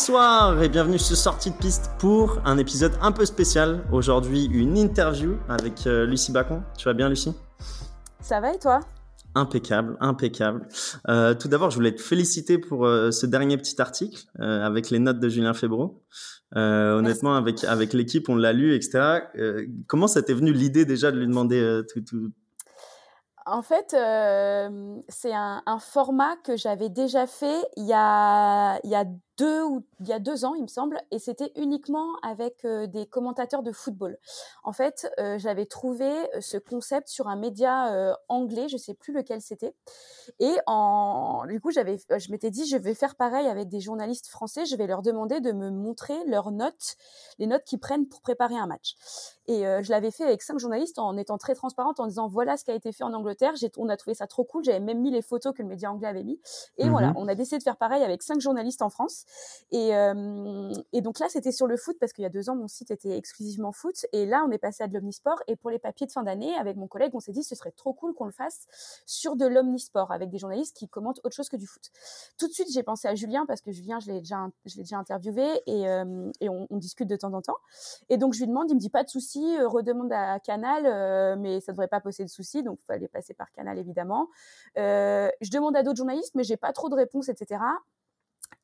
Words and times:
Bonsoir 0.00 0.62
et 0.62 0.70
bienvenue 0.70 0.98
sur 0.98 1.14
Sortie 1.14 1.50
de 1.50 1.56
Piste 1.56 1.90
pour 1.98 2.38
un 2.46 2.56
épisode 2.56 2.92
un 3.02 3.12
peu 3.12 3.26
spécial. 3.26 3.84
Aujourd'hui, 3.92 4.46
une 4.46 4.78
interview 4.78 5.36
avec 5.46 5.86
euh, 5.86 6.06
Lucie 6.06 6.32
Bacon. 6.32 6.62
Tu 6.78 6.86
vas 6.86 6.94
bien, 6.94 7.10
Lucie? 7.10 7.34
Ça 8.18 8.40
va 8.40 8.54
et 8.54 8.58
toi? 8.58 8.80
Impeccable, 9.34 9.98
impeccable. 10.00 10.66
Euh, 11.10 11.34
tout 11.34 11.48
d'abord, 11.48 11.68
je 11.68 11.76
voulais 11.76 11.94
te 11.94 12.00
féliciter 12.00 12.56
pour 12.56 12.86
euh, 12.86 13.10
ce 13.10 13.26
dernier 13.26 13.58
petit 13.58 13.78
article 13.78 14.24
avec 14.38 14.88
les 14.88 15.00
notes 15.00 15.20
de 15.20 15.28
Julien 15.28 15.52
Febro. 15.52 16.02
honnêtement, 16.56 17.36
avec 17.36 17.62
avec 17.64 17.92
l'équipe, 17.92 18.30
on 18.30 18.36
l'a 18.36 18.54
lu, 18.54 18.74
etc. 18.74 19.24
comment 19.86 20.06
ça 20.06 20.22
t'est 20.22 20.32
venu 20.32 20.54
l'idée 20.54 20.86
déjà 20.86 21.12
de 21.12 21.18
lui 21.18 21.26
demander 21.26 21.82
tout, 21.92 22.00
tout, 22.00 22.30
en 23.44 23.60
fait, 23.60 23.90
c'est 25.08 25.34
un, 25.34 25.62
un, 25.66 25.78
format 25.78 26.36
que 26.36 26.56
j'avais 26.56 26.88
déjà 26.88 27.26
fait 27.26 27.60
il 27.76 27.84
y 27.84 27.92
a, 27.92 28.80
il 28.84 28.90
y 28.90 28.94
a 28.94 29.04
deux 29.40 29.62
ou 29.62 29.82
il 30.00 30.08
y 30.08 30.12
a 30.12 30.18
deux 30.18 30.44
ans, 30.44 30.54
il 30.54 30.62
me 30.62 30.68
semble, 30.68 31.00
et 31.10 31.18
c'était 31.18 31.50
uniquement 31.56 32.08
avec 32.22 32.64
euh, 32.66 32.86
des 32.86 33.06
commentateurs 33.06 33.62
de 33.62 33.72
football. 33.72 34.18
En 34.64 34.72
fait, 34.72 35.10
euh, 35.18 35.38
j'avais 35.38 35.64
trouvé 35.64 36.06
euh, 36.06 36.40
ce 36.40 36.58
concept 36.58 37.08
sur 37.08 37.26
un 37.26 37.36
média 37.36 37.70
anglais, 38.28 38.68
je 38.68 38.76
sais 38.76 38.94
plus 38.94 39.12
lequel 39.14 39.40
c'était, 39.40 39.74
et 40.38 40.54
en, 40.66 41.44
du 41.48 41.60
coup, 41.60 41.70
j'avais, 41.70 41.98
je 41.98 42.30
m'étais 42.30 42.50
dit, 42.50 42.66
je 42.66 42.76
vais 42.76 42.94
faire 42.94 43.14
pareil 43.14 43.46
avec 43.46 43.68
des 43.68 43.80
journalistes 43.80 44.28
français, 44.28 44.66
je 44.66 44.76
vais 44.76 44.86
leur 44.86 45.00
demander 45.00 45.40
de 45.40 45.52
me 45.52 45.70
montrer 45.70 46.16
leurs 46.26 46.50
notes, 46.50 46.96
les 47.38 47.46
notes 47.46 47.64
qu'ils 47.64 47.80
prennent 47.80 48.06
pour 48.06 48.20
préparer 48.20 48.56
un 48.56 48.66
match. 48.66 48.94
Et 49.46 49.62
je 49.62 49.90
l'avais 49.90 50.12
fait 50.12 50.22
avec 50.22 50.42
cinq 50.42 50.60
journalistes 50.60 51.00
en 51.00 51.16
étant 51.16 51.36
très 51.36 51.56
transparente, 51.56 51.98
en 51.98 52.06
disant 52.06 52.28
voilà 52.28 52.56
ce 52.56 52.64
qui 52.64 52.70
a 52.70 52.74
été 52.74 52.92
fait 52.92 53.02
en 53.02 53.12
Angleterre. 53.12 53.54
On 53.78 53.88
a 53.88 53.96
trouvé 53.96 54.14
ça 54.14 54.28
trop 54.28 54.44
cool. 54.44 54.62
J'avais 54.62 54.78
même 54.78 55.00
mis 55.00 55.10
les 55.10 55.22
photos 55.22 55.52
que 55.52 55.62
le 55.62 55.68
média 55.68 55.90
anglais 55.90 56.06
avait 56.06 56.22
mis. 56.22 56.40
Et 56.78 56.88
voilà, 56.88 57.08
mmh 57.08 57.14
on 57.16 57.26
a 57.26 57.34
décidé 57.34 57.58
de 57.58 57.62
faire 57.64 57.76
pareil 57.76 58.04
avec 58.04 58.22
cinq 58.22 58.40
journalistes 58.40 58.82
en 58.82 58.90
France. 58.90 59.24
Et, 59.72 61.00
donc 61.00 61.18
là, 61.18 61.26
c'était 61.28 61.52
sur 61.52 61.66
le 61.66 61.76
foot 61.76 61.96
parce 61.98 62.12
qu'il 62.12 62.22
y 62.22 62.26
a 62.26 62.30
deux 62.30 62.50
ans, 62.50 62.56
mon 62.56 62.68
site 62.68 62.90
était 62.90 63.16
exclusivement 63.16 63.72
foot. 63.72 64.06
Et 64.12 64.26
là, 64.26 64.44
on 64.46 64.50
est 64.50 64.58
passé 64.58 64.82
à 64.82 64.88
de 64.88 64.94
l'omnisport. 64.94 65.42
Et 65.46 65.56
pour 65.56 65.70
les 65.70 65.78
papiers 65.78 66.06
de 66.06 66.12
fin 66.12 66.22
d'année, 66.22 66.54
avec 66.56 66.76
mon 66.76 66.86
collègue, 66.86 67.12
on 67.14 67.20
s'est 67.20 67.32
dit 67.32 67.42
ce 67.42 67.54
serait 67.54 67.70
trop 67.70 67.92
cool 67.92 68.14
qu'on 68.14 68.26
le 68.26 68.32
fasse 68.32 68.66
sur 69.06 69.36
de 69.36 69.46
l'omnisport 69.46 70.12
avec 70.12 70.30
des 70.30 70.38
journalistes 70.38 70.76
qui 70.76 70.88
commentent 70.88 71.20
autre 71.24 71.34
chose 71.34 71.48
que 71.48 71.56
du 71.56 71.66
foot. 71.66 71.90
Tout 72.38 72.48
de 72.48 72.52
suite, 72.52 72.68
j'ai 72.72 72.82
pensé 72.82 73.08
à 73.08 73.14
Julien 73.14 73.46
parce 73.46 73.60
que 73.60 73.70
Julien, 73.72 74.00
je 74.00 74.10
l'ai 74.10 74.20
déjà, 74.20 74.96
interviewé 74.96 75.62
et, 75.66 76.48
on, 76.48 76.66
discute 76.78 77.08
de 77.08 77.16
temps 77.16 77.34
en 77.34 77.42
temps. 77.42 77.58
Et 78.08 78.16
donc, 78.16 78.32
je 78.32 78.40
lui 78.40 78.46
demande, 78.46 78.70
il 78.70 78.74
me 78.74 78.80
dit 78.80 78.88
pas 78.88 79.04
de 79.04 79.08
souci, 79.08 79.58
euh, 79.58 79.68
redemande 79.68 80.10
à 80.12 80.40
Canal, 80.40 81.38
mais 81.38 81.60
ça 81.60 81.72
devrait 81.72 81.88
pas 81.88 82.00
poser 82.00 82.24
de 82.24 82.30
souci. 82.30 82.62
Donc, 82.62 82.78
il 82.82 82.86
fallait 82.86 83.08
passer 83.08 83.34
par 83.34 83.50
Canal, 83.52 83.78
évidemment. 83.78 84.28
Euh, 84.78 85.30
je 85.40 85.50
demande 85.50 85.76
à 85.76 85.82
d'autres 85.82 85.98
journalistes, 85.98 86.34
mais 86.34 86.44
j'ai 86.44 86.56
pas 86.56 86.72
trop 86.72 86.88
de 86.88 86.94
réponses, 86.94 87.28
etc. 87.28 87.60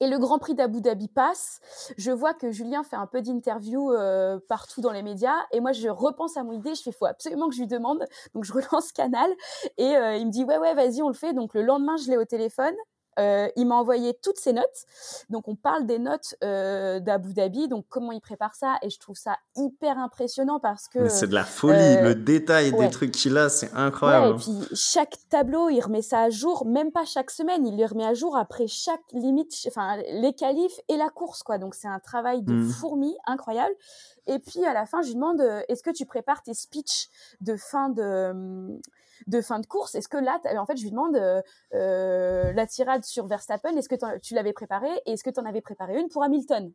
Et 0.00 0.08
le 0.08 0.18
Grand 0.18 0.38
Prix 0.38 0.54
d'Abu 0.54 0.80
Dhabi 0.80 1.08
passe. 1.08 1.60
Je 1.96 2.10
vois 2.10 2.34
que 2.34 2.50
Julien 2.50 2.82
fait 2.82 2.96
un 2.96 3.06
peu 3.06 3.22
d'interview 3.22 3.92
euh, 3.92 4.38
partout 4.48 4.80
dans 4.80 4.92
les 4.92 5.02
médias. 5.02 5.36
Et 5.52 5.60
moi, 5.60 5.72
je 5.72 5.88
repense 5.88 6.36
à 6.36 6.44
mon 6.44 6.52
idée. 6.52 6.74
Je 6.74 6.82
fais, 6.82 6.92
faut 6.92 7.06
absolument 7.06 7.48
que 7.48 7.54
je 7.54 7.60
lui 7.60 7.66
demande. 7.66 8.04
Donc, 8.34 8.44
je 8.44 8.52
relance 8.52 8.92
Canal. 8.92 9.30
Et 9.78 9.96
euh, 9.96 10.16
il 10.16 10.26
me 10.26 10.30
dit, 10.30 10.44
ouais, 10.44 10.58
ouais, 10.58 10.74
vas-y, 10.74 11.02
on 11.02 11.08
le 11.08 11.14
fait. 11.14 11.32
Donc, 11.32 11.54
le 11.54 11.62
lendemain, 11.62 11.96
je 11.96 12.10
l'ai 12.10 12.18
au 12.18 12.24
téléphone. 12.24 12.74
Euh, 13.19 13.48
il 13.56 13.67
m'a 13.67 13.77
envoyé 13.77 14.14
toutes 14.22 14.39
ses 14.39 14.53
notes. 14.53 14.84
Donc, 15.31 15.48
on 15.48 15.56
parle 15.56 15.86
des 15.86 15.98
notes 15.98 16.34
euh, 16.45 17.00
d'Abu 17.00 17.33
Dhabi, 17.33 17.69
donc 17.69 17.86
comment 17.89 18.12
il 18.12 18.20
prépare 18.20 18.55
ça. 18.55 18.77
Et 18.83 18.91
je 18.91 18.98
trouve 18.98 19.17
ça 19.17 19.36
hyper 19.56 19.98
impressionnant 19.98 20.61
parce 20.61 20.89
que. 20.89 21.09
C'est 21.09 21.28
de 21.28 21.34
la 21.34 21.44
folie. 21.44 21.76
Euh, 21.76 22.03
le 22.03 22.15
détail 22.15 22.72
des 22.72 22.91
trucs 22.91 23.12
qu'il 23.12 23.37
a, 23.38 23.49
c'est 23.49 23.72
incroyable. 23.75 24.37
et 24.37 24.38
puis, 24.38 24.76
chaque 24.76 25.16
tableau, 25.31 25.71
il 25.71 25.81
remet 25.81 26.03
ça 26.03 26.22
à 26.22 26.31
jour, 26.31 26.66
même 26.66 26.93
pas 26.93 27.05
chaque 27.05 27.31
semaine. 27.31 27.66
Il 27.66 27.76
le 27.78 27.87
remet 27.87 28.06
à 28.06 28.15
jour 28.15 28.37
après 28.37 28.66
chaque 28.66 29.12
limite, 29.12 29.55
enfin, 29.66 29.97
les 30.10 30.34
qualifs 30.34 30.78
et 30.88 30.97
la 30.97 31.09
course, 31.09 31.43
quoi. 31.43 31.59
Donc, 31.59 31.75
c'est 31.75 31.88
un 31.88 32.00
travail 32.00 32.43
de 32.43 32.53
mmh. 32.53 32.69
fourmi 32.69 33.16
incroyable. 33.26 33.75
Et 34.26 34.38
puis, 34.41 34.65
à 34.65 34.75
la 34.75 34.87
fin, 34.87 35.03
je 35.03 35.09
lui 35.09 35.15
demande 35.15 35.41
est-ce 35.69 35.82
que 35.82 35.91
tu 35.91 36.05
prépares 36.05 36.43
tes 36.43 36.55
speeches 36.55 37.09
de 37.41 37.56
fin 37.56 37.88
de 37.88 38.78
de 39.26 39.41
fin 39.41 39.59
de 39.60 39.66
course? 39.66 39.94
Est-ce 39.94 40.09
que 40.09 40.19
là, 40.19 40.41
en 40.56 40.66
fait, 40.66 40.76
je 40.76 40.82
lui 40.82 40.91
demande 40.91 41.16
euh, 41.75 42.53
la 42.53 42.66
tirade 42.66 43.05
sur 43.06 43.27
Verstappen, 43.27 43.77
est-ce 43.77 43.89
que 43.89 44.19
tu 44.19 44.34
l'avais 44.34 44.53
préparée 44.53 45.03
et 45.06 45.12
est-ce 45.12 45.25
que 45.25 45.31
tu 45.31 45.41
en 45.41 45.44
avais 45.44 45.61
préparé 45.61 45.99
une 45.99 46.09
pour 46.09 46.22
Hamilton? 46.22 46.72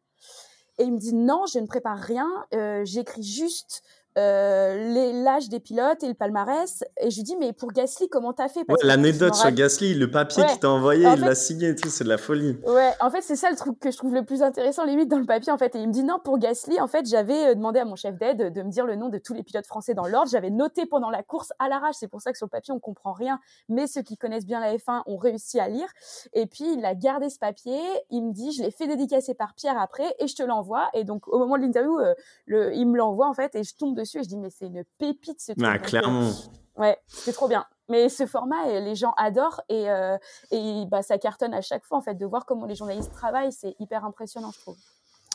Et 0.78 0.84
il 0.84 0.94
me 0.94 0.98
dit 0.98 1.14
non, 1.14 1.46
je 1.46 1.60
ne 1.60 1.68
prépare 1.68 2.00
rien, 2.00 2.30
euh, 2.54 2.84
j'écris 2.86 3.24
juste 3.24 3.84
euh, 4.18 5.24
l'âge 5.24 5.50
des 5.50 5.60
pilotes 5.60 6.04
et 6.04 6.08
le 6.08 6.14
palmarès. 6.14 6.84
Et 7.00 7.10
je 7.10 7.18
lui 7.18 7.24
dis, 7.24 7.36
mais 7.38 7.54
pour 7.54 7.72
Gasly, 7.72 8.10
comment 8.10 8.34
t'as 8.34 8.50
fait? 8.50 8.66
L'anecdote 8.84 9.36
sur 9.36 9.52
Gasly, 9.52 9.94
le 9.94 10.12
papier 10.12 10.44
qu'il 10.46 10.60
t'a 10.60 10.70
envoyé, 10.70 11.08
il 11.16 11.22
l'a 11.22 11.36
signé 11.36 11.70
et 11.70 11.76
tout, 11.76 11.90
c'est 11.90 12.04
de 12.04 12.10
la 12.10 12.18
folie. 12.18 12.58
Ouais, 12.66 12.92
en 13.00 13.10
fait, 13.10 13.22
c'est 13.22 13.36
ça 13.36 13.50
le 13.50 13.56
truc 13.56 13.80
que 13.80 13.92
je 13.92 13.98
trouve 13.98 14.14
le 14.14 14.26
plus 14.26 14.44
intéressant, 14.44 14.86
limite, 14.86 15.10
dans 15.10 15.20
le 15.20 15.26
papier, 15.26 15.52
en 15.52 15.58
fait. 15.58 15.76
Et 15.76 15.80
il 15.80 15.88
me 15.88 15.94
dit, 15.94 16.04
non, 16.04 16.20
pour 16.24 16.40
Gasly, 16.40 16.80
en 16.82 16.88
fait, 16.88 17.08
j'avais 17.08 17.52
euh, 17.52 17.56
demandé 17.56 17.80
à 17.80 17.86
mon 17.86 17.96
chef 17.96 18.18
d'aide 18.18 18.54
de 18.54 18.62
me 18.64 18.70
dire 18.70 18.86
le 18.86 18.96
nom 18.96 19.10
de 19.10 19.18
tous 19.18 19.34
les 19.34 19.44
pilotes 19.44 19.68
français 19.68 19.94
dans 19.94 20.08
l'ordre. 20.08 20.30
J'avais 20.30 20.50
noté 20.50 20.86
pendant 20.86 21.10
la 21.10 21.24
course 21.24 21.54
à 21.60 21.70
l'arrache. 21.70 21.96
C'est 21.98 22.08
pour 22.08 22.22
ça 22.22 22.32
que 22.32 22.38
sur 22.38 22.48
le 22.48 22.52
papier, 22.52 22.74
on 22.74 22.80
comprend 22.80 23.14
rien. 23.14 23.40
Mais 23.70 23.88
ceux 23.88 24.02
qui 24.02 24.18
connaissent 24.18 24.46
bien 24.46 24.60
la 24.60 24.76
F1 24.76 25.04
ont 25.06 25.18
réussi 25.18 25.60
à 25.60 25.70
lire. 25.70 25.88
Et 26.34 26.48
puis, 26.48 26.74
il 26.74 26.84
a 26.86 26.96
gardé 26.96 27.30
ce 27.30 27.40
papier. 27.40 27.80
Il 28.10 28.24
me 28.26 28.34
dit, 28.34 28.52
je 28.52 28.62
l'ai 28.62 28.72
fait 28.72 28.88
dédicacer 28.88 29.34
par 29.34 29.54
Pierre 29.54 29.80
après 29.80 30.16
et 30.20 30.28
je 30.28 30.36
te 30.36 30.44
l'envoie. 30.44 30.90
Et 30.94 31.04
donc, 31.04 31.28
au 31.28 31.40
moment 31.40 31.58
de 31.58 31.64
l'interview, 31.64 31.98
euh, 32.00 32.14
le, 32.46 32.74
il 32.74 32.88
me 32.88 32.98
l'envoie, 32.98 33.28
en 33.28 33.34
fait, 33.34 33.56
et 33.56 33.64
je 33.64 33.76
tombe 33.76 34.01
dessus 34.02 34.20
et 34.20 34.24
je 34.24 34.30
dis, 34.30 34.38
mais 34.38 34.50
c'est 34.50 34.68
une 34.68 34.84
pépite 34.98 35.40
ce 35.40 35.54
truc. 35.54 35.66
Ah, 35.66 35.80
clairement. 35.80 36.32
ouais, 36.78 36.98
c'est 37.08 37.34
trop 37.34 37.48
bien. 37.48 37.66
Mais 37.90 38.10
ce 38.10 38.26
format, 38.26 38.68
les 38.68 38.96
gens 38.96 39.14
adorent 39.18 39.62
et, 39.68 39.90
euh, 39.90 40.18
et 40.52 40.86
bah, 40.88 41.02
ça 41.02 41.18
cartonne 41.18 41.54
à 41.54 41.62
chaque 41.62 41.84
fois 41.84 41.98
en 41.98 42.02
fait 42.02 42.16
de 42.16 42.26
voir 42.26 42.46
comment 42.46 42.66
les 42.66 42.76
journalistes 42.76 43.12
travaillent, 43.12 43.52
c'est 43.52 43.76
hyper 43.80 44.06
impressionnant, 44.06 44.52
je 44.52 44.60
trouve. 44.62 44.78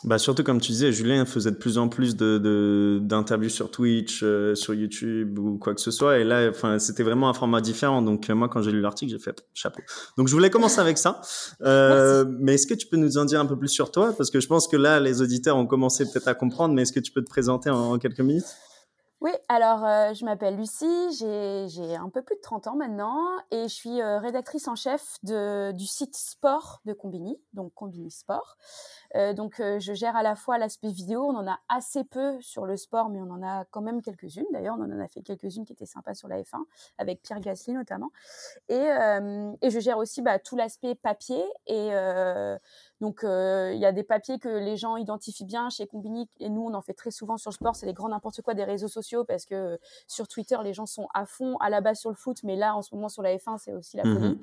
Bah 0.03 0.19
surtout 0.19 0.43
comme 0.43 0.61
tu 0.61 0.71
disais, 0.71 0.91
Julien 0.91 1.25
faisait 1.25 1.49
de 1.49 1.55
plus 1.55 1.79
en 1.79 1.89
plus 1.89 2.15
de 2.15 2.99
d'interviews 3.01 3.49
sur 3.49 3.71
Twitch, 3.71 4.21
euh, 4.21 4.53
sur 4.53 4.75
YouTube 4.75 5.39
ou 5.39 5.57
quoi 5.57 5.73
que 5.73 5.81
ce 5.81 5.89
soit. 5.89 6.19
Et 6.19 6.23
là, 6.23 6.49
enfin, 6.49 6.77
c'était 6.77 7.01
vraiment 7.01 7.29
un 7.29 7.33
format 7.33 7.61
différent. 7.61 8.03
Donc 8.03 8.29
euh, 8.29 8.35
moi, 8.35 8.47
quand 8.47 8.61
j'ai 8.61 8.71
lu 8.71 8.79
l'article, 8.79 9.11
j'ai 9.11 9.17
fait 9.17 9.43
chapeau. 9.55 9.81
Donc 10.15 10.27
je 10.27 10.33
voulais 10.33 10.51
commencer 10.51 10.79
avec 10.79 10.99
ça. 10.99 11.21
Euh, 11.63 12.25
mais 12.39 12.53
est-ce 12.53 12.67
que 12.67 12.75
tu 12.75 12.85
peux 12.85 12.97
nous 12.97 13.17
en 13.17 13.25
dire 13.25 13.39
un 13.39 13.47
peu 13.47 13.57
plus 13.57 13.69
sur 13.69 13.89
toi? 13.91 14.13
Parce 14.15 14.29
que 14.29 14.39
je 14.39 14.47
pense 14.47 14.67
que 14.67 14.77
là, 14.77 14.99
les 14.99 15.23
auditeurs 15.23 15.57
ont 15.57 15.65
commencé 15.65 16.05
peut-être 16.05 16.27
à 16.27 16.35
comprendre. 16.35 16.75
Mais 16.75 16.83
est-ce 16.83 16.93
que 16.93 16.99
tu 16.99 17.11
peux 17.11 17.23
te 17.23 17.29
présenter 17.29 17.71
en 17.71 17.97
quelques 17.97 18.19
minutes? 18.19 18.45
Oui, 19.19 19.31
alors 19.49 19.83
euh, 19.83 20.13
je 20.13 20.25
m'appelle 20.25 20.57
Lucie, 20.57 21.09
j'ai 21.17 21.95
un 21.95 22.09
peu 22.09 22.21
plus 22.21 22.35
de 22.35 22.41
30 22.41 22.67
ans 22.67 22.75
maintenant 22.75 23.17
et 23.49 23.63
je 23.63 23.73
suis 23.73 23.99
euh, 23.99 24.19
rédactrice 24.19 24.67
en 24.67 24.75
chef 24.75 25.17
de, 25.23 25.71
du 25.71 25.87
site 25.87 26.15
sport 26.15 26.81
de 26.85 26.93
Combini, 26.93 27.35
donc 27.53 27.73
Combini 27.73 28.11
Sport. 28.11 28.57
Euh, 29.15 29.33
donc 29.33 29.55
je 29.57 29.93
gère 29.95 30.15
à 30.15 30.21
la 30.21 30.35
fois 30.35 30.59
l'aspect 30.59 30.91
vidéo, 30.91 31.23
on 31.23 31.35
en 31.35 31.47
a 31.47 31.59
assez 31.67 32.03
peu 32.03 32.39
sur 32.41 32.67
le 32.67 32.77
sport, 32.77 33.09
mais 33.09 33.19
on 33.19 33.31
en 33.31 33.41
a 33.41 33.65
quand 33.65 33.81
même 33.81 34.03
quelques-unes. 34.03 34.45
D'ailleurs, 34.51 34.75
on 34.77 34.83
en 34.83 34.99
a 34.99 35.07
fait 35.07 35.23
quelques-unes 35.23 35.65
qui 35.65 35.73
étaient 35.73 35.87
sympas 35.87 36.13
sur 36.13 36.27
la 36.27 36.39
F1, 36.39 36.61
avec 36.99 37.23
Pierre 37.23 37.39
Gasly 37.39 37.73
notamment. 37.73 38.11
Et, 38.69 38.75
et 38.75 39.69
je 39.71 39.79
gère 39.79 39.97
aussi 39.97 40.21
bah, 40.21 40.37
tout 40.37 40.55
l'aspect 40.55 40.93
papier 40.93 41.43
et 41.65 41.89
donc, 43.01 43.23
euh, 43.23 43.71
il 43.73 43.79
y 43.79 43.85
a 43.85 43.91
des 43.91 44.03
papiers 44.03 44.39
que 44.39 44.49
les 44.49 44.77
gens 44.77 44.97
identifient 44.97 45.45
bien 45.45 45.69
chez 45.69 45.87
Combini 45.87 46.29
et 46.39 46.49
nous, 46.49 46.61
on 46.61 46.73
en 46.73 46.81
fait 46.81 46.93
très 46.93 47.11
souvent 47.11 47.37
sur 47.37 47.51
le 47.51 47.55
sport. 47.55 47.75
C'est 47.75 47.85
les 47.85 47.93
grands 47.93 48.09
n'importe 48.09 48.41
quoi 48.41 48.53
des 48.53 48.63
réseaux 48.63 48.87
sociaux 48.87 49.23
parce 49.23 49.45
que 49.45 49.79
sur 50.07 50.27
Twitter, 50.27 50.57
les 50.63 50.73
gens 50.73 50.85
sont 50.85 51.07
à 51.13 51.25
fond 51.25 51.57
à 51.57 51.69
la 51.69 51.81
base 51.81 51.99
sur 51.99 52.09
le 52.09 52.15
foot, 52.15 52.43
mais 52.43 52.55
là, 52.55 52.75
en 52.75 52.81
ce 52.81 52.93
moment, 52.95 53.09
sur 53.09 53.21
la 53.21 53.35
F1, 53.35 53.57
c'est 53.57 53.73
aussi 53.73 53.97
la 53.97 54.03
mmh 54.03 54.13
folie. 54.15 54.39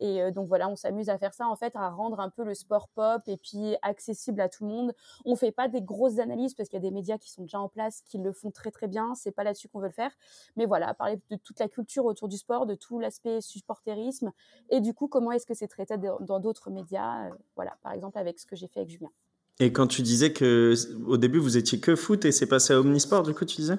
Et 0.00 0.22
euh, 0.22 0.30
donc, 0.30 0.48
voilà, 0.48 0.68
on 0.68 0.76
s'amuse 0.76 1.08
à 1.08 1.18
faire 1.18 1.34
ça, 1.34 1.46
en 1.46 1.56
fait, 1.56 1.76
à 1.76 1.90
rendre 1.90 2.20
un 2.20 2.30
peu 2.30 2.44
le 2.44 2.54
sport 2.54 2.88
pop 2.88 3.22
et 3.26 3.36
puis 3.36 3.76
accessible 3.82 4.40
à 4.40 4.48
tout 4.48 4.64
le 4.64 4.70
monde. 4.70 4.94
On 5.24 5.36
fait 5.36 5.52
pas 5.52 5.68
des 5.68 5.82
grosses 5.82 6.18
analyses 6.18 6.54
parce 6.54 6.68
qu'il 6.68 6.76
y 6.78 6.84
a 6.84 6.88
des 6.88 6.94
médias 6.94 7.18
qui 7.18 7.30
sont 7.30 7.42
déjà 7.42 7.60
en 7.60 7.68
place, 7.68 8.02
qui 8.02 8.18
le 8.18 8.32
font 8.32 8.50
très, 8.50 8.70
très 8.70 8.88
bien. 8.88 9.14
C'est 9.14 9.32
pas 9.32 9.44
là-dessus 9.44 9.68
qu'on 9.68 9.80
veut 9.80 9.88
le 9.88 9.92
faire. 9.92 10.12
Mais 10.56 10.66
voilà, 10.66 10.94
parler 10.94 11.20
de 11.30 11.36
toute 11.36 11.58
la 11.60 11.68
culture 11.68 12.04
autour 12.04 12.28
du 12.28 12.36
sport, 12.36 12.66
de 12.66 12.74
tout 12.74 12.98
l'aspect 12.98 13.40
supporterisme 13.40 14.32
et 14.68 14.80
du 14.80 14.94
coup, 14.94 15.08
comment 15.08 15.32
est-ce 15.32 15.46
que 15.46 15.54
c'est 15.54 15.68
traité 15.68 15.96
dans 15.98 16.40
d'autres 16.40 16.70
médias. 16.70 17.26
Euh, 17.26 17.30
voilà, 17.56 17.76
par 17.90 17.96
exemple 17.96 18.18
avec 18.18 18.38
ce 18.38 18.46
que 18.46 18.54
j'ai 18.54 18.68
fait 18.68 18.80
avec 18.80 18.90
Julien. 18.90 19.10
Et 19.58 19.72
quand 19.72 19.88
tu 19.88 20.02
disais 20.02 20.32
que 20.32 20.74
au 21.06 21.16
début 21.16 21.40
vous 21.40 21.56
étiez 21.56 21.80
que 21.80 21.96
foot 21.96 22.24
et 22.24 22.30
c'est 22.30 22.46
passé 22.46 22.72
à 22.72 22.78
Omnisport, 22.78 23.24
du 23.24 23.34
coup 23.34 23.44
tu 23.44 23.56
disais? 23.56 23.78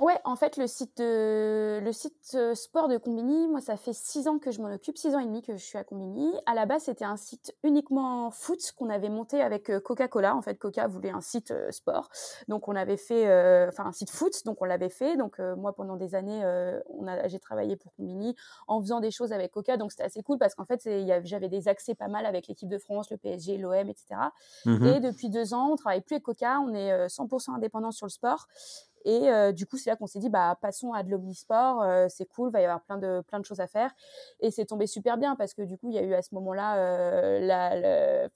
Ouais, 0.00 0.18
en 0.24 0.36
fait, 0.36 0.56
le 0.56 0.66
site, 0.66 0.98
le 0.98 1.90
site 1.92 2.32
euh, 2.34 2.54
sport 2.54 2.88
de 2.88 2.96
Combini, 2.96 3.48
moi, 3.48 3.60
ça 3.60 3.76
fait 3.76 3.92
six 3.92 4.28
ans 4.28 4.38
que 4.38 4.50
je 4.50 4.60
m'en 4.60 4.72
occupe, 4.72 4.96
six 4.96 5.14
ans 5.14 5.18
et 5.18 5.26
demi 5.26 5.42
que 5.42 5.52
je 5.52 5.62
suis 5.62 5.78
à 5.78 5.84
Combini. 5.84 6.32
À 6.46 6.54
la 6.54 6.66
base, 6.66 6.84
c'était 6.84 7.04
un 7.04 7.16
site 7.16 7.54
uniquement 7.62 8.30
foot 8.30 8.72
qu'on 8.76 8.88
avait 8.88 9.08
monté 9.08 9.40
avec 9.40 9.70
euh, 9.70 9.80
Coca-Cola. 9.80 10.34
En 10.34 10.42
fait, 10.42 10.56
Coca 10.56 10.86
voulait 10.86 11.10
un 11.10 11.20
site 11.20 11.50
euh, 11.50 11.70
sport, 11.70 12.08
donc 12.48 12.68
on 12.68 12.76
avait 12.76 12.96
fait, 12.96 13.24
enfin 13.68 13.84
un 13.86 13.92
site 13.92 14.10
foot, 14.10 14.44
donc 14.44 14.62
on 14.62 14.64
l'avait 14.64 14.88
fait. 14.88 15.16
Donc 15.16 15.38
moi, 15.38 15.74
pendant 15.74 15.96
des 15.96 16.14
années, 16.14 16.42
on 16.88 17.06
a, 17.06 17.28
j'ai 17.28 17.38
travaillé 17.38 17.76
pour 17.76 17.94
Combini 17.94 18.34
en 18.66 18.80
faisant 18.80 19.00
des 19.00 19.10
choses 19.10 19.32
avec 19.32 19.52
Coca, 19.52 19.76
donc 19.76 19.92
c'était 19.92 20.04
assez 20.04 20.22
cool 20.22 20.38
parce 20.38 20.54
qu'en 20.54 20.64
fait, 20.64 20.88
j'avais 21.24 21.48
des 21.48 21.68
accès 21.68 21.94
pas 21.94 22.08
mal 22.08 22.26
avec 22.26 22.48
l'équipe 22.48 22.68
de 22.68 22.78
France, 22.78 23.10
le 23.10 23.16
PSG, 23.16 23.58
l'OM, 23.58 23.88
etc. 23.88 24.20
Mmh 24.64 24.86
et 24.86 25.00
depuis 25.00 25.28
deux 25.28 25.54
ans, 25.54 25.70
on 25.72 25.76
travaille 25.76 26.00
plus 26.00 26.14
avec 26.14 26.24
Coca, 26.24 26.60
on 26.60 26.74
est 26.74 27.06
100% 27.06 27.54
indépendant 27.54 27.90
sur 27.90 28.06
le 28.06 28.10
sport. 28.10 28.46
Et 29.04 29.30
euh, 29.30 29.52
du 29.52 29.66
coup, 29.66 29.76
c'est 29.76 29.90
là 29.90 29.96
qu'on 29.96 30.06
s'est 30.06 30.18
dit, 30.18 30.28
bah, 30.28 30.56
passons 30.60 30.92
à 30.92 31.02
de 31.02 31.10
l'omnisport, 31.10 31.82
euh, 31.82 32.06
c'est 32.08 32.26
cool, 32.26 32.50
va 32.50 32.60
y 32.60 32.64
avoir 32.64 32.82
plein 32.82 32.98
de, 32.98 33.22
plein 33.26 33.40
de 33.40 33.44
choses 33.44 33.60
à 33.60 33.66
faire. 33.66 33.90
Et 34.40 34.50
c'est 34.50 34.66
tombé 34.66 34.86
super 34.86 35.16
bien 35.16 35.36
parce 35.36 35.54
que 35.54 35.62
du 35.62 35.78
coup, 35.78 35.88
il 35.90 35.94
y 35.94 35.98
a 35.98 36.02
eu 36.02 36.14
à 36.14 36.22
ce 36.22 36.34
moment-là, 36.34 36.76
euh, 36.76 37.40
la, 37.40 38.28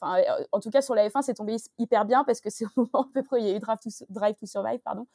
en 0.53 0.61
tout 0.61 0.71
cas 0.71 0.83
sur 0.83 0.95
la 0.95 1.09
F1, 1.09 1.23
c'est 1.23 1.35
tombé 1.35 1.57
hyper 1.79 2.05
bien 2.05 2.25
parce 2.25 2.41
que 2.41 2.51
c'est 2.55 2.65
au 2.65 2.71
moment 2.77 3.05
à 3.05 3.09
peu 3.13 3.23
près 3.23 3.37
où 3.37 3.41
il 3.41 3.47
y 3.47 3.53
a 3.53 3.57
eu 3.57 3.61
Drive 3.61 3.79
to, 3.79 3.91
Drive 4.09 4.37
to 4.37 4.47
Survive, 4.47 4.81
pardon, 4.81 5.07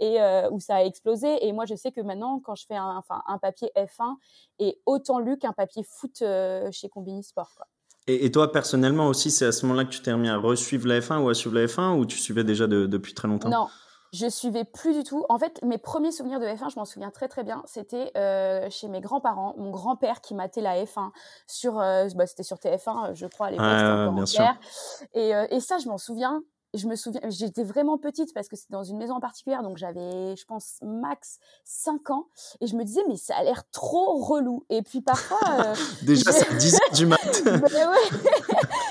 et 0.00 0.18
où 0.50 0.60
ça 0.60 0.76
a 0.76 0.82
explosé. 0.82 1.46
Et 1.46 1.52
moi, 1.52 1.64
je 1.64 1.74
sais 1.74 1.92
que 1.92 2.00
maintenant, 2.00 2.40
quand 2.40 2.54
je 2.54 2.66
fais 2.66 2.76
un, 2.76 2.96
enfin, 2.96 3.22
un 3.26 3.38
papier 3.38 3.70
F1 3.76 4.16
est 4.58 4.78
autant 4.86 5.18
lu 5.18 5.38
qu'un 5.38 5.52
papier 5.52 5.82
foot 5.84 6.22
chez 6.70 6.88
Combini 6.88 7.22
Sport. 7.22 7.50
Quoi. 7.56 7.66
Et, 8.08 8.32
toi, 8.32 8.50
personnellement 8.50 9.08
aussi, 9.08 9.30
c'est 9.30 9.44
à 9.44 9.52
ce 9.52 9.66
moment-là 9.66 9.84
que 9.84 9.90
tu 9.90 10.00
t'es 10.00 10.12
remis 10.12 10.30
à 10.30 10.38
re-suivre 10.38 10.88
la 10.88 10.98
F1 11.00 11.18
ou 11.18 11.28
à 11.28 11.34
suivre 11.34 11.54
la 11.54 11.66
F1 11.66 11.98
ou 11.98 12.06
tu 12.06 12.16
suivais 12.16 12.42
déjà 12.42 12.66
depuis 12.66 13.12
très 13.12 13.28
longtemps? 13.28 13.50
Non, 13.50 13.66
je 14.12 14.28
suivais 14.28 14.64
plus 14.64 14.94
du 14.94 15.04
tout. 15.04 15.24
En 15.28 15.38
fait, 15.38 15.60
mes 15.62 15.78
premiers 15.78 16.12
souvenirs 16.12 16.40
de 16.40 16.46
F1, 16.46 16.70
je 16.70 16.78
m'en 16.78 16.84
souviens 16.84 17.10
très 17.10 17.28
très 17.28 17.44
bien. 17.44 17.62
C'était 17.66 18.12
euh, 18.16 18.68
chez 18.70 18.88
mes 18.88 19.00
grands-parents, 19.00 19.54
mon 19.58 19.70
grand-père 19.70 20.20
qui 20.20 20.34
matait 20.34 20.60
la 20.60 20.82
F1 20.84 21.10
sur, 21.46 21.78
euh, 21.78 22.08
bah, 22.14 22.26
c'était 22.26 22.42
sur 22.42 22.56
TF1, 22.56 23.14
je 23.14 23.26
crois 23.26 23.48
à 23.48 23.50
l'époque. 23.50 23.66
Ah, 23.68 24.10
bien 24.12 24.26
sûr. 24.26 24.44
Et, 25.14 25.34
euh, 25.34 25.46
et 25.50 25.60
ça, 25.60 25.78
je 25.78 25.88
m'en 25.88 25.98
souviens 25.98 26.42
je 26.74 26.86
me 26.86 26.96
souviens, 26.96 27.20
j'étais 27.28 27.64
vraiment 27.64 27.96
petite 27.96 28.34
parce 28.34 28.48
que 28.48 28.56
c'était 28.56 28.72
dans 28.72 28.84
une 28.84 28.98
maison 28.98 29.20
particulière, 29.20 29.62
donc 29.62 29.78
j'avais, 29.78 30.36
je 30.36 30.44
pense, 30.44 30.78
max 30.82 31.38
5 31.64 32.10
ans. 32.10 32.28
Et 32.60 32.66
je 32.66 32.76
me 32.76 32.84
disais, 32.84 33.02
mais 33.08 33.16
ça 33.16 33.36
a 33.36 33.42
l'air 33.42 33.62
trop 33.70 34.16
relou. 34.16 34.64
Et 34.68 34.82
puis 34.82 35.00
parfois. 35.00 35.38
Euh, 35.48 35.74
Déjà, 36.02 36.30
c'est 36.30 36.56
10 36.56 36.74
heures 36.74 36.92
du 36.94 37.06
mat. 37.06 37.18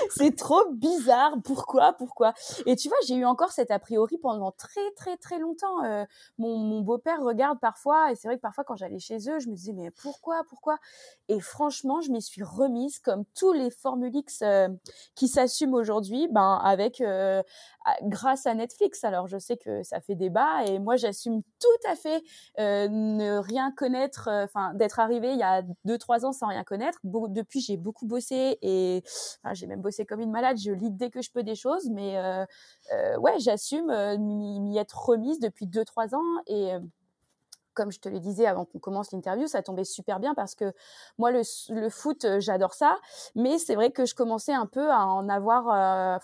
c'est 0.10 0.36
trop 0.36 0.64
bizarre. 0.72 1.36
Pourquoi 1.44 1.94
Pourquoi? 1.94 2.34
Et 2.66 2.76
tu 2.76 2.88
vois, 2.88 2.98
j'ai 3.08 3.16
eu 3.16 3.26
encore 3.26 3.52
cet 3.52 3.70
a 3.70 3.80
priori 3.80 4.18
pendant 4.18 4.52
très, 4.52 4.92
très, 4.96 5.18
très 5.18 5.38
longtemps. 5.38 5.84
Euh, 5.84 6.04
mon, 6.40 6.58
mon 6.58 6.82
beau-père 6.82 7.22
regarde 7.22 7.60
parfois, 7.60 8.12
et 8.12 8.16
c'est 8.16 8.28
vrai 8.28 8.38
que 8.38 8.42
parfois, 8.42 8.64
quand 8.64 8.76
j'allais 8.76 9.00
chez 9.00 9.18
eux, 9.30 9.40
je 9.40 9.50
me 9.50 9.56
disais, 9.56 9.74
mais 9.74 9.92
pourquoi 9.92 10.42
Pourquoi? 10.50 10.78
Et 11.30 11.40
franchement, 11.40 12.02
je 12.02 12.12
m'y 12.12 12.22
suis 12.22 12.44
remise 12.44 13.00
comme 13.00 13.24
tous 13.36 13.54
les 13.54 13.70
Formule 13.70 14.16
X 14.16 14.42
euh, 14.42 14.68
qui 15.16 15.28
s'assument 15.28 15.76
aujourd'hui, 15.76 16.28
ben, 16.32 16.60
avec 16.64 17.02
grâce 18.04 18.46
à 18.46 18.54
Netflix. 18.54 19.04
Alors 19.04 19.28
je 19.28 19.38
sais 19.38 19.58
que 19.58 19.84
ça 19.84 20.02
fait 20.02 20.16
débat 20.16 20.66
et 20.66 20.80
moi 20.80 20.96
j'assume 20.96 21.42
tout 21.60 21.90
à 21.90 21.96
fait 21.96 22.24
euh, 22.60 22.88
ne 22.90 23.38
rien 23.38 23.72
connaître, 23.72 24.28
euh, 24.28 24.44
enfin 24.44 24.74
d'être 24.74 25.00
arrivé 25.00 25.32
il 25.32 25.40
y 25.40 25.44
a 25.44 25.64
deux 25.86 25.98
trois 25.98 26.26
ans 26.26 26.32
sans 26.32 26.48
rien 26.48 26.64
connaître. 26.64 27.00
depuis 27.04 27.62
j'ai 27.62 27.78
beaucoup 27.78 28.06
bossé 28.08 28.58
et 28.62 29.04
j'ai 29.54 29.68
même 29.68 29.82
bossé 29.82 30.06
comme 30.06 30.22
une 30.22 30.32
malade. 30.32 30.58
Je 30.58 30.72
lis 30.72 30.92
dès 30.92 31.10
que 31.10 31.22
je 31.22 31.32
peux 31.32 31.44
des 31.44 31.56
choses, 31.56 31.90
mais 31.90 32.18
euh, 32.18 32.46
ouais 33.20 33.40
j'assume 33.40 33.92
m'y 34.18 34.78
être 34.78 35.06
remise 35.06 35.40
depuis 35.40 35.68
deux 35.68 35.86
trois 35.86 36.16
ans 36.16 36.42
et 36.48 36.74
comme 37.78 37.92
je 37.92 38.00
te 38.00 38.10
le 38.10 38.20
disais 38.20 38.48
avant 38.48 38.66
qu'on 38.66 38.80
commence 38.80 39.12
l'interview, 39.12 39.46
ça 39.48 39.62
tombait 39.62 39.84
super 39.84 40.20
bien 40.20 40.34
parce 40.34 40.56
que 40.56 40.74
moi, 41.20 41.32
le, 41.32 41.42
le 41.70 41.90
foot, 41.90 42.26
j'adore 42.40 42.74
ça. 42.74 42.98
Mais 43.36 43.60
c'est 43.60 43.76
vrai 43.76 43.92
que 43.92 44.06
je 44.06 44.16
commençais 44.16 44.54
un 44.54 44.66
peu 44.66 44.92
à 44.92 45.06
en 45.06 45.30
avoir 45.30 46.20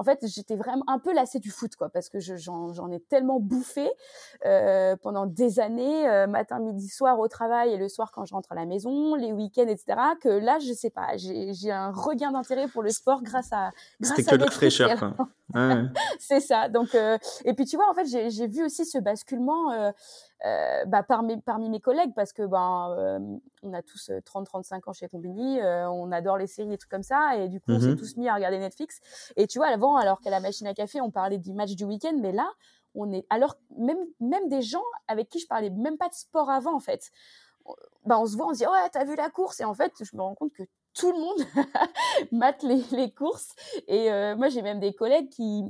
en 0.00 0.02
fait, 0.02 0.18
j'étais 0.26 0.56
vraiment 0.56 0.84
un 0.86 0.98
peu 0.98 1.12
lassée 1.12 1.40
du 1.40 1.50
foot, 1.50 1.76
quoi, 1.76 1.90
parce 1.90 2.08
que 2.08 2.18
j'en 2.20 2.90
ai 2.90 3.00
tellement 3.00 3.38
bouffé 3.38 3.86
euh, 4.46 4.96
pendant 4.96 5.26
des 5.26 5.60
années, 5.60 6.08
euh, 6.08 6.26
matin, 6.26 6.58
midi, 6.58 6.88
soir 6.88 7.18
au 7.18 7.28
travail 7.28 7.74
et 7.74 7.76
le 7.76 7.86
soir 7.90 8.10
quand 8.10 8.24
je 8.24 8.32
rentre 8.32 8.50
à 8.50 8.54
la 8.54 8.64
maison, 8.64 9.14
les 9.14 9.30
week-ends, 9.30 9.68
etc. 9.68 10.00
Que 10.22 10.30
là, 10.30 10.58
je 10.58 10.72
sais 10.72 10.88
pas, 10.88 11.18
j'ai 11.18 11.70
un 11.70 11.92
regain 11.92 12.32
d'intérêt 12.32 12.66
pour 12.66 12.82
le 12.82 12.88
sport 12.88 13.22
grâce 13.22 13.52
à. 13.52 13.72
C'était 14.00 14.22
que 14.22 14.36
de 14.36 14.50
fraîcheur, 14.50 14.98
quoi. 14.98 15.14
C'est 16.18 16.40
ça. 16.40 16.70
Donc, 16.70 16.94
euh, 16.94 17.18
et 17.44 17.52
puis 17.52 17.66
tu 17.66 17.76
vois, 17.76 17.90
en 17.90 17.92
fait, 17.92 18.06
j'ai 18.06 18.46
vu 18.46 18.64
aussi 18.64 18.86
ce 18.86 18.96
basculement. 18.96 19.92
Euh, 20.46 20.84
bah, 20.86 21.02
parmi, 21.02 21.38
parmi 21.40 21.68
mes 21.68 21.80
collègues 21.80 22.14
parce 22.16 22.32
que 22.32 22.42
ben 22.46 22.96
euh, 22.98 23.18
on 23.62 23.74
a 23.74 23.82
tous 23.82 24.10
30-35 24.10 24.88
ans 24.88 24.92
chez 24.94 25.06
Combini, 25.06 25.60
on 25.62 26.10
adore 26.12 26.38
les 26.38 26.46
séries 26.46 26.72
et 26.72 26.78
trucs 26.78 26.90
comme 26.90 27.02
ça 27.02 27.36
et 27.36 27.48
du 27.48 27.60
coup 27.60 27.72
on 27.72 27.80
s'est 27.80 27.88
mmh 27.88 27.96
tous 27.96 28.16
mis 28.16 28.28
à 28.28 28.34
regarder 28.34 28.58
Netflix. 28.58 29.00
Et 29.36 29.46
tu 29.46 29.58
vois 29.58 29.68
avant 29.68 29.96
alors 29.96 30.20
qu'à 30.20 30.30
la 30.30 30.40
machine 30.40 30.66
à 30.66 30.74
café, 30.74 31.00
on 31.00 31.10
parlait 31.10 31.38
du 31.38 31.52
match 31.52 31.72
du 31.72 31.84
week-end, 31.84 32.16
mais 32.18 32.32
là, 32.32 32.50
on 32.94 33.12
est 33.12 33.26
alors 33.30 33.56
même 33.76 33.98
même 34.20 34.48
des 34.48 34.62
gens 34.62 34.84
avec 35.08 35.28
qui 35.28 35.40
je 35.40 35.46
parlais 35.46 35.70
même 35.70 35.98
pas 35.98 36.08
de 36.08 36.14
sport 36.14 36.50
avant 36.50 36.74
en 36.74 36.80
fait. 36.80 37.10
Bah, 38.06 38.18
on 38.18 38.26
se 38.26 38.36
voit, 38.36 38.46
on 38.46 38.54
se 38.54 38.58
dit 38.58 38.66
ouais 38.66 38.88
t'as 38.90 39.04
vu 39.04 39.14
la 39.16 39.30
course? 39.30 39.60
Et 39.60 39.64
en 39.64 39.74
fait 39.74 39.92
je 40.00 40.16
me 40.16 40.22
rends 40.22 40.34
compte 40.34 40.52
que 40.52 40.62
tout 40.94 41.12
le 41.12 41.18
monde 41.18 41.44
mate 42.32 42.62
les, 42.62 43.10
courses. 43.12 43.54
Et 43.86 44.10
euh, 44.10 44.36
moi 44.36 44.48
j'ai 44.48 44.62
même 44.62 44.80
des 44.80 44.92
collègues 44.92 45.28
qui 45.28 45.64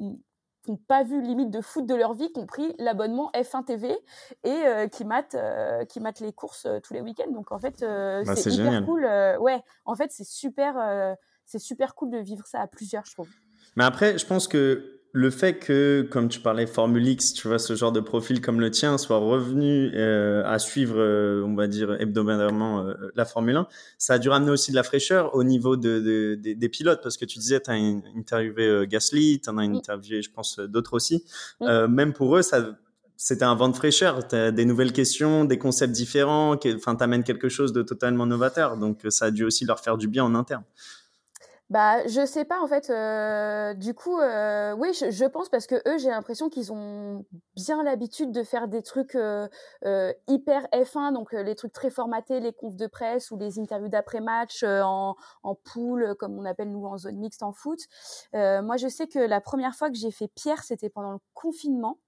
n'ont 0.68 0.76
pas 0.76 1.02
vu 1.02 1.22
limite 1.22 1.50
de 1.50 1.60
foot 1.60 1.86
de 1.86 1.94
leur 1.94 2.14
vie, 2.14 2.32
qui 2.32 2.40
ont 2.40 2.46
pris 2.46 2.74
l'abonnement 2.78 3.30
F1 3.34 3.64
TV 3.64 3.96
et 4.44 4.48
euh, 4.48 4.88
qui 4.88 5.04
matent 5.04 5.34
euh, 5.34 5.84
qui 5.84 6.00
matent 6.00 6.20
les 6.20 6.32
courses 6.32 6.66
tous 6.82 6.94
les 6.94 7.00
week-ends. 7.00 7.30
Donc 7.30 7.52
en 7.52 7.58
fait 7.58 7.80
bah, 7.80 8.36
c'est 8.36 8.50
hyper 8.50 8.84
cool. 8.84 9.04
ouais, 9.40 9.62
en 9.84 9.94
fait 9.94 10.10
c'est 10.12 10.26
super 10.26 11.16
c'est 11.44 11.58
super 11.58 11.94
cool 11.94 12.10
de 12.10 12.18
vivre 12.18 12.46
ça 12.46 12.60
à 12.60 12.66
plusieurs, 12.66 13.04
je 13.06 13.12
trouve. 13.12 13.28
Mais 13.76 13.84
après, 13.84 14.18
je 14.18 14.26
pense 14.26 14.46
que 14.46 14.99
le 15.12 15.30
fait 15.30 15.58
que, 15.58 16.06
comme 16.10 16.28
tu 16.28 16.40
parlais, 16.40 16.66
Formule 16.66 17.06
X, 17.06 17.32
tu 17.32 17.48
vois, 17.48 17.58
ce 17.58 17.74
genre 17.74 17.90
de 17.90 18.00
profil 18.00 18.40
comme 18.40 18.60
le 18.60 18.70
tien 18.70 18.96
soit 18.96 19.18
revenu 19.18 19.90
euh, 19.94 20.42
à 20.44 20.58
suivre, 20.58 20.96
euh, 20.98 21.42
on 21.44 21.54
va 21.54 21.66
dire, 21.66 22.00
hebdomadairement 22.00 22.86
euh, 22.86 22.94
la 23.16 23.24
Formule 23.24 23.56
1, 23.56 23.66
ça 23.98 24.14
a 24.14 24.18
dû 24.18 24.28
ramener 24.28 24.52
aussi 24.52 24.70
de 24.70 24.76
la 24.76 24.84
fraîcheur 24.84 25.34
au 25.34 25.42
niveau 25.42 25.76
de, 25.76 26.36
des 26.36 26.68
pilotes, 26.68 27.00
parce 27.02 27.16
que 27.16 27.24
tu 27.24 27.38
disais, 27.38 27.60
tu 27.60 27.70
as 27.70 27.74
interviewé 27.74 28.86
Gasly, 28.86 29.40
tu 29.40 29.50
en 29.50 29.58
as 29.58 29.62
interviewé, 29.62 30.22
je 30.22 30.30
pense, 30.30 30.60
d'autres 30.60 30.94
aussi. 30.94 31.24
même 31.60 32.12
pour 32.12 32.36
eux, 32.36 32.42
ça 32.42 32.76
c'était 33.22 33.44
un 33.44 33.54
vent 33.54 33.68
de 33.68 33.76
fraîcheur. 33.76 34.26
Tu 34.26 34.34
as 34.34 34.50
des 34.50 34.64
nouvelles 34.64 34.94
questions, 34.94 35.44
des 35.44 35.58
concepts 35.58 35.92
différents, 35.92 36.56
enfin, 36.74 36.96
tu 36.96 37.04
amènes 37.04 37.22
quelque 37.22 37.50
chose 37.50 37.74
de 37.74 37.82
totalement 37.82 38.24
novateur. 38.24 38.78
Donc, 38.78 39.00
ça 39.10 39.26
a 39.26 39.30
dû 39.30 39.44
aussi 39.44 39.66
leur 39.66 39.80
faire 39.80 39.98
du 39.98 40.08
bien 40.08 40.24
en 40.24 40.34
interne. 40.34 40.64
Bah, 41.70 42.04
je 42.08 42.26
sais 42.26 42.44
pas 42.44 42.60
en 42.60 42.66
fait. 42.66 42.90
Euh, 42.90 43.74
du 43.74 43.94
coup, 43.94 44.18
euh, 44.18 44.74
oui, 44.74 44.92
je, 44.92 45.24
pense 45.26 45.48
parce 45.48 45.68
que 45.68 45.76
eux, 45.88 45.98
j'ai 45.98 46.08
l'impression 46.08 46.48
qu'ils 46.48 46.72
ont 46.72 47.24
bien 47.54 47.84
l'habitude 47.84 48.32
de 48.32 48.42
faire 48.42 48.66
des 48.66 48.82
trucs 48.82 49.14
euh, 49.14 49.48
hyper 50.26 50.64
F1, 50.72 51.12
donc 51.12 51.32
les 51.32 51.54
trucs 51.54 51.72
très 51.72 51.90
formatés, 51.90 52.40
les 52.40 52.52
confs 52.52 52.74
de 52.74 52.88
presse 52.88 53.30
ou 53.30 53.38
les 53.38 53.60
interviews 53.60 53.88
d'après 53.88 54.20
match 54.20 54.64
en, 54.64 55.14
en 55.44 55.54
pool, 55.54 56.16
comme 56.18 56.36
on 56.40 56.44
appelle 56.44 56.72
nous 56.72 56.86
en 56.86 56.98
zone 56.98 57.18
mixte 57.18 57.44
en 57.44 57.52
foot. 57.52 57.78
moi, 58.32 58.76
je 58.76 58.88
sais 58.88 59.06
que 59.06 59.20
la 59.20 59.40
première 59.40 59.76
fois 59.76 59.90
que 59.90 59.96
j'ai 59.96 60.10
fait 60.10 60.28
Pierre, 60.34 60.64
c'était 60.64 60.90
pendant 60.90 61.12
le 61.12 61.20
confinement. 61.34 61.98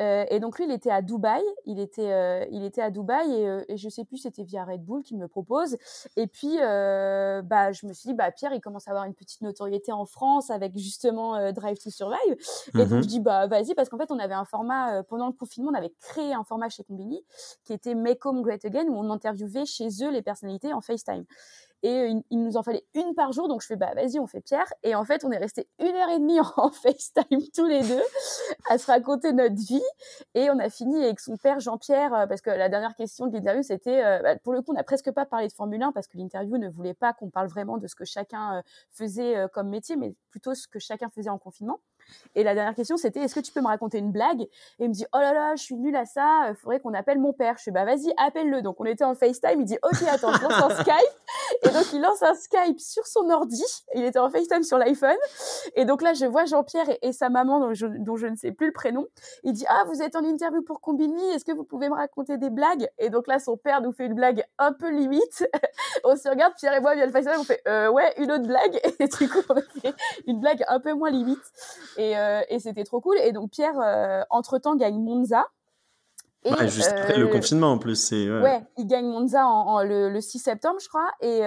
Euh, 0.00 0.24
et 0.30 0.40
donc 0.40 0.58
lui, 0.58 0.66
il 0.66 0.70
était 0.70 0.90
à 0.90 1.02
Dubaï. 1.02 1.42
Il 1.64 1.80
était, 1.80 2.12
euh, 2.12 2.44
il 2.50 2.64
était 2.64 2.82
à 2.82 2.90
Dubaï 2.90 3.32
et, 3.32 3.48
euh, 3.48 3.64
et 3.68 3.76
je 3.76 3.88
sais 3.88 4.04
plus, 4.04 4.18
c'était 4.18 4.44
via 4.44 4.64
Red 4.64 4.84
Bull 4.84 5.02
qu'il 5.02 5.16
me 5.16 5.22
le 5.22 5.28
propose. 5.28 5.76
Et 6.16 6.26
puis, 6.26 6.56
bah, 6.58 7.72
je 7.72 7.86
me 7.86 7.92
suis 7.92 8.08
dit, 8.08 8.14
bah 8.14 8.30
Pierre, 8.30 8.52
il 8.52 8.60
commence 8.60 8.88
à 8.88 8.90
avoir 8.90 9.04
une 9.04 9.14
petite 9.14 9.40
notoriété 9.42 9.92
en 9.92 10.06
France 10.06 10.50
avec 10.50 10.76
justement 10.76 11.52
Drive 11.52 11.78
to 11.78 11.90
Survive. 11.90 12.36
Et 12.74 12.78
donc 12.78 12.90
mmh 12.90 13.02
je 13.02 13.08
dis, 13.08 13.20
bah 13.20 13.46
vas-y, 13.46 13.74
parce 13.74 13.88
qu'en 13.88 13.98
fait, 13.98 14.10
on 14.10 14.18
avait 14.18 14.34
un 14.34 14.44
format 14.44 15.02
pendant 15.04 15.26
le 15.26 15.32
confinement, 15.32 15.70
on 15.72 15.74
avait 15.74 15.92
créé 16.00 16.32
un 16.32 16.44
format 16.44 16.68
chez 16.68 16.82
Combini 16.84 17.24
qui 17.64 17.72
était 17.72 17.94
Make 17.94 18.24
Home 18.26 18.42
Great 18.42 18.64
Again 18.64 18.86
où 18.88 18.96
on 18.96 19.10
interviewait 19.10 19.66
chez 19.66 19.88
eux 20.02 20.10
les 20.10 20.22
personnalités 20.22 20.72
en 20.72 20.80
FaceTime 20.80 21.24
et 21.82 22.12
il, 22.30 22.42
nous 22.42 22.56
en 22.56 22.62
fallait 22.62 22.84
une 22.94 23.14
par 23.14 23.32
jour 23.32 23.48
donc 23.48 23.62
je 23.62 23.66
fais 23.66 23.76
bah 23.76 23.92
vas-y 23.94 24.18
on 24.18 24.26
fait 24.26 24.40
Pierre. 24.40 24.72
Et 24.82 24.94
en 24.94 25.04
fait 25.04 25.24
on 25.24 25.30
est 25.30 25.38
resté 25.38 25.68
une 25.78 25.94
heure 25.94 26.08
et 26.10 26.18
demie 26.18 26.40
en 26.56 26.70
FaceTime 26.70 27.42
tous 27.54 27.66
les 27.66 27.82
deux 27.82 28.02
à 28.68 28.78
se 28.78 28.86
raconter 28.86 29.32
notre 29.32 29.54
vie. 29.54 29.82
Et 30.34 30.50
on 30.50 30.58
a 30.58 30.70
fini 30.70 31.02
avec 31.02 31.20
son 31.20 31.36
père 31.36 31.60
Jean-Pierre 31.60 32.14
euh, 32.14 32.26
parce 32.26 32.40
que 32.40 32.50
la 32.50 32.68
dernière 32.68 32.94
question 32.94 33.26
de 33.26 33.34
l'interview 33.34 33.62
c'était 33.62 34.04
euh, 34.04 34.22
bah, 34.22 34.36
pour 34.36 34.52
le 34.52 34.62
coup 34.62 34.72
on 34.72 34.74
n'a 34.74 34.84
presque 34.84 35.10
pas 35.10 35.26
parlé 35.26 35.48
de 35.48 35.52
Formule 35.52 35.82
1 35.82 35.92
parce 35.92 36.06
que 36.06 36.18
l'interview 36.18 36.58
ne 36.58 36.68
voulait 36.68 36.94
pas 36.94 37.12
qu'on 37.12 37.30
parle 37.30 37.48
vraiment 37.48 37.78
de 37.78 37.86
ce 37.86 37.94
que 37.94 38.04
chacun 38.04 38.58
euh, 38.58 38.62
faisait 38.90 39.46
comme 39.52 39.68
métier 39.68 39.96
mais 39.96 40.14
plutôt 40.30 40.54
ce 40.54 40.68
que 40.68 40.78
chacun 40.78 41.10
faisait 41.10 41.30
en 41.30 41.38
confinement 41.38 41.80
et 42.34 42.42
la 42.42 42.54
dernière 42.54 42.74
question, 42.74 42.96
c'était 42.96 43.20
est-ce 43.20 43.34
que 43.34 43.40
tu 43.40 43.52
peux 43.52 43.60
me 43.60 43.66
raconter 43.66 43.98
une 43.98 44.12
blague? 44.12 44.42
Et 44.42 44.50
il 44.80 44.88
me 44.88 44.94
dit 44.94 45.06
oh 45.14 45.18
là 45.18 45.32
là, 45.32 45.56
je 45.56 45.62
suis 45.62 45.76
nulle 45.76 45.96
à 45.96 46.04
ça, 46.04 46.48
il 46.50 46.54
faudrait 46.54 46.80
qu'on 46.80 46.94
appelle 46.94 47.18
mon 47.18 47.32
père. 47.32 47.56
Je 47.58 47.64
fais 47.64 47.70
bah 47.70 47.84
vas-y, 47.84 48.12
appelle-le. 48.18 48.62
Donc 48.62 48.76
on 48.78 48.84
était 48.84 49.04
en 49.04 49.14
FaceTime, 49.14 49.60
il 49.60 49.64
dit 49.64 49.78
ok, 49.82 50.02
attends, 50.08 50.32
je 50.34 50.42
lance 50.42 50.62
un 50.62 50.70
Skype. 50.82 51.62
Et 51.62 51.68
donc 51.70 51.92
il 51.92 52.00
lance 52.00 52.22
un 52.22 52.34
Skype 52.34 52.78
sur 52.78 53.06
son 53.06 53.30
ordi. 53.30 53.64
Il 53.94 54.04
était 54.04 54.18
en 54.18 54.30
FaceTime 54.30 54.62
sur 54.62 54.78
l'iPhone. 54.78 55.16
Et 55.74 55.84
donc 55.84 56.02
là, 56.02 56.12
je 56.14 56.26
vois 56.26 56.44
Jean-Pierre 56.44 56.86
et, 57.02 57.12
sa 57.12 57.28
maman, 57.28 57.60
dont 57.60 57.74
je, 57.74 57.86
dont 57.86 58.16
je, 58.16 58.26
ne 58.26 58.36
sais 58.36 58.52
plus 58.52 58.66
le 58.66 58.72
prénom. 58.72 59.06
Il 59.42 59.52
dit 59.52 59.64
ah, 59.68 59.84
vous 59.86 60.02
êtes 60.02 60.16
en 60.16 60.24
interview 60.24 60.62
pour 60.62 60.80
Combini, 60.80 61.24
est-ce 61.30 61.44
que 61.44 61.52
vous 61.52 61.64
pouvez 61.64 61.88
me 61.88 61.94
raconter 61.94 62.36
des 62.36 62.50
blagues? 62.50 62.88
Et 62.98 63.10
donc 63.10 63.26
là, 63.26 63.38
son 63.38 63.56
père 63.56 63.80
nous 63.80 63.92
fait 63.92 64.06
une 64.06 64.14
blague 64.14 64.44
un 64.58 64.72
peu 64.72 64.90
limite. 64.90 65.48
on 66.04 66.16
se 66.16 66.28
regarde, 66.28 66.52
Pierre 66.56 66.74
et 66.74 66.80
moi 66.80 66.94
via 66.94 67.06
le 67.06 67.12
FaceTime, 67.12 67.40
on 67.40 67.44
fait 67.44 67.62
euh, 67.66 67.88
ouais, 67.88 68.12
une 68.18 68.30
autre 68.30 68.46
blague. 68.46 68.80
Et 68.98 69.06
du 69.06 69.28
coup, 69.28 69.38
on 69.48 69.54
a 69.54 69.62
fait 69.62 69.94
une 70.26 70.40
blague 70.40 70.64
un 70.68 70.80
peu 70.80 70.92
moins 70.92 71.10
limite. 71.10 71.42
Euh, 71.98 72.42
et, 72.48 72.58
c'était 72.58 72.84
trop 72.84 73.00
cool. 73.00 73.18
Et 73.18 73.32
donc 73.32 73.50
Pierre, 73.50 73.78
euh, 73.80 74.22
entre-temps, 74.30 74.76
gagne 74.76 75.00
Monza. 75.00 75.46
Et, 76.44 76.68
juste 76.68 76.92
après 76.92 77.16
le 77.18 77.26
euh, 77.26 77.32
confinement 77.32 77.72
en 77.72 77.78
plus. 77.78 78.12
Ouais. 78.12 78.28
ouais. 78.28 78.62
il 78.76 78.86
gagne 78.86 79.06
Monza 79.06 79.46
en, 79.46 79.82
le, 79.82 80.20
6 80.20 80.38
septembre, 80.38 80.78
je 80.80 80.88
crois. 80.88 81.10
Et, 81.20 81.40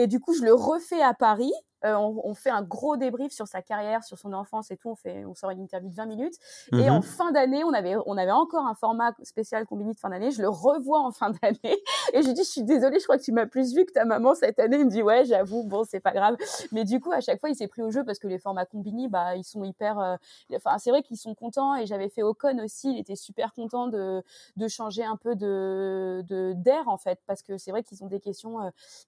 et 0.00 0.06
du 0.06 0.20
coup, 0.20 0.34
je 0.34 0.42
le 0.42 0.54
refais 0.54 1.02
à 1.02 1.14
Paris. 1.14 1.52
On, 1.84 2.34
fait 2.34 2.50
un 2.50 2.62
gros 2.62 2.96
débrief 2.96 3.32
sur 3.32 3.46
sa 3.46 3.62
carrière, 3.62 4.02
sur 4.04 4.18
son 4.18 4.32
enfance 4.32 4.70
et 4.70 4.76
tout. 4.76 4.88
On, 4.90 4.96
fait, 4.96 5.24
on 5.24 5.34
sort 5.34 5.50
une 5.50 5.60
interview 5.60 5.90
de 5.90 5.94
20 5.94 6.06
minutes. 6.06 6.34
Et 6.72 6.90
en 6.90 6.96
mhm. 6.96 7.02
fin 7.02 7.32
d'année, 7.32 7.64
on 7.64 7.72
avait, 7.72 7.96
on 8.06 8.16
avait 8.16 8.32
encore 8.32 8.66
un 8.66 8.74
format 8.74 9.12
spécial 9.22 9.66
Combini 9.66 9.94
de 9.94 9.98
fin 9.98 10.08
d'année. 10.08 10.30
Je 10.30 10.42
le 10.42 10.48
revois 10.48 11.00
en 11.00 11.10
fin 11.10 11.30
d'année. 11.30 11.82
Et 12.12 12.22
je 12.22 12.26
lui 12.26 12.34
dis, 12.34 12.42
je 12.44 12.50
suis 12.50 12.62
désolée, 12.64 12.98
je 12.98 13.04
crois 13.04 13.18
que 13.18 13.22
tu 13.22 13.32
m'as 13.32 13.46
plus 13.46 13.74
vu 13.74 13.84
que 13.84 13.92
ta 13.92 14.04
maman 14.04 14.34
cette 14.34 14.58
année. 14.58 14.78
Il 14.78 14.86
me 14.86 14.90
dit, 14.90 15.02
ouais, 15.02 15.24
j'avoue, 15.24 15.64
bon, 15.64 15.84
c'est 15.84 16.00
pas 16.00 16.12
grave. 16.12 16.36
Mais 16.72 16.84
du 16.84 17.00
coup, 17.00 17.12
à 17.12 17.20
chaque 17.20 17.40
fois, 17.40 17.50
il 17.50 17.56
s'est 17.56 17.68
pris 17.68 17.82
au 17.82 17.90
jeu 17.90 18.04
parce 18.04 18.18
que 18.18 18.28
les 18.28 18.38
formats 18.38 18.66
Combini, 18.66 19.08
bah, 19.08 19.36
ils 19.36 19.44
sont 19.44 19.62
hyper. 19.64 20.18
Enfin, 20.54 20.78
c'est 20.78 20.90
vrai 20.90 21.02
qu'ils 21.02 21.18
sont 21.18 21.34
contents. 21.34 21.76
Et 21.76 21.86
j'avais 21.86 22.08
fait 22.08 22.22
Ocon 22.22 22.58
aussi. 22.62 22.92
Il 22.92 22.98
était 22.98 23.16
super 23.16 23.52
content 23.52 23.88
de, 23.88 24.22
de 24.56 24.68
changer 24.68 25.04
un 25.04 25.16
peu 25.16 25.34
de 25.36 26.24
d'air 26.54 26.88
en 26.88 26.96
fait, 26.96 27.20
parce 27.26 27.42
que 27.42 27.58
c'est 27.58 27.70
vrai 27.70 27.82
qu'ils 27.82 28.02
ont 28.02 28.06
des 28.06 28.20
questions 28.20 28.58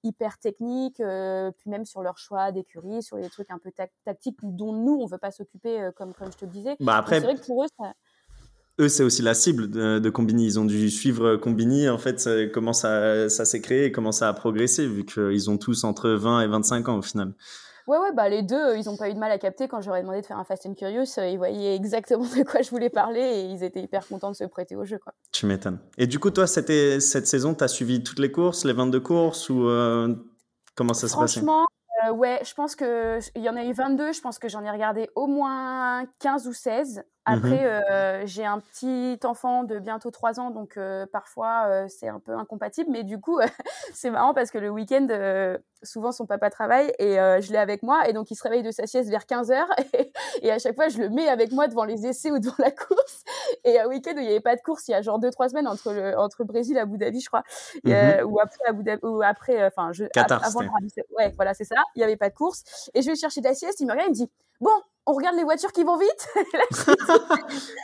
hyper 0.03 0.39
techniques, 0.39 0.97
puis 0.97 1.71
même 1.71 1.85
sur 1.85 2.03
leur 2.03 2.19
choix 2.19 2.53
sur 3.01 3.17
les 3.17 3.29
trucs 3.29 3.51
un 3.51 3.59
peu 3.59 3.71
tactiques 4.05 4.39
dont 4.43 4.73
nous 4.73 4.99
on 5.01 5.07
veut 5.07 5.19
pas 5.19 5.31
s'occuper, 5.31 5.91
comme 5.97 6.13
comme 6.15 6.31
je 6.33 6.39
te 6.39 6.45
le 6.45 6.51
disais. 6.51 6.77
Bah 6.81 6.97
après, 6.97 7.21
c'est 7.21 7.27
vrai 7.27 7.37
que 7.37 7.47
pour 7.47 7.65
eux 7.65 7.69
eux, 8.79 8.91
c'est 8.91 9.03
aussi 9.03 9.23
la 9.23 9.33
cible 9.33 9.71
de, 9.71 9.99
de, 9.99 10.11
Combini. 10.11 10.45
Ils 10.45 10.61
ont 10.61 10.67
dû 10.67 10.91
suivre 10.91 11.37
Combini, 11.37 11.89
en 11.89 11.97
fait, 11.97 12.29
comment 12.53 12.75
ça, 12.75 13.31
ça 13.31 13.47
s'est 13.47 13.63
créé 13.63 13.87
et 13.87 13.93
comment 13.93 14.13
ça 14.13 14.29
a 14.29 14.35
progressé, 14.35 14.87
vu 14.87 15.07
qu'ils 15.07 15.49
ont 15.49 15.57
tous 15.57 15.85
entre 15.85 16.11
20 16.11 16.43
et 16.43 16.47
25 16.47 16.91
ans 16.91 16.99
au 16.99 17.03
final. 17.03 17.33
Ouais, 17.87 17.99
ouais, 17.99 18.13
bah 18.13 18.29
les 18.29 18.43
deux, 18.43 18.57
euh, 18.57 18.77
ils 18.77 18.87
n'ont 18.87 18.97
pas 18.97 19.09
eu 19.09 19.15
de 19.15 19.19
mal 19.19 19.31
à 19.31 19.39
capter 19.39 19.69
quand 19.69 19.81
j'aurais 19.81 20.03
demandé 20.03 20.21
de 20.21 20.27
faire 20.27 20.39
un 20.39 20.45
Fast 20.45 20.67
and 20.67 20.75
Curious. 20.75 21.19
Euh, 21.19 21.29
ils 21.29 21.39
voyaient 21.39 21.77
exactement 21.77 22.25
de 22.25 22.43
quoi 22.43 22.61
je 22.61 22.71
voulais 22.71 22.91
parler 22.91 23.21
et 23.21 23.45
ils 23.45 23.63
étaient 23.63 23.81
hyper 23.81 24.07
contents 24.07 24.33
de 24.33 24.37
se 24.37 24.45
prêter 24.45 24.75
au 24.75 24.85
jeu. 24.85 24.99
Quoi. 24.99 25.15
Tu 25.31 25.47
m'étonnes. 25.47 25.79
Et 25.97 26.09
du 26.09 26.19
coup, 26.19 26.31
toi, 26.31 26.49
cette 26.49 26.67
saison, 26.99 27.55
tu 27.55 27.63
as 27.63 27.69
suivi 27.69 28.03
toutes 28.03 28.19
les 28.19 28.33
courses, 28.33 28.65
les 28.65 28.73
22 28.73 28.99
courses 28.99 29.49
ou 29.51 29.69
euh, 29.69 30.17
comment 30.75 30.95
ça 30.95 31.07
s'est 31.07 31.17
passé 31.17 31.41
Franchement, 31.41 31.67
ouais, 32.13 32.41
je 32.45 32.55
pense 32.55 32.77
qu'il 32.77 33.43
y 33.43 33.49
en 33.49 33.57
a 33.57 33.65
eu 33.65 33.73
22. 33.73 34.13
Je 34.13 34.21
pense 34.21 34.39
que 34.39 34.49
j'en 34.49 34.63
ai 34.65 34.71
regardé 34.71 35.11
au 35.15 35.27
moins 35.27 36.05
15 36.21 36.47
ou 36.49 36.53
16. 36.53 37.05
Après, 37.29 37.65
mmh 37.65 37.83
euh, 37.91 38.23
j'ai 38.25 38.45
un 38.45 38.61
petit 38.61 39.19
enfant 39.25 39.65
de 39.65 39.81
bientôt 39.81 40.13
3 40.13 40.39
ans, 40.39 40.53
donc 40.53 40.77
euh, 40.77 41.07
parfois 41.07 41.65
euh, 41.67 41.87
c'est 41.89 42.07
un 42.07 42.21
peu 42.21 42.33
incompatible. 42.33 42.89
Mais 42.93 43.03
du 43.03 43.19
coup, 43.21 43.41
c'est 43.93 44.11
marrant 44.11 44.33
parce 44.33 44.53
que 44.53 44.59
le 44.59 44.71
week-end, 44.71 45.09
souvent 45.83 46.13
son 46.13 46.27
papa 46.27 46.51
travaille 46.51 46.93
et 47.01 47.17
je 47.17 47.51
l'ai 47.51 47.59
avec 47.59 47.83
moi. 47.83 48.09
Et 48.09 48.13
donc 48.13 48.31
il 48.31 48.37
se 48.37 48.45
réveille 48.45 48.63
de 48.63 48.71
sa 48.71 48.87
sieste 48.87 49.11
vers 49.11 49.25
15h. 49.25 49.61
Et, 50.43 50.53
à 50.53 50.59
chaque 50.59 50.77
fois, 50.77 50.89
je 50.89 50.99
le 50.99 51.09
mets 51.09 51.29
avec 51.29 51.51
moi 51.51 51.67
devant 51.67 51.85
les 51.85 52.07
essais 52.07 52.31
ou 52.31 52.39
devant 52.39 52.55
la 52.59 52.71
course. 52.71 53.25
Et 53.65 53.79
un 53.79 53.87
week-end 53.87 54.13
où 54.15 54.19
il 54.19 54.25
n'y 54.25 54.31
avait 54.31 54.41
pas 54.41 54.57
de 54.57 54.61
course, 54.61 54.89
il 54.89 54.93
y 54.93 54.95
a 54.95 55.03
genre 55.03 55.21
2-3 55.21 55.51
semaines 55.51 55.69
entre, 55.69 55.93
le, 55.93 56.19
entre 56.19 56.45
Brésil 56.45 56.77
et 56.77 56.81
Abu 56.81 56.99
Dhabi, 56.99 57.21
je 57.21 57.29
crois. 57.29 57.43
Mmh 57.85 58.25
ou 58.27 58.41
après, 58.41 58.65
Abu 58.67 58.83
Dhabi, 58.83 59.01
ou 59.05 59.23
après, 59.23 59.65
enfin, 59.67 59.93
je, 59.93 60.05
avant 60.15 60.61
le 60.61 60.69
Ouais, 61.17 61.33
voilà, 61.37 61.55
c'est 61.55 61.65
ça. 61.65 61.77
Il 61.95 61.99
n'y 61.99 62.05
avait 62.05 62.17
pas 62.17 62.31
de 62.31 62.35
course. 62.35 62.91
Et 62.95 63.03
je 63.03 63.11
vais 63.11 63.17
chercher 63.17 63.41
de 63.41 63.47
la 63.47 63.55
sieste. 63.55 63.81
Il 63.81 63.87
me 63.87 63.93
regarde, 63.93 64.09
il 64.09 64.13
me 64.13 64.27
dit 64.27 64.31
Bon, 64.61 64.71
on 65.07 65.13
regarde 65.13 65.37
les 65.37 65.45
voitures 65.45 65.73
qui 65.73 65.85
vont 65.85 65.97
vite. 65.97 66.29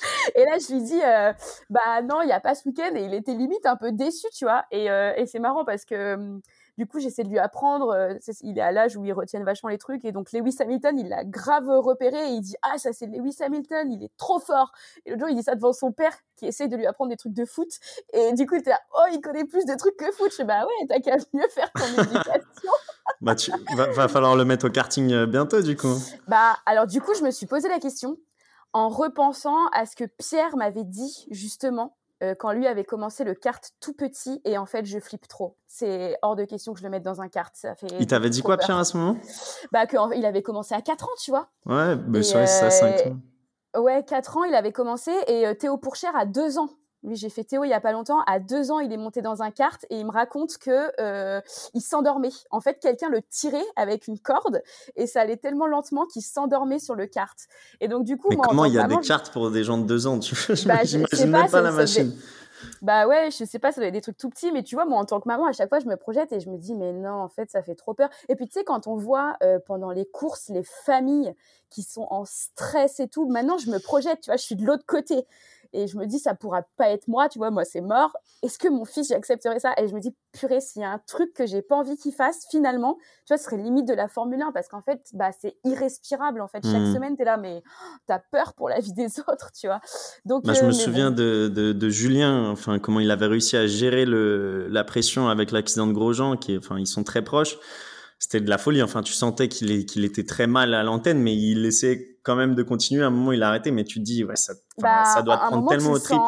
et 0.34 0.44
là, 0.44 0.58
je 0.58 0.72
lui 0.72 0.82
dis, 0.82 1.00
euh, 1.02 1.32
bah 1.68 2.02
non, 2.02 2.22
il 2.22 2.26
n'y 2.26 2.32
a 2.32 2.40
pas 2.40 2.54
ce 2.54 2.68
week-end. 2.68 2.94
Et 2.94 3.04
il 3.04 3.14
était 3.14 3.34
limite 3.34 3.66
un 3.66 3.76
peu 3.76 3.92
déçu, 3.92 4.26
tu 4.32 4.44
vois. 4.44 4.64
Et, 4.70 4.90
euh, 4.90 5.12
et 5.16 5.26
c'est 5.26 5.38
marrant 5.38 5.64
parce 5.64 5.84
que 5.84 6.14
hum, 6.14 6.40
du 6.78 6.86
coup, 6.86 6.98
j'essaie 7.00 7.24
de 7.24 7.28
lui 7.28 7.38
apprendre. 7.38 7.90
Euh, 7.90 8.14
il 8.42 8.58
est 8.58 8.62
à 8.62 8.72
l'âge 8.72 8.96
où 8.96 9.04
il 9.04 9.12
retient 9.12 9.42
vachement 9.42 9.68
les 9.68 9.78
trucs. 9.78 10.04
Et 10.04 10.12
donc, 10.12 10.32
Lewis 10.32 10.56
Hamilton, 10.60 10.98
il 10.98 11.08
l'a 11.08 11.24
grave 11.24 11.68
repéré. 11.68 12.30
Et 12.30 12.32
il 12.32 12.40
dit 12.40 12.56
Ah, 12.62 12.78
ça, 12.78 12.92
c'est 12.92 13.06
Lewis 13.06 13.36
Hamilton, 13.40 13.90
il 13.92 14.04
est 14.04 14.16
trop 14.16 14.38
fort. 14.38 14.72
Et 15.04 15.10
l'autre 15.10 15.20
jour, 15.20 15.28
il 15.30 15.36
dit 15.36 15.42
ça 15.42 15.54
devant 15.54 15.72
son 15.72 15.92
père 15.92 16.16
qui 16.36 16.46
essaie 16.46 16.68
de 16.68 16.76
lui 16.76 16.86
apprendre 16.86 17.10
des 17.10 17.16
trucs 17.16 17.34
de 17.34 17.44
foot. 17.44 17.68
Et 18.12 18.32
du 18.32 18.46
coup, 18.46 18.54
il 18.54 18.60
était 18.60 18.70
là 18.70 18.80
Oh, 18.94 19.06
il 19.12 19.20
connaît 19.20 19.44
plus 19.44 19.64
de 19.64 19.74
trucs 19.76 19.96
que 19.96 20.10
foot. 20.12 20.30
Je 20.30 20.36
dis 20.38 20.44
Bah 20.44 20.64
ouais, 20.64 20.86
t'as 20.88 21.00
qu'à 21.00 21.16
mieux 21.32 21.48
faire 21.48 21.70
ton 21.72 22.02
éducation. 22.02 22.72
bah, 23.20 23.34
tu, 23.34 23.52
va, 23.76 23.86
va 23.90 24.08
falloir 24.08 24.36
le 24.36 24.44
mettre 24.44 24.66
au 24.66 24.70
karting 24.70 25.12
euh, 25.12 25.26
bientôt, 25.26 25.62
du 25.62 25.76
coup. 25.76 25.96
Bah, 26.28 26.56
alors, 26.66 26.86
du 26.86 27.00
coup, 27.00 27.14
je 27.14 27.22
me 27.22 27.30
suis 27.30 27.46
posé 27.46 27.68
la 27.68 27.78
question 27.78 28.16
en 28.72 28.88
repensant 28.88 29.66
à 29.72 29.86
ce 29.86 29.96
que 29.96 30.04
Pierre 30.04 30.56
m'avait 30.56 30.84
dit 30.84 31.26
justement 31.30 31.96
euh, 32.22 32.34
quand 32.34 32.52
lui 32.52 32.66
avait 32.66 32.84
commencé 32.84 33.24
le 33.24 33.34
kart 33.34 33.72
tout 33.80 33.94
petit 33.94 34.40
et 34.44 34.58
en 34.58 34.66
fait 34.66 34.84
je 34.84 34.98
flippe 34.98 35.26
trop. 35.26 35.56
C'est 35.66 36.16
hors 36.22 36.36
de 36.36 36.44
question 36.44 36.72
que 36.74 36.80
je 36.80 36.84
le 36.84 36.90
mette 36.90 37.02
dans 37.02 37.20
un 37.20 37.28
kart. 37.28 37.54
Ça 37.56 37.74
fait 37.74 37.86
il 37.98 38.06
t'avait 38.06 38.30
dit 38.30 38.42
quoi 38.42 38.58
Pierre 38.58 38.76
à 38.76 38.84
ce 38.84 38.96
moment 38.96 39.18
Bah 39.72 39.86
qu'il 39.86 40.26
avait 40.26 40.42
commencé 40.42 40.74
à 40.74 40.82
4 40.82 41.04
ans, 41.04 41.16
tu 41.18 41.30
vois. 41.30 41.48
Ouais, 41.66 41.96
mais 42.08 42.22
ça, 42.22 42.46
ça 42.46 42.70
5 42.70 43.06
ans. 43.06 43.80
Ouais, 43.80 44.04
4 44.04 44.36
ans, 44.36 44.44
il 44.44 44.54
avait 44.54 44.72
commencé 44.72 45.12
et 45.28 45.46
euh, 45.46 45.54
Théo 45.54 45.78
Pourchère 45.78 46.16
à 46.16 46.26
2 46.26 46.58
ans. 46.58 46.68
Oui, 47.02 47.16
j'ai 47.16 47.30
fait 47.30 47.44
Théo 47.44 47.64
il 47.64 47.70
y 47.70 47.72
a 47.72 47.80
pas 47.80 47.92
longtemps. 47.92 48.20
À 48.26 48.40
deux 48.40 48.70
ans, 48.70 48.78
il 48.78 48.92
est 48.92 48.98
monté 48.98 49.22
dans 49.22 49.42
un 49.42 49.50
kart 49.50 49.84
et 49.88 49.98
il 49.98 50.04
me 50.04 50.10
raconte 50.10 50.58
que 50.58 50.92
euh, 51.00 51.40
il 51.72 51.80
s'endormait. 51.80 52.30
En 52.50 52.60
fait, 52.60 52.78
quelqu'un 52.78 53.08
le 53.08 53.22
tirait 53.22 53.64
avec 53.76 54.06
une 54.06 54.18
corde 54.18 54.62
et 54.96 55.06
ça 55.06 55.22
allait 55.22 55.38
tellement 55.38 55.66
lentement 55.66 56.04
qu'il 56.06 56.22
s'endormait 56.22 56.78
sur 56.78 56.94
le 56.94 57.06
kart. 57.06 57.38
Et 57.80 57.88
donc 57.88 58.04
du 58.04 58.18
coup, 58.18 58.28
Mais 58.30 58.36
comment 58.36 58.66
il 58.66 58.74
y 58.74 58.78
a 58.78 58.86
des 58.86 58.98
cartes 58.98 59.32
pour 59.32 59.50
des 59.50 59.64
gens 59.64 59.78
de 59.78 59.84
deux 59.84 60.06
ans 60.06 60.18
Tu 60.18 60.34
bah, 60.66 60.84
j'imagine 60.84 61.30
même 61.30 61.50
pas, 61.50 61.62
la 61.62 61.72
machine. 61.72 62.14
Bah 62.82 63.06
ouais, 63.06 63.30
je 63.30 63.44
sais 63.44 63.58
pas, 63.58 63.72
ça 63.72 63.80
doit 63.80 63.88
être 63.88 63.94
des 63.94 64.00
trucs 64.00 64.18
tout 64.18 64.28
petits, 64.28 64.52
mais 64.52 64.62
tu 64.62 64.74
vois, 64.74 64.84
moi 64.84 64.98
en 64.98 65.04
tant 65.06 65.20
que 65.20 65.28
maman, 65.28 65.46
à 65.46 65.52
chaque 65.52 65.68
fois, 65.68 65.78
je 65.78 65.86
me 65.86 65.96
projette 65.96 66.32
et 66.32 66.40
je 66.40 66.50
me 66.50 66.58
dis, 66.58 66.74
mais 66.74 66.92
non, 66.92 67.14
en 67.14 67.28
fait, 67.28 67.50
ça 67.50 67.62
fait 67.62 67.74
trop 67.74 67.94
peur. 67.94 68.10
Et 68.28 68.36
puis 68.36 68.46
tu 68.46 68.52
sais, 68.52 68.64
quand 68.64 68.86
on 68.86 68.96
voit 68.96 69.36
euh, 69.42 69.58
pendant 69.66 69.90
les 69.90 70.04
courses 70.04 70.48
les 70.48 70.62
familles 70.62 71.34
qui 71.70 71.82
sont 71.82 72.06
en 72.10 72.24
stress 72.24 73.00
et 73.00 73.08
tout, 73.08 73.26
maintenant 73.28 73.56
je 73.58 73.70
me 73.70 73.78
projette, 73.78 74.20
tu 74.20 74.30
vois, 74.30 74.36
je 74.36 74.42
suis 74.42 74.56
de 74.56 74.66
l'autre 74.66 74.84
côté 74.86 75.26
et 75.72 75.86
je 75.86 75.96
me 75.96 76.06
dis 76.06 76.18
ça 76.18 76.34
pourra 76.34 76.62
pas 76.76 76.90
être 76.90 77.08
moi 77.08 77.28
tu 77.28 77.38
vois 77.38 77.50
moi 77.50 77.64
c'est 77.64 77.80
mort. 77.80 78.16
Est-ce 78.42 78.58
que 78.58 78.68
mon 78.68 78.84
fils 78.84 79.08
j'accepterais 79.08 79.60
ça? 79.60 79.72
Et 79.78 79.88
je 79.88 79.94
me 79.94 80.00
dis 80.00 80.14
purée 80.32 80.60
s'il 80.60 80.82
y 80.82 80.84
a 80.84 80.90
un 80.90 81.00
truc 81.06 81.32
que 81.34 81.46
j'ai 81.46 81.62
pas 81.62 81.76
envie 81.76 81.96
qu'il 81.96 82.12
fasse 82.12 82.46
finalement 82.50 82.96
tu 83.26 83.34
vois 83.34 83.38
ce 83.38 83.44
serait 83.44 83.56
limite 83.56 83.86
de 83.86 83.94
la 83.94 84.08
Formule 84.08 84.40
1 84.42 84.52
parce 84.52 84.68
qu'en 84.68 84.82
fait 84.82 85.00
bah 85.12 85.30
c'est 85.38 85.56
irrespirable 85.64 86.40
en 86.40 86.48
fait. 86.48 86.64
Chaque 86.64 86.80
mmh. 86.80 86.94
semaine 86.94 87.16
tu 87.16 87.22
es 87.22 87.24
là 87.24 87.36
mais 87.36 87.62
tu 88.06 88.12
as 88.12 88.18
peur 88.18 88.54
pour 88.54 88.68
la 88.68 88.80
vie 88.80 88.92
des 88.92 89.20
autres 89.28 89.50
tu 89.52 89.66
vois. 89.66 89.80
Donc 90.24 90.44
bah, 90.44 90.54
je 90.54 90.62
me 90.62 90.68
euh, 90.68 90.72
souviens 90.72 91.10
de, 91.10 91.48
de, 91.48 91.88
Julien 91.88 92.50
enfin 92.50 92.78
comment 92.78 93.00
il 93.00 93.10
avait 93.10 93.26
réussi 93.26 93.56
à 93.56 93.66
gérer 93.66 94.04
le, 94.04 94.68
la 94.68 94.84
pression 94.84 95.28
avec 95.28 95.50
l'accident 95.50 95.86
de 95.86 95.92
Grosjean 95.92 96.36
qui 96.36 96.56
enfin 96.56 96.78
ils 96.78 96.86
sont 96.86 97.04
très 97.04 97.22
proches 97.22 97.58
c'était 98.20 98.40
de 98.40 98.50
la 98.50 98.58
folie. 98.58 98.82
Enfin, 98.82 99.02
tu 99.02 99.12
sentais 99.12 99.48
qu'il 99.48 100.04
était 100.04 100.24
très 100.24 100.46
mal 100.46 100.74
à 100.74 100.84
l'antenne, 100.84 101.18
mais 101.18 101.34
il 101.34 101.62
laissait 101.62 102.18
quand 102.22 102.36
même 102.36 102.54
de 102.54 102.62
continuer. 102.62 103.02
À 103.02 103.06
un 103.06 103.10
moment, 103.10 103.32
il 103.32 103.42
a 103.42 103.48
arrêté, 103.48 103.72
mais 103.72 103.82
tu 103.82 103.98
te 103.98 104.04
dis, 104.04 104.22
ouais, 104.22 104.36
ça, 104.36 104.52
bah, 104.78 105.04
ça 105.06 105.22
doit 105.22 105.38
te 105.38 105.46
prendre 105.46 105.68
tellement 105.68 105.92
au 105.92 105.98
trip. 105.98 106.20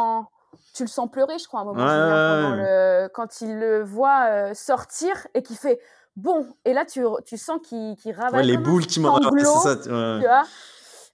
tu 0.74 0.82
le 0.82 0.88
sens 0.88 1.08
pleurer, 1.10 1.38
je 1.38 1.46
crois, 1.46 1.60
à 1.60 1.62
un 1.62 1.66
moment. 1.66 3.08
quand 3.14 3.42
il 3.42 3.58
le 3.58 3.84
voit 3.84 4.26
euh, 4.30 4.54
sortir 4.54 5.12
et 5.34 5.42
qu'il 5.42 5.56
fait 5.56 5.78
bon. 6.16 6.46
Et 6.64 6.72
là, 6.72 6.86
tu, 6.86 7.04
tu 7.26 7.36
sens 7.36 7.60
qu'il 7.62 7.94
qu 8.02 8.10
ravage. 8.10 8.44
les 8.46 8.56
boules 8.56 8.86
qui 8.86 8.98
m'ont. 8.98 9.14
c'est 9.38 9.44
ça. 9.44 9.76
Tu 9.76 9.90
vois 9.90 10.44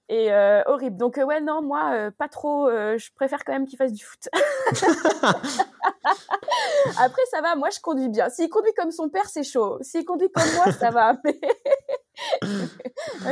et 0.09 0.33
euh, 0.33 0.63
horrible. 0.67 0.97
Donc, 0.97 1.19
euh, 1.19 1.25
ouais, 1.25 1.41
non, 1.41 1.61
moi, 1.63 1.93
euh, 1.93 2.11
pas 2.11 2.29
trop. 2.29 2.69
je 2.71 3.11
préfère 3.15 3.45
quand 3.45 3.53
même 3.53 3.67
qu'il 3.67 3.77
fasse 3.77 3.93
du 3.93 4.05
foot. 4.05 4.29
Après, 6.99 7.23
ça 7.31 7.43
va. 7.43 7.55
Moi, 7.57 7.69
je 7.71 7.81
conduis 7.81 8.09
bien. 8.09 8.31
S'il 8.31 8.49
conduit 8.49 8.73
comme 8.77 8.91
son 8.91 9.11
père, 9.11 9.27
c'est 9.29 9.43
chaud. 9.43 9.77
S'il 9.83 10.07
conduit 10.07 10.31
comme 10.33 10.51
moi, 10.55 10.73
ça 10.73 10.91
va. 10.91 11.17
Mais, 11.25 11.39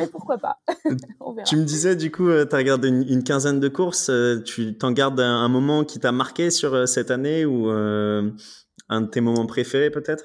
pourquoi 0.13 0.37
pas? 0.37 0.59
On 1.21 1.33
verra. 1.33 1.47
Tu 1.47 1.57
me 1.57 1.65
disais, 1.65 1.97
du 1.97 2.13
coup, 2.13 2.29
tu 2.29 2.55
as 2.55 2.59
regardé 2.59 2.89
une, 2.89 3.25
quinzaine 3.25 3.59
de 3.59 3.69
courses. 3.69 4.11
tu 4.45 4.77
t'en 4.77 4.93
gardes 4.93 5.21
un, 5.21 5.49
moment 5.49 5.85
qui 5.85 5.99
t'a 5.99 6.13
marqué 6.13 6.51
sur 6.51 6.87
cette 6.87 7.11
année 7.11 7.47
ou 7.47 7.71
un 7.71 9.01
de 9.01 9.07
tes 9.07 9.23
moments 9.23 9.47
préférés, 9.47 9.91
peut-être? 9.91 10.25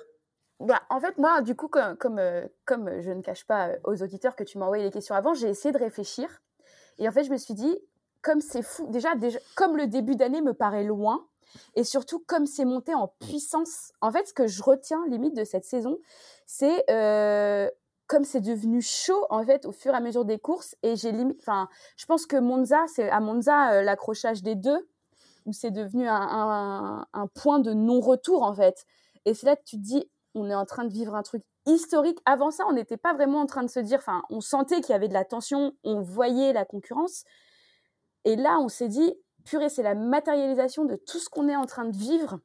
Bah, 0.61 0.81
en 0.89 0.99
fait, 0.99 1.17
moi, 1.17 1.41
du 1.41 1.55
coup, 1.55 1.67
comme, 1.67 1.95
comme, 1.97 2.19
comme 2.65 3.01
je 3.01 3.11
ne 3.11 3.21
cache 3.21 3.45
pas 3.45 3.71
aux 3.83 4.01
auditeurs 4.01 4.35
que 4.35 4.43
tu 4.43 4.57
m'as 4.57 4.65
envoyé 4.65 4.83
les 4.83 4.91
questions 4.91 5.15
avant, 5.15 5.33
j'ai 5.33 5.49
essayé 5.49 5.71
de 5.71 5.77
réfléchir. 5.77 6.41
Et 6.97 7.07
en 7.07 7.11
fait, 7.11 7.23
je 7.23 7.31
me 7.31 7.37
suis 7.37 7.53
dit, 7.53 7.77
comme 8.21 8.41
c'est 8.41 8.61
fou, 8.61 8.87
déjà, 8.89 9.09
comme 9.55 9.77
le 9.77 9.87
début 9.87 10.15
d'année 10.15 10.41
me 10.41 10.53
paraît 10.53 10.83
loin, 10.83 11.25
et 11.75 11.83
surtout 11.83 12.19
comme 12.19 12.45
c'est 12.45 12.65
monté 12.65 12.93
en 12.93 13.07
puissance. 13.07 13.91
En 14.01 14.11
fait, 14.11 14.27
ce 14.27 14.33
que 14.33 14.47
je 14.47 14.63
retiens 14.63 15.05
limite 15.07 15.35
de 15.35 15.43
cette 15.43 15.65
saison, 15.65 15.97
c'est 16.45 16.89
euh, 16.89 17.69
comme 18.07 18.23
c'est 18.23 18.41
devenu 18.41 18.81
chaud 18.81 19.25
en 19.29 19.43
fait 19.43 19.65
au 19.65 19.71
fur 19.71 19.93
et 19.93 19.97
à 19.97 19.99
mesure 19.99 20.25
des 20.25 20.39
courses. 20.39 20.75
Et 20.83 20.95
j'ai 20.95 21.11
limite, 21.11 21.39
enfin, 21.41 21.67
je 21.97 22.05
pense 22.05 22.25
que 22.25 22.37
Monza, 22.37 22.85
c'est 22.87 23.09
à 23.09 23.19
Monza 23.19 23.73
euh, 23.73 23.81
l'accrochage 23.81 24.43
des 24.43 24.55
deux 24.55 24.87
où 25.45 25.53
c'est 25.53 25.71
devenu 25.71 26.07
un, 26.07 26.15
un, 26.15 27.07
un, 27.13 27.27
point 27.27 27.59
de 27.59 27.73
non-retour 27.73 28.43
en 28.43 28.53
fait. 28.53 28.85
Et 29.25 29.33
c'est 29.33 29.47
là 29.47 29.55
que 29.55 29.63
tu 29.65 29.77
te 29.77 29.81
dis, 29.81 30.09
on 30.35 30.49
est 30.49 30.55
en 30.55 30.65
train 30.65 30.85
de 30.85 30.93
vivre 30.93 31.15
un 31.15 31.23
truc 31.23 31.43
historique. 31.65 32.19
Avant 32.25 32.51
ça, 32.51 32.65
on 32.67 32.73
n'était 32.73 32.97
pas 32.97 33.13
vraiment 33.13 33.41
en 33.41 33.45
train 33.45 33.63
de 33.63 33.69
se 33.69 33.79
dire, 33.79 33.99
enfin, 33.99 34.23
on 34.29 34.41
sentait 34.41 34.81
qu'il 34.81 34.93
y 34.93 34.95
avait 34.95 35.07
de 35.07 35.13
la 35.13 35.25
tension, 35.25 35.73
on 35.83 36.01
voyait 36.01 36.53
la 36.53 36.65
concurrence. 36.65 37.23
Et 38.25 38.35
là, 38.35 38.59
on 38.59 38.67
s'est 38.67 38.87
dit, 38.87 39.13
purée, 39.45 39.69
c'est 39.69 39.83
la 39.83 39.95
matérialisation 39.95 40.85
de 40.85 40.95
tout 40.95 41.19
ce 41.19 41.29
qu'on 41.29 41.49
est 41.49 41.55
en 41.55 41.65
train 41.65 41.85
de 41.85 41.95
vivre. 41.95 42.39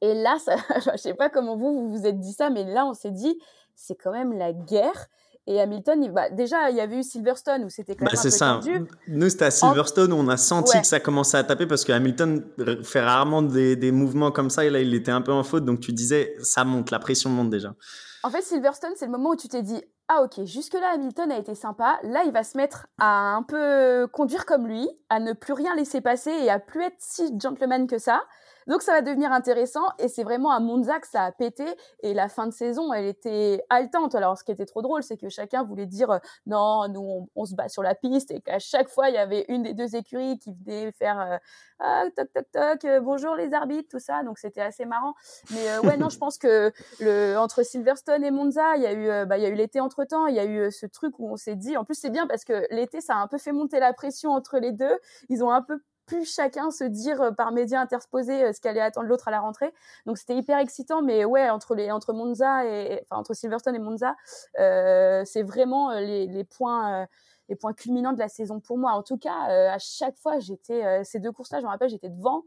Et 0.00 0.14
là, 0.14 0.36
je 0.92 0.96
sais 0.96 1.14
pas 1.14 1.30
comment 1.30 1.56
vous, 1.56 1.72
vous 1.72 1.90
vous 1.90 2.06
êtes 2.06 2.18
dit 2.18 2.32
ça, 2.32 2.50
mais 2.50 2.64
là, 2.64 2.86
on 2.86 2.94
s'est 2.94 3.10
dit, 3.10 3.38
c'est 3.74 3.94
quand 3.94 4.12
même 4.12 4.32
la 4.32 4.52
guerre. 4.52 5.06
Et 5.46 5.60
Hamilton, 5.60 6.10
bah, 6.12 6.30
déjà, 6.30 6.70
il 6.70 6.76
y 6.76 6.80
avait 6.80 6.98
eu 6.98 7.02
Silverstone 7.02 7.64
où 7.64 7.68
c'était 7.68 7.94
quand 7.94 8.06
bah, 8.06 8.12
même 8.12 8.20
un 8.20 8.22
peu 8.22 8.30
ça. 8.30 8.60
tendu. 8.62 8.86
Nous, 9.08 9.28
c'était 9.28 9.44
à 9.44 9.50
Silverstone 9.50 10.12
où 10.12 10.16
on 10.16 10.28
a 10.28 10.36
senti 10.36 10.80
que 10.80 10.86
ça 10.86 11.00
commençait 11.00 11.36
à 11.36 11.44
taper 11.44 11.66
parce 11.66 11.84
que 11.84 11.92
Hamilton 11.92 12.42
fait 12.82 13.02
rarement 13.02 13.42
des, 13.42 13.76
des, 13.76 13.92
mouvements 13.92 14.30
comme 14.30 14.48
ça. 14.48 14.64
Et 14.64 14.70
là, 14.70 14.80
il 14.80 14.94
était 14.94 15.12
un 15.12 15.20
peu 15.20 15.32
en 15.32 15.42
faute. 15.42 15.64
Donc, 15.64 15.80
tu 15.80 15.92
disais, 15.92 16.34
ça 16.42 16.64
monte, 16.64 16.90
la 16.90 16.98
pression 16.98 17.28
monte 17.28 17.50
déjà. 17.50 17.74
En 18.22 18.30
fait, 18.30 18.40
Silverstone, 18.40 18.92
c'est 18.96 19.04
le 19.04 19.12
moment 19.12 19.30
où 19.30 19.36
tu 19.36 19.48
t'es 19.48 19.62
dit 19.62 19.82
ah 20.08 20.22
ok, 20.22 20.44
jusque-là 20.44 20.92
Hamilton 20.94 21.32
a 21.32 21.38
été 21.38 21.54
sympa, 21.54 21.98
là 22.02 22.24
il 22.26 22.32
va 22.32 22.44
se 22.44 22.58
mettre 22.58 22.86
à 22.98 23.34
un 23.36 23.42
peu 23.42 24.06
conduire 24.12 24.44
comme 24.44 24.66
lui, 24.66 24.86
à 25.08 25.18
ne 25.18 25.32
plus 25.32 25.54
rien 25.54 25.74
laisser 25.74 26.02
passer 26.02 26.30
et 26.30 26.50
à 26.50 26.58
plus 26.58 26.82
être 26.82 26.96
si 26.98 27.32
gentleman 27.40 27.86
que 27.86 27.98
ça. 27.98 28.22
Donc 28.66 28.82
ça 28.82 28.92
va 28.92 29.02
devenir 29.02 29.32
intéressant 29.32 29.84
et 29.98 30.08
c'est 30.08 30.24
vraiment 30.24 30.50
à 30.50 30.60
Monza 30.60 30.98
que 31.00 31.06
ça 31.06 31.24
a 31.24 31.32
pété 31.32 31.64
et 32.02 32.14
la 32.14 32.28
fin 32.28 32.46
de 32.46 32.52
saison 32.52 32.92
elle 32.92 33.04
était 33.04 33.62
haletante. 33.68 34.14
Alors 34.14 34.38
ce 34.38 34.44
qui 34.44 34.52
était 34.52 34.66
trop 34.66 34.82
drôle 34.82 35.02
c'est 35.02 35.16
que 35.16 35.28
chacun 35.28 35.62
voulait 35.62 35.86
dire 35.86 36.10
euh, 36.10 36.18
non 36.46 36.88
nous 36.88 37.28
on, 37.34 37.44
se 37.44 37.54
bat 37.54 37.68
sur 37.68 37.82
la 37.82 37.94
piste 37.94 38.30
et 38.30 38.40
qu'à 38.40 38.58
chaque 38.58 38.88
fois 38.88 39.10
il 39.10 39.14
y 39.14 39.18
avait 39.18 39.44
une 39.48 39.62
des 39.62 39.74
deux 39.74 39.96
écuries 39.96 40.38
qui 40.38 40.52
venait 40.52 40.92
faire 40.92 41.20
euh, 41.20 41.36
ah, 41.80 42.04
toc 42.16 42.32
toc 42.32 42.46
toc 42.52 42.84
euh, 42.84 43.00
bonjour 43.00 43.34
les 43.34 43.52
arbitres 43.52 43.88
tout 43.90 43.98
ça 43.98 44.22
donc 44.22 44.38
c'était 44.38 44.62
assez 44.62 44.86
marrant. 44.86 45.14
Mais 45.50 45.78
ouais 45.86 45.96
non 45.96 46.08
je 46.08 46.18
pense 46.18 46.38
que 46.38 46.72
le 47.00 47.36
entre 47.36 47.62
Silverstone 47.62 48.24
et 48.24 48.30
Monza 48.30 48.76
il 48.76 48.82
y 48.82 48.86
a 48.86 48.92
eu 48.92 49.26
bah, 49.26 49.36
il 49.36 49.42
y 49.42 49.46
a 49.46 49.50
eu 49.50 49.54
l'été 49.54 49.80
entre 49.80 50.04
temps 50.04 50.26
il 50.26 50.34
y 50.34 50.40
a 50.40 50.44
eu 50.44 50.70
ce 50.70 50.86
truc 50.86 51.18
où 51.18 51.30
on 51.30 51.36
s'est 51.36 51.56
dit 51.56 51.76
en 51.76 51.84
plus 51.84 51.94
c'est 51.96 52.10
bien 52.10 52.26
parce 52.26 52.44
que 52.44 52.66
l'été 52.70 53.00
ça 53.00 53.16
a 53.16 53.18
un 53.18 53.28
peu 53.28 53.38
fait 53.38 53.52
monter 53.52 53.78
la 53.78 53.92
pression 53.92 54.30
entre 54.30 54.58
les 54.58 54.72
deux 54.72 54.98
ils 55.28 55.44
ont 55.44 55.50
un 55.50 55.62
peu 55.62 55.80
pu 56.06 56.24
chacun 56.24 56.70
se 56.70 56.84
dire 56.84 57.20
euh, 57.20 57.30
par 57.30 57.52
médias 57.52 57.80
interposés 57.80 58.44
euh, 58.44 58.52
ce 58.52 58.60
qu'allait 58.60 58.80
attendre 58.80 59.08
l'autre 59.08 59.28
à 59.28 59.30
la 59.30 59.40
rentrée. 59.40 59.72
Donc 60.06 60.18
c'était 60.18 60.36
hyper 60.36 60.58
excitant, 60.58 61.02
mais 61.02 61.24
ouais, 61.24 61.50
entre 61.50 61.74
les 61.74 61.90
entre 61.90 62.12
Monza 62.12 62.64
et 62.64 63.00
enfin 63.04 63.20
entre 63.20 63.34
Silverstone 63.34 63.74
et 63.74 63.78
Monza, 63.78 64.16
euh, 64.58 65.22
c'est 65.24 65.42
vraiment 65.42 65.92
les, 65.92 66.26
les 66.26 66.44
points 66.44 67.06
les 67.48 67.56
points 67.56 67.74
culminants 67.74 68.14
de 68.14 68.18
la 68.18 68.28
saison 68.28 68.60
pour 68.60 68.78
moi. 68.78 68.92
En 68.92 69.02
tout 69.02 69.18
cas, 69.18 69.50
à 69.70 69.78
chaque 69.78 70.16
fois, 70.16 70.38
j'étais 70.38 71.04
ces 71.04 71.18
deux 71.18 71.30
courses-là, 71.30 71.60
je 71.60 71.64
me 71.64 71.68
rappelle, 71.68 71.90
j'étais 71.90 72.08
devant 72.08 72.42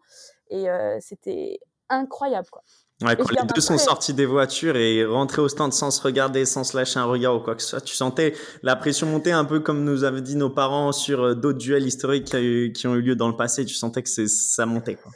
et 0.49 0.65
c'était 0.99 1.59
incroyable 1.89 2.47
quoi. 2.51 2.63
Ouais, 3.03 3.15
quand 3.15 3.29
les 3.29 3.47
deux 3.53 3.61
sont 3.61 3.77
sortis 3.77 4.15
des 4.15 4.25
voitures 4.25 4.75
et 4.75 5.05
rentrés 5.05 5.41
au 5.41 5.47
stand 5.47 5.71
sans 5.71 5.91
se 5.91 6.01
regarder, 6.01 6.45
sans 6.45 6.63
se 6.63 6.75
lâcher 6.75 6.97
un 6.97 7.05
regard 7.05 7.35
ou 7.35 7.39
quoi 7.39 7.53
que 7.53 7.61
ce 7.61 7.69
soit, 7.69 7.81
tu 7.81 7.95
sentais 7.95 8.33
la 8.63 8.75
pression 8.75 9.05
monter 9.05 9.31
un 9.31 9.45
peu 9.45 9.59
comme 9.59 9.83
nous 9.83 10.03
avaient 10.03 10.21
dit 10.21 10.35
nos 10.35 10.49
parents 10.49 10.91
sur 10.91 11.21
euh, 11.21 11.35
d'autres 11.35 11.59
duels 11.59 11.85
historiques 11.85 12.25
qui, 12.25 12.87
ont 12.87 12.95
eu 12.95 13.01
lieu 13.01 13.15
dans 13.15 13.27
le 13.27 13.35
passé. 13.35 13.65
Tu 13.65 13.75
sentais 13.75 14.01
que 14.01 14.09
ça 14.09 14.65
montait. 14.65 14.95
Quoi. 14.95 15.11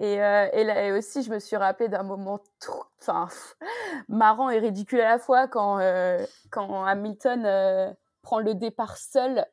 Et, 0.00 0.20
euh, 0.20 0.48
et, 0.52 0.64
là, 0.64 0.86
et, 0.86 0.92
aussi, 0.92 1.22
je 1.22 1.30
me 1.30 1.38
suis 1.38 1.54
rappelé 1.54 1.88
d'un 1.88 2.02
moment 2.02 2.40
enfin, 3.00 3.28
marrant 4.08 4.50
et 4.50 4.58
ridicule 4.58 5.00
à 5.00 5.10
la 5.10 5.18
fois 5.20 5.46
quand, 5.46 5.78
euh, 5.78 6.18
quand 6.50 6.84
Hamilton 6.84 7.94
prend 8.22 8.40
le 8.40 8.54
départ 8.54 8.96
seul 8.96 9.44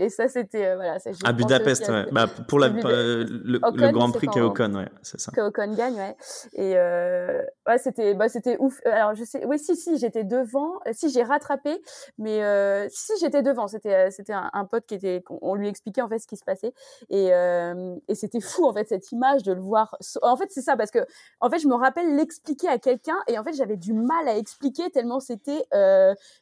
et 0.00 0.08
ça, 0.08 0.28
c'était. 0.28 0.64
Euh, 0.64 0.76
voilà, 0.76 0.96
à 1.24 1.32
Budapest, 1.32 1.86
ouais. 1.90 2.06
Bah, 2.10 2.26
pour 2.48 2.58
la, 2.58 2.68
le, 2.68 3.24
le, 3.44 3.92
Grand 3.92 4.10
Prix 4.10 4.28
que 4.28 4.40
Ocon, 4.40 4.74
ouais, 4.74 4.88
c'est 5.02 5.20
ça. 5.20 5.30
Ocon 5.36 5.74
gagne, 5.74 5.92
ouais. 5.92 6.16
Et 6.54 6.72
euh, 6.78 7.42
ouais, 7.68 7.76
c'était 7.76 8.14
bah, 8.14 8.24
ouf. 8.60 8.80
Alors, 8.86 9.14
je 9.14 9.24
sais. 9.24 9.44
Oui, 9.44 9.58
si, 9.58 9.76
si, 9.76 9.98
j'étais 9.98 10.24
devant. 10.24 10.76
Euh, 10.86 10.92
si, 10.94 11.10
j'ai 11.10 11.22
rattrapé. 11.22 11.82
Mais 12.16 12.42
euh, 12.42 12.88
si, 12.88 13.12
j'étais 13.20 13.42
devant. 13.42 13.68
C'était 13.68 14.10
c'était 14.10 14.32
un, 14.32 14.48
un, 14.54 14.64
pote 14.64 14.86
qui 14.86 14.94
était. 14.94 15.22
On 15.28 15.54
lui 15.54 15.68
expliquait 15.68 16.00
en 16.00 16.08
fait 16.08 16.18
ce 16.18 16.26
qui 16.26 16.38
se 16.38 16.44
passait. 16.44 16.72
Et, 17.10 17.34
euh, 17.34 17.94
et 18.08 18.14
c'était 18.14 18.40
fou, 18.40 18.64
en 18.64 18.72
fait, 18.72 18.88
cette 18.88 19.12
image 19.12 19.42
de 19.42 19.52
le 19.52 19.60
voir. 19.60 19.94
En 20.22 20.36
fait, 20.38 20.46
c'est 20.48 20.62
ça, 20.62 20.78
parce 20.78 20.90
que, 20.90 21.00
en 21.40 21.50
fait, 21.50 21.58
je 21.58 21.68
me 21.68 21.74
rappelle 21.74 22.16
l'expliquer 22.16 22.68
à 22.68 22.78
quelqu'un. 22.78 23.18
Et 23.28 23.38
en 23.38 23.44
fait, 23.44 23.52
j'avais 23.52 23.76
du 23.76 23.92
mal 23.92 24.28
à 24.28 24.38
expliquer 24.38 24.88
tellement 24.88 25.20
c'était 25.20 25.66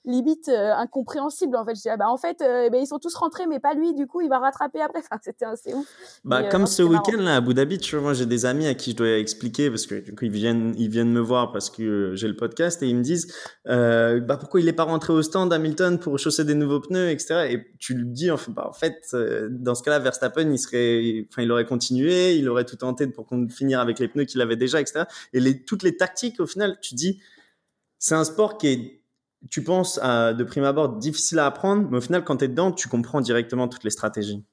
limite 0.05 0.49
incompréhensible. 0.49 1.57
En 1.57 1.65
fait, 1.65 1.73
je 1.73 1.81
disais, 1.81 1.91
ah, 1.91 1.97
bah, 1.97 2.09
en 2.09 2.19
fait, 2.19 2.41
eh 2.41 2.71
ben, 2.71 2.81
ils 2.81 2.87
sont 2.87 3.01
tous 3.01 3.17
rentrés, 3.17 3.48
mais 3.49 3.61
pas 3.61 3.75
lui. 3.75 3.95
Du 3.95 4.07
coup, 4.07 4.21
il 4.21 4.29
va 4.29 4.39
rattraper 4.39 4.81
après. 4.81 4.99
Enfin, 5.11 5.21
c'était 5.23 5.45
assez 5.45 5.73
ouf. 5.73 5.87
Bah, 6.25 6.43
comme 6.43 6.67
ce 6.67 6.83
week-end 6.83 7.19
là 7.19 7.35
à 7.35 7.37
Abu 7.37 7.55
Dhabi, 7.55 7.79
tu 7.79 7.95
vois, 7.95 8.03
moi 8.03 8.15
j'ai 8.15 8.27
des 8.27 8.45
amis 8.45 8.67
à 8.67 8.75
qui 8.75 8.91
je 8.91 8.97
dois 8.97 9.17
expliquer 9.17 9.71
parce 9.71 9.87
que 9.87 9.95
du 9.95 10.15
coup 10.15 10.27
ils 10.27 10.31
viennent, 10.31 10.75
ils 10.77 10.91
viennent 10.91 11.13
me 11.13 11.21
voir 11.21 11.53
parce 11.53 11.71
que 11.71 11.83
euh, 11.83 12.17
j'ai 12.17 12.29
le 12.29 12.37
podcast 12.37 12.83
et 12.83 12.89
ils 12.89 12.97
me 12.97 13.03
disent, 13.03 13.33
euh, 13.69 14.21
bah 14.21 14.37
pourquoi 14.37 14.61
il 14.61 14.69
est 14.69 14.73
pas 14.75 14.83
rentré 14.83 15.13
au 15.13 15.23
stand 15.23 15.53
Hamilton 15.53 15.99
pour 15.99 16.19
chausser 16.19 16.45
des 16.45 16.55
nouveaux 16.55 16.81
pneus, 16.81 17.11
etc. 17.11 17.49
Et 17.51 17.67
tu 17.79 17.95
lui 17.95 18.07
dis 18.07 18.31
en 18.31 18.37
fait, 18.37 18.51
bah, 18.51 18.67
en 18.69 18.73
fait, 18.73 18.99
euh, 19.15 19.49
dans 19.51 19.75
ce 19.75 19.83
cas-là, 19.83 19.99
Verstappen, 19.99 20.51
il 20.51 20.59
serait, 20.59 21.27
enfin, 21.31 21.43
il 21.43 21.51
aurait 21.51 21.65
continué, 21.65 22.35
il 22.35 22.49
aurait 22.49 22.65
tout 22.65 22.77
tenté 22.77 23.07
pour 23.07 23.27
finir 23.51 23.81
avec 23.81 23.99
les 23.99 24.09
pneus 24.09 24.25
qu'il 24.25 24.41
avait 24.41 24.57
déjà, 24.57 24.81
etc. 24.81 25.05
Et 25.33 25.41
les, 25.41 25.65
toutes 25.65 25.83
les 25.83 25.97
tactiques, 25.97 26.41
au 26.41 26.47
final, 26.47 26.79
tu 26.83 26.95
dis, 26.95 27.21
c'est 27.99 28.15
un 28.15 28.25
sport 28.25 28.59
qui 28.59 28.69
est 28.69 28.99
tu 29.51 29.63
penses 29.63 29.99
à, 30.03 30.35
de 30.35 30.45
prime 30.45 30.65
abord 30.65 30.97
difficile 30.97 31.39
à 31.39 31.47
apprendre, 31.47 31.89
mais 31.91 31.99
au 31.99 32.01
final, 32.01 32.25
quand 32.25 32.39
tu 32.39 32.45
es 32.45 32.49
dedans, 32.49 32.73
tu 32.73 32.89
comprends 32.89 33.21
directement 33.21 33.69
toutes 33.69 33.85
les 33.85 33.91
stratégies. 33.91 34.45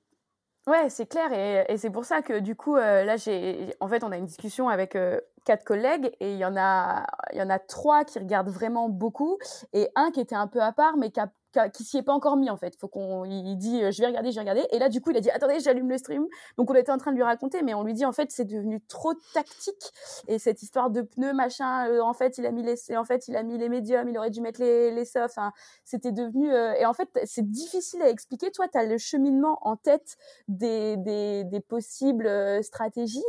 Ouais, 0.68 0.90
c'est 0.90 1.06
clair. 1.06 1.32
Et, 1.70 1.78
c'est 1.78 1.92
pour 1.92 2.06
ça 2.06 2.22
que 2.22 2.40
du 2.40 2.56
coup, 2.56 2.76
euh, 2.76 3.04
là, 3.04 3.18
j'ai, 3.18 3.76
en 3.80 3.88
fait, 3.88 4.04
on 4.04 4.12
a 4.12 4.18
une 4.18 4.26
discussion 4.26 4.68
avec 4.68 4.96
euh, 4.96 5.20
quatre 5.46 5.64
collègues 5.64 6.12
et 6.20 6.32
il 6.34 6.38
y 6.38 6.46
en 6.46 6.58
a, 6.58 7.06
il 7.34 7.38
y 7.38 7.42
en 7.42 7.52
a 7.52 7.60
trois 7.60 8.04
qui 8.04 8.18
regardent 8.18 8.50
vraiment 8.50 8.90
beaucoup 8.90 9.38
et 9.74 9.90
un 9.96 10.10
qui 10.10 10.20
était 10.20 10.36
un 10.36 10.48
peu 10.48 10.62
à 10.62 10.72
part, 10.72 10.98
mais 10.98 11.12
qui 11.12 11.20
a 11.20 11.32
qui 11.74 11.84
s'y 11.84 11.98
est 11.98 12.04
pas 12.04 12.14
encore 12.14 12.38
mis 12.38 12.50
en 12.50 12.58
fait. 12.58 12.76
Faut 12.76 12.88
qu'on, 12.88 13.26
il 13.26 13.58
dit, 13.58 13.84
euh, 13.84 13.92
je 13.92 14.02
vais 14.02 14.08
regarder, 14.08 14.32
je 14.32 14.36
vais 14.36 14.42
regarder. 14.42 14.66
Et 14.72 14.80
là, 14.80 14.90
du 14.90 15.02
coup, 15.02 15.12
il 15.12 15.18
a 15.18 15.22
dit, 15.22 15.30
attendez, 15.30 15.60
j'allume 15.60 15.90
le 15.90 15.98
stream. 15.98 16.26
Donc, 16.58 16.70
on 16.70 16.76
était 16.76 16.92
en 16.92 16.98
train 16.98 17.12
de 17.12 17.16
lui 17.16 17.24
raconter, 17.24 17.62
mais 17.64 17.74
on 17.74 17.84
lui 17.84 17.94
dit 17.94 18.06
en 18.06 18.12
fait, 18.12 18.32
c'est 18.32 18.46
devenu 18.46 18.82
trop 18.82 19.14
tactique. 19.34 19.92
Et 20.28 20.40
cette 20.40 20.62
histoire 20.62 20.90
de 20.90 21.02
pneus, 21.02 21.34
machin, 21.34 21.90
euh, 21.90 22.02
en 22.02 22.14
fait, 22.14 22.38
il 22.38 22.46
a 22.46 22.52
mis 22.52 22.64
les, 22.64 22.76
en 22.96 23.06
fait, 23.06 23.28
il 23.28 23.36
a 23.36 23.44
mis 23.44 23.58
les 23.58 23.70
médiums, 23.70 24.08
il 24.08 24.18
aurait 24.18 24.32
dû 24.32 24.42
mettre 24.42 24.62
les, 24.62 24.92
les 24.92 25.06
softs. 25.06 25.38
Enfin, 25.38 25.52
c'était 25.84 26.12
devenu. 26.12 26.54
Euh, 26.54 26.74
et 26.74 26.86
en 26.86 26.94
fait, 26.94 27.10
c'est 27.26 27.50
difficile 27.50 28.02
à 28.02 28.10
expliquer. 28.10 28.52
Toi, 28.52 28.68
tu 28.68 28.78
as 28.78 28.86
le 28.86 28.98
cheminement 28.98 29.60
en 29.62 29.76
tête 29.76 30.18
des, 30.48 30.98
des 30.98 31.60
possibles 31.68 32.30
stratégies. 32.64 33.24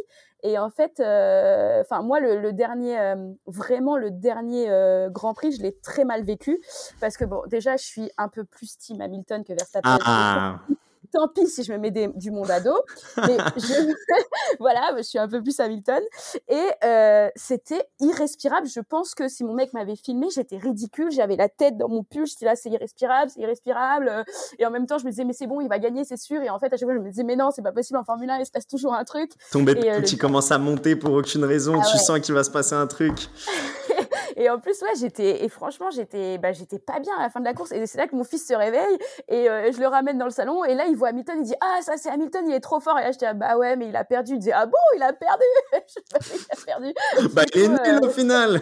Et 0.47 0.59
en 0.59 0.71
fait, 0.71 1.01
euh, 1.01 1.81
enfin 1.81 2.03
moi, 2.03 2.21
le, 2.21 2.53
dernier, 2.53 2.97
euh, 3.01 3.17
vraiment 3.49 3.97
le 3.97 4.13
dernier 4.13 4.71
euh, 4.71 5.11
Grand 5.11 5.35
Prix, 5.35 5.51
je 5.51 5.61
l'ai 5.61 5.77
très 5.77 6.05
mal 6.05 6.23
vécu 6.23 6.61
parce 7.01 7.17
que 7.17 7.25
bon, 7.25 7.43
déjà, 7.49 7.77
je 7.77 7.85
suis 7.85 8.13
un 8.17 8.29
peu 8.29 8.45
plus 8.45 8.79
team 8.79 9.01
Hamilton 9.01 9.43
que 9.43 9.53
Verstappen. 9.53 9.99
Ah 10.05 10.61
tant 11.07 11.29
pis 11.29 11.47
si 11.47 11.63
je 11.63 11.73
me 11.73 11.79
mets 11.79 11.91
du 11.91 12.31
monde 12.31 12.51
à 12.51 12.61
dos. 12.61 12.79
Mais 13.19 13.37
je, 13.57 13.93
voilà, 14.59 14.93
je 14.97 15.03
suis 15.03 15.19
un 15.19 15.29
peu 15.29 15.43
plus 15.43 15.59
Hamilton. 15.61 16.03
Et 16.49 16.69
euh, 16.85 17.29
c'était 17.37 17.89
irrespirable. 18.01 18.67
Je 18.67 18.81
pense 18.81 19.15
que 19.15 19.29
si 19.29 19.45
mon 19.45 19.55
mec 19.55 19.73
m'avait 19.73 19.97
filmé, 19.97 20.29
j'étais 20.35 20.59
ridicule. 20.59 21.11
J'avais 21.11 21.37
la 21.37 21.49
tête 21.49 21.77
dans 21.77 21.89
mon 21.89 22.03
pull. 22.03 22.27
J'étais 22.27 22.45
là, 22.45 22.57
c'est 22.57 22.71
irrespirable, 22.71 23.31
c'est 23.35 23.41
irrespirable. 23.41 24.25
Et 24.59 24.67
en 24.67 24.71
même 24.71 24.87
temps, 24.87 24.99
je 24.99 25.05
me 25.05 25.11
disais, 25.11 25.25
mais 25.25 25.33
c'est 25.33 25.47
bon, 25.47 25.61
il 25.61 25.69
va 25.69 25.79
gagner, 25.79 26.05
c'est 26.05 26.19
sûr. 26.19 26.43
Et 26.43 26.51
en 26.51 26.59
fait, 26.59 26.73
à 26.73 26.77
chaque 26.77 26.87
fois, 26.87 26.95
je 26.95 27.01
me 27.01 27.11
disais, 27.11 27.25
mais 27.25 27.37
non, 27.37 27.51
c'est 27.51 27.63
pas 27.63 27.73
possible. 27.73 27.99
En 27.99 28.05
Formule 28.05 28.31
1, 28.31 28.39
il 28.39 28.47
se 28.47 28.51
passe 28.51 28.67
toujours 28.67 28.95
un 28.95 29.05
truc. 29.05 29.33
Ton 29.53 29.63
bébé, 29.63 29.91
euh, 29.91 30.03
tu 30.03 30.17
commences 30.17 30.51
à 30.53 30.59
monter 30.59 30.97
pour 30.97 31.13
aucune 31.13 31.45
raison. 31.45 31.81
Ah 31.81 31.87
tu 31.91 31.99
sens 31.99 32.21
qu'il 32.21 32.35
va 32.35 32.45
se 32.45 32.51
passer 32.51 32.75
un 32.75 32.87
truc. 32.87 33.15
Et 34.37 34.51
en 34.51 34.59
plus, 34.59 34.81
ouais, 34.83 34.95
j'étais, 34.99 35.45
et 35.45 35.49
franchement, 35.49 35.91
j'étais, 35.91 36.39
bah, 36.39 36.53
j'étais 36.53 36.79
pas 36.79 36.99
bien 37.01 37.13
à 37.19 37.23
la 37.23 37.31
fin 37.31 37.41
de 37.41 37.45
la 37.45 37.55
course. 37.55 37.73
Et 37.73 37.87
c'est 37.87 37.99
là 37.99 38.07
que 38.07 38.17
mon 38.17 38.25
fils 38.25 38.47
se 38.47 38.55
réveille 38.55 38.99
et 39.29 39.49
euh, 39.49 39.73
je 39.73 39.81
le 39.81 39.87
ramène 39.87 40.19
dans 40.19 40.25
le 40.25 40.31
salon. 40.31 40.65
Et 40.65 40.75
là, 40.75 40.87
il 40.87 40.97
voit 40.97 41.09
Hamilton, 41.09 41.37
il 41.39 41.45
dit, 41.45 41.55
ah, 41.61 41.79
ça, 41.83 41.97
c'est 41.97 42.11
Hamilton, 42.11 42.45
il 42.49 42.55
est 42.55 42.61
trop 42.61 42.81
fort. 42.81 42.99
Et 42.99 43.03
là, 43.03 43.13
j'étais, 43.13 43.27
ah, 43.27 43.35
bah 43.35 43.57
ouais, 43.57 43.77
mais 43.77 43.89
il 43.89 43.97
a 43.97 44.05
perdu. 44.05 44.35
Il 44.35 44.39
disait, 44.39 44.53
ah 44.53 44.67
bon, 44.67 44.73
il 44.97 45.03
a 45.03 45.13
perdu? 45.13 45.45
il 45.73 46.47
a 46.51 46.65
perdu. 46.65 46.95
Bah, 47.35 47.43
il 47.55 47.63
est 47.63 47.69
nul 47.69 48.05
au 48.05 48.11
final. 48.11 48.61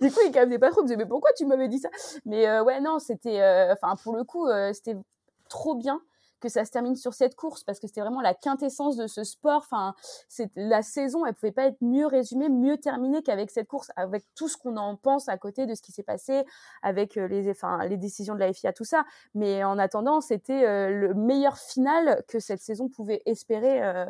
du 0.00 0.10
coup, 0.10 0.20
il 0.24 0.30
calmait 0.32 0.58
pas 0.58 0.70
trop. 0.70 0.80
Il 0.80 0.84
me 0.84 0.88
disait, 0.88 0.96
mais 0.96 1.06
pourquoi 1.06 1.32
tu 1.36 1.46
m'avais 1.46 1.68
dit 1.68 1.78
ça? 1.78 1.88
Mais 2.24 2.48
euh, 2.48 2.62
ouais, 2.62 2.80
non, 2.80 2.98
c'était, 2.98 3.40
euh, 3.40 3.72
enfin, 3.72 3.94
pour 4.02 4.14
le 4.16 4.24
coup, 4.24 4.48
c'était 4.72 4.96
trop 5.48 5.74
bien 5.74 6.00
que 6.40 6.48
ça 6.48 6.64
se 6.64 6.70
termine 6.70 6.96
sur 6.96 7.14
cette 7.14 7.36
course 7.36 7.64
parce 7.64 7.78
que 7.78 7.86
c'était 7.86 8.00
vraiment 8.00 8.20
la 8.20 8.34
quintessence 8.34 8.96
de 8.96 9.06
ce 9.06 9.24
sport. 9.24 9.58
Enfin, 9.58 9.94
c'est 10.28 10.50
la 10.56 10.82
saison, 10.82 11.24
elle 11.26 11.34
pouvait 11.34 11.52
pas 11.52 11.66
être 11.66 11.80
mieux 11.80 12.06
résumée, 12.06 12.48
mieux 12.48 12.78
terminée 12.78 13.22
qu'avec 13.22 13.50
cette 13.50 13.68
course, 13.68 13.90
avec 13.96 14.24
tout 14.34 14.48
ce 14.48 14.56
qu'on 14.56 14.76
en 14.76 14.96
pense 14.96 15.28
à 15.28 15.36
côté 15.38 15.66
de 15.66 15.74
ce 15.74 15.82
qui 15.82 15.92
s'est 15.92 16.02
passé, 16.02 16.44
avec 16.82 17.16
euh, 17.16 17.28
les, 17.28 17.50
enfin, 17.50 17.84
les 17.86 17.96
décisions 17.96 18.34
de 18.34 18.40
la 18.40 18.52
FIA, 18.52 18.72
tout 18.72 18.84
ça. 18.84 19.04
Mais 19.34 19.62
en 19.64 19.78
attendant, 19.78 20.20
c'était 20.20 20.64
euh, 20.64 20.90
le 20.90 21.14
meilleur 21.14 21.58
final 21.58 22.24
que 22.28 22.40
cette 22.40 22.60
saison 22.60 22.88
pouvait 22.88 23.22
espérer 23.26 23.82
euh, 23.82 24.06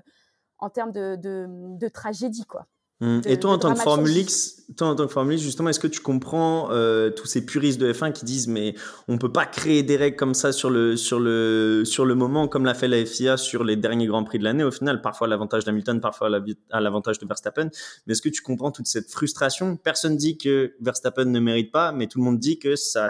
en 0.58 0.70
termes 0.70 0.92
de, 0.92 1.16
de, 1.16 1.46
de 1.48 1.88
tragédie, 1.88 2.44
quoi. 2.46 2.66
Mmh. 3.00 3.20
Et 3.24 3.40
toi, 3.40 3.52
en 3.52 3.58
tant 3.58 3.72
que 3.72 3.80
Formule 3.80 4.14
X, 4.14 4.62
toi, 4.76 4.88
en 4.88 4.94
tant 4.94 5.06
que 5.06 5.12
Formule 5.12 5.36
X, 5.36 5.42
justement, 5.42 5.70
est-ce 5.70 5.80
que 5.80 5.86
tu 5.86 6.00
comprends 6.00 6.68
euh, 6.70 7.08
tous 7.08 7.26
ces 7.26 7.46
puristes 7.46 7.80
de 7.80 7.90
F1 7.90 8.12
qui 8.12 8.26
disent 8.26 8.46
mais 8.46 8.74
on 9.08 9.16
peut 9.16 9.32
pas 9.32 9.46
créer 9.46 9.82
des 9.82 9.96
règles 9.96 10.16
comme 10.16 10.34
ça 10.34 10.52
sur 10.52 10.68
le 10.68 10.96
sur 10.96 11.18
le 11.18 11.84
sur 11.86 12.04
le 12.04 12.14
moment 12.14 12.46
comme 12.46 12.66
l'a 12.66 12.74
fait 12.74 12.88
la 12.88 13.04
FIA 13.04 13.38
sur 13.38 13.64
les 13.64 13.76
derniers 13.76 14.06
grands 14.06 14.22
prix 14.22 14.38
de 14.38 14.44
l'année? 14.44 14.64
Au 14.64 14.70
final, 14.70 15.00
parfois 15.00 15.28
à 15.28 15.30
l'avantage 15.30 15.64
d'Hamilton, 15.64 15.98
parfois 16.02 16.28
à 16.70 16.80
l'avantage 16.80 17.18
de 17.18 17.26
Verstappen. 17.26 17.70
Mais 18.06 18.12
est-ce 18.12 18.22
que 18.22 18.28
tu 18.28 18.42
comprends 18.42 18.70
toute 18.70 18.86
cette 18.86 19.10
frustration? 19.10 19.76
Personne 19.76 20.18
dit 20.18 20.36
que 20.36 20.74
Verstappen 20.82 21.24
ne 21.24 21.40
mérite 21.40 21.72
pas, 21.72 21.92
mais 21.92 22.06
tout 22.06 22.18
le 22.18 22.24
monde 22.24 22.38
dit 22.38 22.58
que 22.58 22.76
ça 22.76 23.08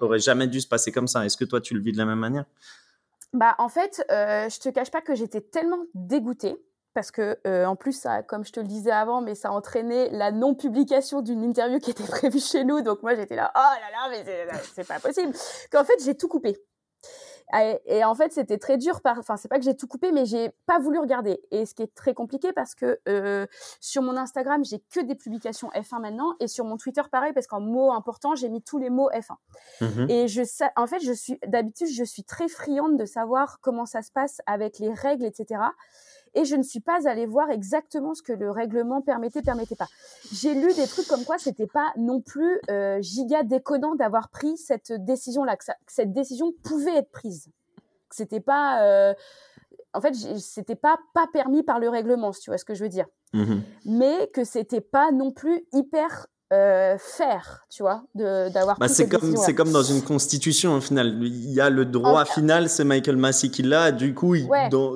aurait 0.00 0.18
jamais 0.18 0.46
dû 0.46 0.62
se 0.62 0.68
passer 0.68 0.92
comme 0.92 1.08
ça. 1.08 1.26
Est-ce 1.26 1.36
que 1.36 1.44
toi 1.44 1.60
tu 1.60 1.74
le 1.74 1.82
vis 1.82 1.92
de 1.92 1.98
la 1.98 2.06
même 2.06 2.18
manière? 2.18 2.46
Bah 3.34 3.54
en 3.58 3.68
fait, 3.68 4.02
euh, 4.10 4.48
je 4.48 4.58
te 4.58 4.70
cache 4.70 4.90
pas 4.90 5.02
que 5.02 5.14
j'étais 5.14 5.42
tellement 5.42 5.84
dégoûtée 5.94 6.56
parce 6.94 7.10
que 7.10 7.38
euh, 7.46 7.64
en 7.66 7.76
plus 7.76 7.92
ça, 7.92 8.22
comme 8.22 8.44
je 8.44 8.52
te 8.52 8.60
le 8.60 8.66
disais 8.66 8.90
avant, 8.90 9.20
mais 9.20 9.34
ça 9.34 9.48
a 9.48 9.52
entraîné 9.52 10.10
la 10.10 10.32
non 10.32 10.54
publication 10.54 11.22
d'une 11.22 11.42
interview 11.42 11.78
qui 11.78 11.90
était 11.90 12.04
prévue 12.08 12.40
chez 12.40 12.64
nous. 12.64 12.80
Donc 12.80 13.02
moi 13.02 13.14
j'étais 13.14 13.36
là, 13.36 13.52
oh 13.54 13.58
là 13.58 13.90
là, 13.90 14.08
mais 14.10 14.24
c'est 14.74 14.86
pas 14.86 14.98
possible. 14.98 15.32
Qu'en 15.70 15.84
fait 15.84 16.02
j'ai 16.04 16.16
tout 16.16 16.28
coupé. 16.28 16.56
Et, 17.86 18.04
en 18.04 18.14
fait, 18.14 18.32
c'était 18.32 18.58
très 18.58 18.78
dur. 18.78 19.00
Par... 19.00 19.18
Enfin, 19.18 19.36
c'est 19.36 19.48
pas 19.48 19.58
que 19.58 19.64
j'ai 19.64 19.76
tout 19.76 19.86
coupé, 19.86 20.12
mais 20.12 20.24
j'ai 20.24 20.50
pas 20.66 20.78
voulu 20.78 20.98
regarder. 20.98 21.40
Et 21.50 21.66
ce 21.66 21.74
qui 21.74 21.82
est 21.82 21.94
très 21.94 22.14
compliqué 22.14 22.52
parce 22.52 22.74
que 22.74 23.00
euh, 23.08 23.46
sur 23.80 24.02
mon 24.02 24.16
Instagram, 24.16 24.64
j'ai 24.64 24.78
que 24.78 25.00
des 25.00 25.14
publications 25.14 25.68
F1 25.70 26.00
maintenant, 26.00 26.34
et 26.40 26.48
sur 26.48 26.64
mon 26.64 26.76
Twitter, 26.76 27.02
pareil, 27.10 27.32
parce 27.32 27.46
qu'en 27.46 27.60
mots 27.60 27.92
importants, 27.92 28.34
j'ai 28.34 28.48
mis 28.48 28.62
tous 28.62 28.78
les 28.78 28.90
mots 28.90 29.10
F1. 29.10 29.34
Mmh 29.80 30.10
et 30.10 30.28
je 30.28 30.42
sais, 30.42 30.70
en 30.76 30.86
fait, 30.86 31.00
je 31.00 31.12
suis 31.12 31.38
d'habitude, 31.46 31.88
je 31.88 32.04
suis 32.04 32.24
très 32.24 32.48
friande 32.48 32.96
de 32.96 33.04
savoir 33.04 33.60
comment 33.60 33.86
ça 33.86 34.02
se 34.02 34.10
passe 34.12 34.40
avec 34.46 34.78
les 34.78 34.92
règles, 34.92 35.24
etc 35.24 35.60
et 36.34 36.44
je 36.44 36.56
ne 36.56 36.62
suis 36.62 36.80
pas 36.80 37.08
allée 37.08 37.26
voir 37.26 37.50
exactement 37.50 38.14
ce 38.14 38.22
que 38.22 38.32
le 38.32 38.50
règlement 38.50 39.02
permettait, 39.02 39.42
permettait 39.42 39.76
pas. 39.76 39.88
J'ai 40.32 40.54
lu 40.54 40.72
des 40.74 40.86
trucs 40.86 41.06
comme 41.06 41.24
quoi 41.24 41.38
c'était 41.38 41.66
pas 41.66 41.92
non 41.96 42.20
plus 42.20 42.60
euh, 42.70 43.00
giga 43.00 43.42
déconnant 43.42 43.94
d'avoir 43.94 44.28
pris 44.28 44.56
cette 44.56 44.92
décision-là, 44.92 45.56
que, 45.56 45.64
cette 45.88 46.12
décision 46.12 46.52
pouvait 46.62 46.96
être 46.96 47.10
prise. 47.10 47.50
Que 48.08 48.16
c'était 48.16 48.40
pas, 48.40 48.82
euh, 48.82 49.14
en 49.92 50.00
fait, 50.00 50.14
c'était 50.14 50.76
pas 50.76 50.98
pas 51.14 51.26
permis 51.32 51.62
par 51.62 51.78
le 51.78 51.88
règlement, 51.88 52.32
si 52.32 52.42
tu 52.42 52.50
vois 52.50 52.58
ce 52.58 52.64
que 52.64 52.74
je 52.74 52.82
veux 52.84 52.88
dire. 52.88 53.06
Mmh 53.32 53.60
Mais 53.84 54.28
que 54.32 54.44
c'était 54.44 54.80
pas 54.80 55.12
non 55.12 55.30
plus 55.30 55.64
hyper 55.72 56.26
euh, 56.52 56.96
faire, 56.98 57.64
tu 57.70 57.82
vois, 57.82 58.02
d'avoir. 58.14 58.78
Bah, 58.78 58.88
c'est 58.88 59.08
comme 59.08 59.36
c'est 59.36 59.54
comme 59.54 59.70
dans 59.70 59.82
une 59.82 60.02
constitution 60.02 60.74
au 60.74 60.80
final. 60.80 61.18
Il 61.22 61.52
y 61.52 61.60
a 61.60 61.70
le 61.70 61.84
droit 61.84 62.24
final, 62.24 62.68
c'est 62.68 62.84
Michael 62.84 63.16
Massey 63.16 63.50
qui 63.50 63.62
l'a. 63.62 63.92
Du 63.92 64.14
coup, 64.14 64.34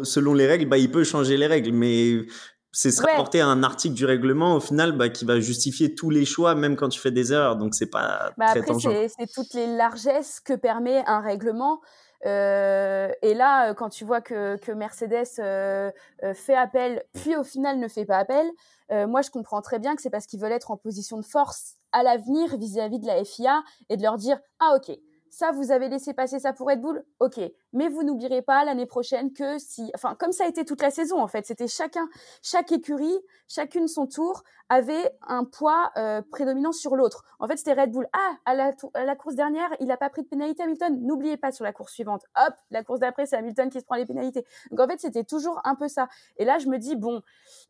selon 0.05 0.35
les 0.35 0.47
règles, 0.47 0.69
bah, 0.69 0.79
il 0.79 0.91
peut 0.91 1.05
changer 1.05 1.37
les 1.37 1.47
règles, 1.47 1.73
mais 1.73 2.27
c'est 2.73 2.91
se 2.91 3.01
rapporter 3.03 3.41
à 3.41 3.47
un 3.47 3.63
article 3.63 3.95
du 3.95 4.05
règlement 4.05 4.57
au 4.57 4.61
final 4.61 4.93
bah, 4.93 5.09
qui 5.09 5.25
va 5.25 5.39
justifier 5.39 5.95
tous 5.95 6.11
les 6.11 6.25
choix, 6.25 6.57
même 6.57 6.75
quand 6.75 6.89
tu 6.89 6.99
fais 6.99 7.13
des 7.13 7.33
erreurs. 7.33 7.57
Donc 7.57 7.75
c'est 7.75 7.91
pas 7.91 8.33
bah, 8.37 8.47
très 8.47 8.61
après, 8.61 9.09
C'est 9.09 9.33
toutes 9.33 9.55
les 9.55 9.69
largesses 9.69 10.41
que 10.41 10.55
permet 10.55 11.05
un 11.07 11.21
règlement. 11.21 11.81
Euh, 12.27 13.11
et 13.23 13.35
là, 13.35 13.71
euh, 13.71 13.75
quand 13.75 13.91
tu 13.91 14.05
vois 14.05 14.21
que, 14.21 14.57
que 14.57 14.73
Mercedes 14.73 15.39
euh, 15.39 15.91
fait 16.35 16.55
appel, 16.57 17.05
puis 17.13 17.37
au 17.37 17.45
final 17.45 17.79
ne 17.79 17.89
fait 17.89 18.07
pas 18.07 18.19
appel, 18.19 18.47
moi 18.91 19.23
je 19.23 19.31
comprends 19.31 19.63
très 19.63 19.79
bien 19.79 19.97
que 19.97 20.03
c'est 20.03 20.11
parce 20.11 20.27
qu'ils 20.27 20.41
veulent 20.41 20.53
être 20.53 20.71
en 20.71 20.77
position 20.77 21.17
de 21.17 21.25
force 21.25 21.77
à 21.93 22.03
l'avenir 22.03 22.57
vis-à-vis 22.57 22.99
de 22.99 23.07
la 23.07 23.25
FIA 23.25 23.63
et 23.89 23.97
de 23.97 24.03
leur 24.03 24.17
dire 24.17 24.39
ah 24.61 24.77
ok 24.77 24.97
ça, 25.35 25.51
vous 25.51 25.73
avez 25.73 25.89
laissé 25.89 26.15
passer 26.15 26.39
ça 26.39 26.53
pour 26.53 26.69
Red 26.69 26.81
Bull, 26.81 27.05
ok. 27.19 27.41
Mais 27.75 27.89
vous 27.89 28.03
n'oublierez 28.03 28.41
pas 28.41 28.65
l'année 28.65 28.87
prochaine 28.87 29.33
que 29.33 29.59
si, 29.59 29.91
enfin, 29.95 30.15
comme 30.19 30.33
ça 30.33 30.45
a 30.45 30.49
été 30.49 30.65
toute 30.65 30.81
la 30.81 30.91
saison 30.91 31.21
en 31.21 31.29
fait, 31.29 31.45
c'était 31.45 31.69
chacun, 31.69 32.09
chaque 32.43 32.73
écurie, 32.73 33.19
chacune 33.49 33.89
son 33.89 34.07
tour 34.07 34.43
avait 34.69 35.15
un 35.27 35.45
poids 35.45 35.91
euh, 35.97 36.23
prédominant 36.31 36.73
sur 36.73 36.97
l'autre. 36.97 37.25
En 37.39 37.47
fait, 37.47 37.57
c'était 37.57 37.75
Red 37.75 37.91
Bull. 37.91 38.09
Ah, 38.13 38.37
à 38.45 38.55
la, 38.55 38.73
à 38.95 39.05
la 39.05 39.15
course 39.15 39.35
dernière, 39.35 39.69
il 39.81 39.87
n'a 39.89 39.97
pas 39.97 40.09
pris 40.09 40.23
de 40.23 40.29
pénalité 40.29 40.63
Hamilton. 40.63 40.99
N'oubliez 41.03 41.37
pas 41.37 41.53
sur 41.53 41.65
la 41.65 41.73
course 41.73 41.93
suivante. 41.93 42.23
Hop, 42.37 42.55
la 42.71 42.83
course 42.83 43.01
d'après, 43.01 43.27
c'est 43.27 43.37
Hamilton 43.37 43.69
qui 43.69 43.81
se 43.81 43.85
prend 43.85 43.97
les 43.97 44.07
pénalités. 44.07 44.47
Donc 44.71 44.81
en 44.81 44.89
fait, 44.89 45.01
c'était 45.01 45.25
toujours 45.25 45.61
un 45.65 45.75
peu 45.75 45.89
ça. 45.89 46.09
Et 46.39 46.45
là, 46.45 46.59
je 46.59 46.69
me 46.69 46.79
dis 46.79 46.97
bon, 46.97 47.23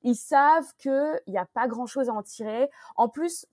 ils 0.02 0.14
savent 0.14 0.72
que 0.78 1.20
il 1.26 1.32
n'y 1.32 1.38
a 1.38 1.46
pas 1.46 1.66
grand 1.66 1.86
chose 1.86 2.08
à 2.08 2.12
en 2.12 2.22
tirer. 2.22 2.70
En 2.96 3.08
plus, 3.08 3.46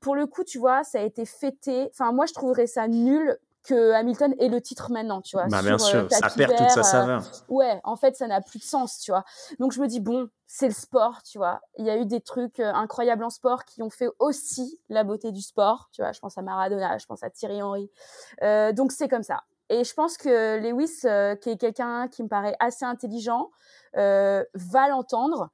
pour 0.00 0.14
le 0.14 0.26
coup, 0.26 0.44
tu 0.44 0.58
vois, 0.58 0.84
ça 0.84 0.98
a 0.98 1.02
été 1.02 1.24
fêté. 1.24 1.88
Enfin, 1.92 2.12
moi, 2.12 2.26
je 2.26 2.34
trouverais 2.34 2.66
ça 2.66 2.88
nul 2.88 3.38
que 3.62 3.92
Hamilton 3.92 4.34
ait 4.38 4.48
le 4.48 4.60
titre 4.60 4.90
maintenant, 4.90 5.20
tu 5.20 5.36
vois. 5.36 5.46
Bah, 5.46 5.62
bien 5.62 5.78
sûr, 5.78 6.00
euh, 6.00 6.08
ça 6.08 6.28
perd 6.30 6.56
toute 6.56 6.70
sa 6.70 6.80
euh, 6.80 6.82
saveur. 6.82 7.22
ouais, 7.48 7.80
en 7.84 7.96
fait, 7.96 8.16
ça 8.16 8.26
n'a 8.26 8.40
plus 8.40 8.58
de 8.58 8.64
sens, 8.64 8.98
tu 8.98 9.12
vois. 9.12 9.24
Donc 9.60 9.72
je 9.72 9.80
me 9.80 9.86
dis 9.86 10.00
bon, 10.00 10.28
c'est 10.46 10.68
le 10.68 10.74
sport, 10.74 11.22
tu 11.22 11.38
vois. 11.38 11.60
Il 11.78 11.86
y 11.86 11.90
a 11.90 11.96
eu 11.96 12.06
des 12.06 12.20
trucs 12.20 12.60
euh, 12.60 12.72
incroyables 12.72 13.24
en 13.24 13.30
sport 13.30 13.64
qui 13.64 13.82
ont 13.82 13.90
fait 13.90 14.08
aussi 14.18 14.80
la 14.88 15.04
beauté 15.04 15.32
du 15.32 15.42
sport, 15.42 15.88
tu 15.92 16.02
vois. 16.02 16.12
Je 16.12 16.20
pense 16.20 16.36
à 16.38 16.42
Maradona, 16.42 16.98
je 16.98 17.06
pense 17.06 17.22
à 17.22 17.30
Thierry 17.30 17.62
Henry. 17.62 17.90
donc 18.74 18.92
c'est 18.92 19.08
comme 19.08 19.22
ça. 19.22 19.42
Et 19.68 19.84
je 19.84 19.94
pense 19.94 20.18
que 20.18 20.58
Lewis, 20.58 21.00
qui 21.40 21.50
est 21.50 21.56
quelqu'un 21.56 22.08
qui 22.08 22.22
me 22.22 22.28
paraît 22.28 22.56
assez 22.60 22.84
intelligent, 22.84 23.50
va 23.94 24.88
l'entendre. 24.88 25.50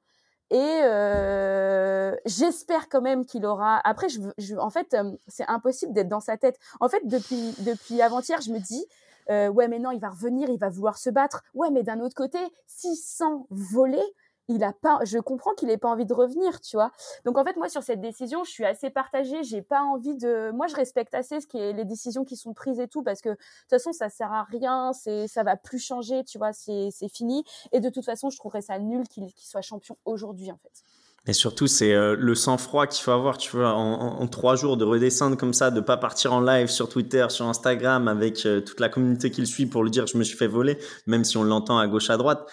Et 0.51 0.81
euh, 0.83 2.15
j'espère 2.25 2.89
quand 2.89 3.01
même 3.01 3.25
qu'il 3.25 3.45
aura. 3.45 3.79
Après, 3.83 4.07
je, 4.09 4.55
en 4.55 4.69
fait, 4.69 4.93
euh, 4.93 5.11
c'est 5.27 5.47
impossible 5.47 5.93
d'être 5.93 6.07
dans 6.07 6.19
sa 6.19 6.37
tête. 6.37 6.59
En 6.79 6.89
fait, 6.89 7.01
depuis, 7.07 7.53
depuis 7.59 8.01
avant-hier, 8.01 8.41
je 8.41 8.51
me 8.51 8.59
dis, 8.59 8.85
euh, 9.29 9.49
ouais, 9.49 9.67
mais 9.67 9.77
non, 9.77 9.91
il 9.91 9.99
va 9.99 10.09
revenir, 10.09 10.49
il 10.49 10.57
va 10.57 10.69
vouloir 10.69 10.97
se 10.97 11.09
battre. 11.09 11.43
Ouais, 11.53 11.69
mais 11.69 11.83
d'un 11.83 11.99
autre 11.99 12.15
côté, 12.15 12.39
600 12.67 13.45
volés, 13.51 14.01
il 14.49 14.63
a 14.63 14.73
pas, 14.73 14.99
je 15.05 15.19
comprends 15.19 15.53
qu'il 15.53 15.69
ait 15.69 15.77
pas 15.77 15.87
envie 15.87 16.05
de 16.05 16.13
revenir, 16.13 16.59
tu 16.59 16.75
vois. 16.75 16.91
Donc 17.23 17.37
en 17.37 17.43
fait, 17.43 17.55
moi 17.55 17.69
sur 17.69 17.83
cette 17.83 18.01
décision, 18.01 18.43
je 18.43 18.49
suis 18.49 18.65
assez 18.65 18.89
partagée. 18.89 19.43
J'ai 19.43 19.61
pas 19.61 19.81
envie 19.81 20.15
de, 20.15 20.51
moi 20.51 20.67
je 20.67 20.75
respecte 20.75 21.13
assez 21.13 21.39
ce 21.39 21.47
qui 21.47 21.57
est 21.57 21.71
les 21.71 21.85
décisions 21.85 22.25
qui 22.25 22.35
sont 22.35 22.53
prises 22.53 22.79
et 22.79 22.87
tout 22.87 23.03
parce 23.03 23.21
que 23.21 23.29
de 23.29 23.35
toute 23.35 23.69
façon 23.69 23.93
ça 23.93 24.09
sert 24.09 24.33
à 24.33 24.43
rien, 24.43 24.91
c'est, 24.93 25.27
ça 25.27 25.43
va 25.43 25.55
plus 25.55 25.79
changer, 25.79 26.23
tu 26.23 26.39
vois, 26.39 26.51
c'est, 26.51 26.89
c'est 26.91 27.09
fini. 27.09 27.43
Et 27.71 27.79
de 27.79 27.89
toute 27.89 28.05
façon, 28.05 28.29
je 28.29 28.37
trouverais 28.37 28.61
ça 28.61 28.79
nul 28.79 29.07
qu'il, 29.07 29.29
soit 29.37 29.61
champion 29.61 29.97
aujourd'hui 30.05 30.51
en 30.51 30.57
fait. 30.57 30.83
Et 31.27 31.33
surtout, 31.33 31.67
c'est 31.67 31.93
euh, 31.93 32.15
le 32.17 32.33
sang-froid 32.33 32.87
qu'il 32.87 33.03
faut 33.03 33.11
avoir, 33.11 33.37
tu 33.37 33.55
vois, 33.55 33.73
en, 33.73 34.25
trois 34.27 34.55
jours 34.55 34.77
de 34.77 34.85
redescendre 34.85 35.37
comme 35.37 35.53
ça, 35.53 35.69
de 35.69 35.81
pas 35.81 35.97
partir 35.97 36.33
en 36.33 36.39
live 36.39 36.69
sur 36.69 36.89
Twitter, 36.89 37.27
sur 37.29 37.45
Instagram 37.45 38.07
avec 38.07 38.45
euh, 38.45 38.61
toute 38.61 38.79
la 38.79 38.89
communauté 38.89 39.29
qui 39.29 39.41
le 39.41 39.45
suit 39.45 39.67
pour 39.67 39.83
lui 39.83 39.91
dire 39.91 40.07
je 40.07 40.17
me 40.17 40.23
suis 40.23 40.37
fait 40.37 40.47
voler, 40.47 40.79
même 41.05 41.23
si 41.23 41.37
on 41.37 41.43
l'entend 41.43 41.77
à 41.77 41.87
gauche 41.87 42.09
à 42.09 42.17
droite 42.17 42.49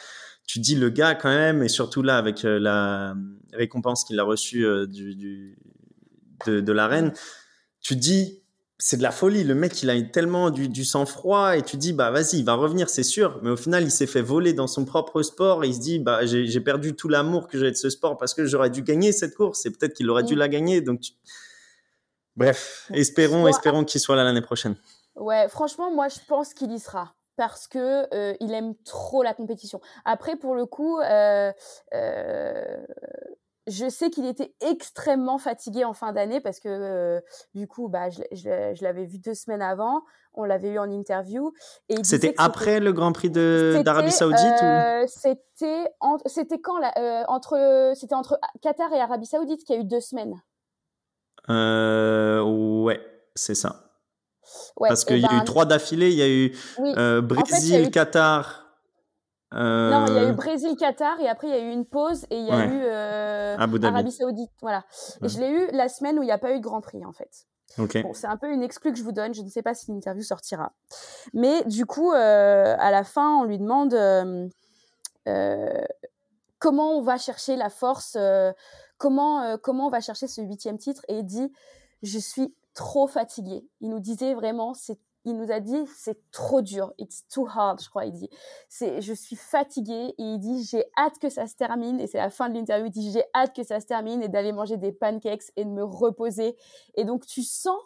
tu 0.46 0.60
dis 0.60 0.76
le 0.76 0.90
gars 0.90 1.14
quand 1.14 1.28
même, 1.28 1.62
et 1.62 1.68
surtout 1.68 2.02
là 2.02 2.18
avec 2.18 2.44
euh, 2.44 2.58
la 2.58 3.14
récompense 3.52 4.04
qu'il 4.04 4.18
a 4.20 4.24
reçue 4.24 4.64
euh, 4.64 4.86
du, 4.86 5.14
du, 5.14 5.58
de, 6.46 6.60
de, 6.60 6.72
la 6.72 6.86
reine, 6.86 7.12
tu 7.80 7.96
dis 7.96 8.42
c'est 8.78 8.96
de 8.96 9.02
la 9.02 9.10
folie. 9.10 9.42
Le 9.42 9.54
mec, 9.54 9.82
il 9.82 9.90
a 9.90 10.00
tellement 10.02 10.50
du, 10.50 10.68
du 10.68 10.84
sang-froid 10.84 11.56
et 11.56 11.62
tu 11.62 11.76
dis 11.76 11.92
bah 11.92 12.10
vas-y, 12.10 12.38
il 12.38 12.44
va 12.44 12.54
revenir, 12.54 12.88
c'est 12.88 13.02
sûr. 13.02 13.40
Mais 13.42 13.50
au 13.50 13.56
final, 13.56 13.82
il 13.82 13.90
s'est 13.90 14.06
fait 14.06 14.22
voler 14.22 14.52
dans 14.52 14.66
son 14.66 14.84
propre 14.84 15.22
sport. 15.22 15.64
Et 15.64 15.68
il 15.68 15.74
se 15.74 15.80
dit 15.80 15.98
bah 15.98 16.24
j'ai 16.26 16.60
perdu 16.60 16.94
tout 16.94 17.08
l'amour 17.08 17.48
que 17.48 17.58
j'ai 17.58 17.70
de 17.70 17.76
ce 17.76 17.90
sport 17.90 18.16
parce 18.16 18.34
que 18.34 18.44
j'aurais 18.44 18.70
dû 18.70 18.82
gagner 18.82 19.12
cette 19.12 19.34
course 19.34 19.66
et 19.66 19.70
peut-être 19.70 19.94
qu'il 19.94 20.08
aurait 20.10 20.24
dû 20.24 20.34
la 20.34 20.48
gagner. 20.48 20.80
Donc 20.80 21.00
bref, 22.36 22.88
espérons, 22.92 23.48
espérons 23.48 23.84
qu'il 23.84 24.00
soit 24.00 24.14
là 24.16 24.24
l'année 24.24 24.42
prochaine. 24.42 24.76
Ouais, 25.16 25.48
franchement, 25.48 25.90
moi 25.90 26.08
je 26.08 26.18
pense 26.28 26.52
qu'il 26.52 26.70
y 26.70 26.78
sera 26.78 27.15
parce 27.36 27.68
que 27.68 28.12
euh, 28.14 28.34
il 28.40 28.52
aime 28.52 28.74
trop 28.84 29.22
la 29.22 29.34
compétition. 29.34 29.80
Après, 30.04 30.36
pour 30.36 30.54
le 30.54 30.66
coup, 30.66 30.98
euh, 30.98 31.52
euh, 31.94 32.86
je 33.66 33.88
sais 33.88 34.10
qu'il 34.10 34.26
était 34.26 34.54
extrêmement 34.60 35.38
fatigué 35.38 35.84
en 35.84 35.92
fin 35.92 36.12
d'année 36.12 36.40
parce 36.40 36.60
que 36.60 37.22
du 37.54 37.66
coup, 37.66 37.88
bah, 37.88 38.10
je, 38.10 38.22
je, 38.32 38.82
l'avais 38.82 39.04
vu 39.04 39.18
deux 39.18 39.34
semaines 39.34 39.62
avant. 39.62 40.02
On 40.38 40.44
l'avait 40.44 40.70
eu 40.70 40.78
en 40.78 40.90
interview. 40.90 41.52
C'était 42.02 42.34
après 42.36 42.78
le 42.78 42.92
Grand 42.92 43.12
Prix 43.12 43.30
d'Arabie 43.30 44.12
Saoudite 44.12 44.62
ou... 44.62 45.06
C'était 45.08 45.90
c'était 46.26 46.60
quand 46.60 46.78
là, 46.78 46.92
entre 47.28 47.92
c'était 47.94 48.14
entre 48.14 48.38
Qatar 48.60 48.92
et 48.92 49.00
Arabie 49.00 49.26
Saoudite 49.26 49.64
qu'il 49.64 49.76
y 49.76 49.78
a 49.78 49.80
eu 49.80 49.84
deux 49.84 50.00
semaines? 50.00 50.40
ouais, 51.48 53.00
c'est 53.34 53.54
ça. 53.54 53.85
Parce 54.78 55.04
qu'il 55.04 55.18
y 55.18 55.26
a 55.26 55.32
eu 55.32 55.38
ben, 55.38 55.44
trois 55.44 55.64
d'affilée. 55.64 56.10
Il 56.10 56.16
y 56.16 56.22
a 56.22 56.28
eu 56.28 56.52
euh, 56.96 57.20
Brésil, 57.20 57.90
Qatar. 57.90 58.64
Non, 59.52 60.06
il 60.08 60.14
y 60.14 60.18
a 60.18 60.22
eu 60.24 60.26
euh, 60.26 60.32
Brésil, 60.32 60.76
Qatar, 60.76 61.20
et 61.20 61.28
après 61.28 61.48
il 61.48 61.50
y 61.50 61.56
a 61.56 61.60
eu 61.60 61.70
une 61.70 61.86
pause 61.86 62.26
et 62.30 62.36
il 62.36 62.46
y 62.46 62.50
a 62.50 62.66
eu 62.66 62.82
euh, 62.84 63.56
Arabie 63.56 64.12
Saoudite. 64.12 64.50
Voilà. 64.60 64.84
Et 65.22 65.28
je 65.28 65.40
l'ai 65.40 65.48
eu 65.48 65.68
la 65.72 65.88
semaine 65.88 66.18
où 66.18 66.22
il 66.22 66.26
n'y 66.26 66.32
a 66.32 66.38
pas 66.38 66.52
eu 66.52 66.58
de 66.58 66.62
Grand 66.62 66.80
Prix 66.80 67.04
en 67.04 67.12
fait. 67.12 67.46
Bon, 67.78 68.14
c'est 68.14 68.26
un 68.26 68.36
peu 68.36 68.50
une 68.50 68.62
exclue 68.62 68.92
que 68.92 68.98
je 68.98 69.04
vous 69.04 69.12
donne. 69.12 69.34
Je 69.34 69.42
ne 69.42 69.48
sais 69.48 69.62
pas 69.62 69.74
si 69.74 69.90
l'interview 69.90 70.22
sortira. 70.22 70.72
Mais 71.34 71.62
du 71.64 71.86
coup, 71.86 72.10
à 72.12 72.90
la 72.90 73.04
fin, 73.04 73.36
on 73.36 73.44
lui 73.44 73.58
demande 73.58 73.94
comment 76.58 76.98
on 76.98 77.02
va 77.02 77.16
chercher 77.16 77.56
la 77.56 77.70
force, 77.70 78.18
comment, 78.98 79.56
comment 79.58 79.86
on 79.86 79.90
va 79.90 80.00
chercher 80.00 80.26
ce 80.26 80.40
huitième 80.42 80.78
titre. 80.78 81.02
Et 81.08 81.18
il 81.18 81.24
dit 81.24 81.52
Je 82.02 82.18
suis 82.18 82.54
trop 82.76 83.08
fatigué. 83.08 83.66
Il 83.80 83.88
nous 83.88 83.98
disait 83.98 84.34
vraiment, 84.34 84.74
il 85.24 85.36
nous 85.36 85.50
a 85.50 85.58
dit 85.58 85.84
c'est 85.96 86.30
trop 86.30 86.62
dur, 86.62 86.92
it's 86.98 87.26
too 87.26 87.48
hard, 87.48 87.82
je 87.82 87.88
crois. 87.88 88.04
Il 88.04 88.12
dit 88.12 88.30
c'est 88.68 89.00
je 89.00 89.12
suis 89.12 89.34
fatigué 89.34 90.14
et 90.16 90.22
il 90.22 90.38
dit 90.38 90.62
j'ai 90.62 90.84
hâte 90.96 91.18
que 91.18 91.28
ça 91.28 91.48
se 91.48 91.56
termine 91.56 91.98
et 91.98 92.06
c'est 92.06 92.18
la 92.18 92.30
fin 92.30 92.48
de 92.48 92.54
l'interview. 92.54 92.86
Il 92.86 92.90
dit 92.90 93.10
j'ai 93.10 93.24
hâte 93.34 93.56
que 93.56 93.64
ça 93.64 93.80
se 93.80 93.86
termine 93.86 94.22
et 94.22 94.28
d'aller 94.28 94.52
manger 94.52 94.76
des 94.76 94.92
pancakes 94.92 95.50
et 95.56 95.64
de 95.64 95.70
me 95.70 95.82
reposer. 95.82 96.56
Et 96.94 97.04
donc 97.04 97.26
tu 97.26 97.42
sens 97.42 97.80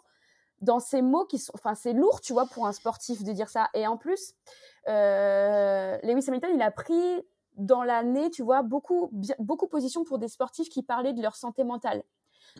dans 0.59 0.79
ces 0.79 1.01
mots 1.01 1.25
qui 1.25 1.39
sont, 1.39 1.53
enfin 1.55 1.73
c'est 1.73 1.93
lourd, 1.93 2.21
tu 2.21 2.33
vois, 2.33 2.45
pour 2.45 2.67
un 2.67 2.73
sportif 2.73 3.23
de 3.23 3.31
dire 3.31 3.49
ça. 3.49 3.69
Et 3.73 3.87
en 3.87 3.97
plus, 3.97 4.35
euh, 4.87 5.97
Lewis 6.03 6.25
Hamilton, 6.27 6.51
il 6.53 6.61
a 6.61 6.69
pris 6.69 7.25
dans 7.55 7.83
l'année, 7.83 8.29
tu 8.29 8.43
vois, 8.43 8.61
beaucoup 8.61 9.09
beaucoup 9.39 9.65
de 9.65 9.71
positions 9.71 10.03
pour 10.03 10.19
des 10.19 10.27
sportifs 10.27 10.69
qui 10.69 10.83
parlaient 10.83 11.13
de 11.13 11.21
leur 11.21 11.35
santé 11.35 11.63
mentale. 11.63 12.03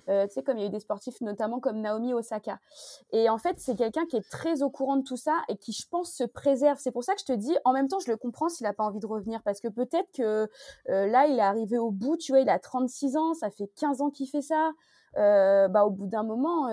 Euh, 0.09 0.27
tu 0.27 0.33
sais, 0.33 0.43
comme 0.43 0.57
il 0.57 0.61
y 0.61 0.63
a 0.63 0.67
eu 0.67 0.71
des 0.71 0.79
sportifs, 0.79 1.21
notamment 1.21 1.59
comme 1.59 1.81
Naomi 1.81 2.13
Osaka. 2.13 2.59
Et 3.11 3.29
en 3.29 3.37
fait, 3.37 3.55
c'est 3.59 3.75
quelqu'un 3.75 4.05
qui 4.05 4.17
est 4.17 4.29
très 4.29 4.61
au 4.63 4.69
courant 4.69 4.97
de 4.97 5.03
tout 5.03 5.17
ça 5.17 5.41
et 5.47 5.57
qui, 5.57 5.71
je 5.71 5.87
pense, 5.87 6.11
se 6.11 6.23
préserve. 6.23 6.77
C'est 6.79 6.91
pour 6.91 7.03
ça 7.03 7.13
que 7.13 7.21
je 7.21 7.25
te 7.25 7.33
dis, 7.33 7.55
en 7.65 7.73
même 7.73 7.87
temps, 7.87 7.99
je 7.99 8.09
le 8.09 8.17
comprends 8.17 8.49
s'il 8.49 8.65
n'a 8.65 8.73
pas 8.73 8.83
envie 8.83 8.99
de 8.99 9.07
revenir 9.07 9.41
parce 9.43 9.59
que 9.59 9.67
peut-être 9.67 10.11
que 10.13 10.49
euh, 10.89 11.07
là, 11.07 11.27
il 11.27 11.37
est 11.37 11.41
arrivé 11.41 11.77
au 11.77 11.91
bout, 11.91 12.17
tu 12.17 12.31
vois, 12.31 12.41
il 12.41 12.49
a 12.49 12.59
36 12.59 13.17
ans, 13.17 13.33
ça 13.33 13.49
fait 13.49 13.67
15 13.75 14.01
ans 14.01 14.09
qu'il 14.09 14.27
fait 14.27 14.41
ça. 14.41 14.71
Euh, 15.17 15.67
bah, 15.67 15.85
au 15.85 15.89
bout 15.89 16.07
d'un 16.07 16.23
moment, 16.23 16.69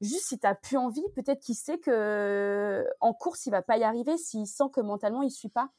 juste 0.00 0.26
si 0.26 0.38
tu 0.38 0.46
n'as 0.46 0.54
plus 0.54 0.76
envie, 0.76 1.04
peut-être 1.14 1.40
qu'il 1.40 1.54
sait 1.56 1.78
que 1.78 2.86
en 3.00 3.12
course, 3.12 3.46
il 3.46 3.50
va 3.50 3.62
pas 3.62 3.78
y 3.78 3.84
arriver 3.84 4.16
s'il 4.16 4.46
sent 4.46 4.70
que 4.72 4.80
mentalement, 4.80 5.22
il 5.22 5.30
suit 5.30 5.48
pas. 5.48 5.70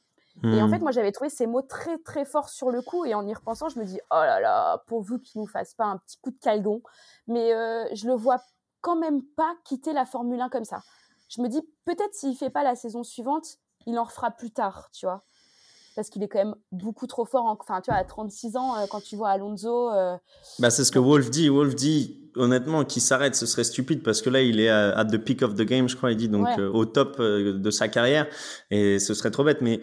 Et 0.42 0.62
en 0.62 0.68
fait, 0.68 0.78
hmm. 0.78 0.82
moi, 0.82 0.90
j'avais 0.90 1.12
trouvé 1.12 1.28
ces 1.28 1.46
mots 1.46 1.62
très, 1.62 1.98
très 1.98 2.24
forts 2.24 2.48
sur 2.48 2.70
le 2.70 2.80
coup. 2.80 3.04
Et 3.04 3.14
en 3.14 3.26
y 3.26 3.34
repensant, 3.34 3.68
je 3.68 3.78
me 3.78 3.84
dis, 3.84 4.00
oh 4.10 4.14
là 4.14 4.40
là, 4.40 4.82
pour 4.86 5.02
vous 5.02 5.18
qu'il 5.18 5.40
nous 5.40 5.46
fasse 5.46 5.74
pas 5.74 5.84
un 5.84 5.98
petit 5.98 6.18
coup 6.18 6.30
de 6.30 6.38
calgon. 6.38 6.82
Mais 7.26 7.52
euh, 7.52 7.84
je 7.92 8.06
le 8.06 8.14
vois 8.14 8.38
quand 8.80 8.96
même 8.96 9.22
pas 9.36 9.54
quitter 9.64 9.92
la 9.92 10.06
Formule 10.06 10.40
1 10.40 10.48
comme 10.48 10.64
ça. 10.64 10.82
Je 11.28 11.42
me 11.42 11.48
dis, 11.48 11.60
peut-être 11.84 12.14
s'il 12.14 12.34
fait 12.36 12.50
pas 12.50 12.64
la 12.64 12.74
saison 12.74 13.04
suivante, 13.04 13.58
il 13.86 13.98
en 13.98 14.04
refera 14.04 14.30
plus 14.30 14.50
tard, 14.50 14.88
tu 14.92 15.04
vois. 15.04 15.22
Parce 15.94 16.08
qu'il 16.08 16.22
est 16.22 16.28
quand 16.28 16.38
même 16.38 16.54
beaucoup 16.72 17.06
trop 17.06 17.26
fort. 17.26 17.44
Enfin, 17.44 17.82
tu 17.82 17.90
vois, 17.90 17.98
à 17.98 18.04
36 18.04 18.56
ans, 18.56 18.76
euh, 18.76 18.86
quand 18.90 19.02
tu 19.02 19.16
vois 19.16 19.28
Alonso. 19.30 19.90
Euh, 19.90 20.16
bah, 20.58 20.70
c'est 20.70 20.84
ce 20.84 20.92
que 20.92 20.98
Wolf 20.98 21.28
dit. 21.28 21.50
Wolf 21.50 21.74
dit, 21.74 22.30
honnêtement, 22.34 22.84
qu'il 22.84 23.02
s'arrête, 23.02 23.34
ce 23.34 23.44
serait 23.44 23.64
stupide 23.64 24.02
parce 24.02 24.22
que 24.22 24.30
là, 24.30 24.40
il 24.40 24.58
est 24.58 24.70
à, 24.70 25.04
the 25.04 25.18
peak 25.18 25.42
of 25.42 25.54
the 25.54 25.62
game, 25.62 25.88
je 25.88 25.96
crois, 25.96 26.12
il 26.12 26.16
dit, 26.16 26.30
donc 26.30 26.48
au 26.72 26.86
top 26.86 27.20
de 27.20 27.70
sa 27.70 27.88
carrière. 27.88 28.26
Et 28.70 28.98
ce 28.98 29.12
serait 29.12 29.30
trop 29.30 29.44
bête. 29.44 29.60
Mais 29.60 29.80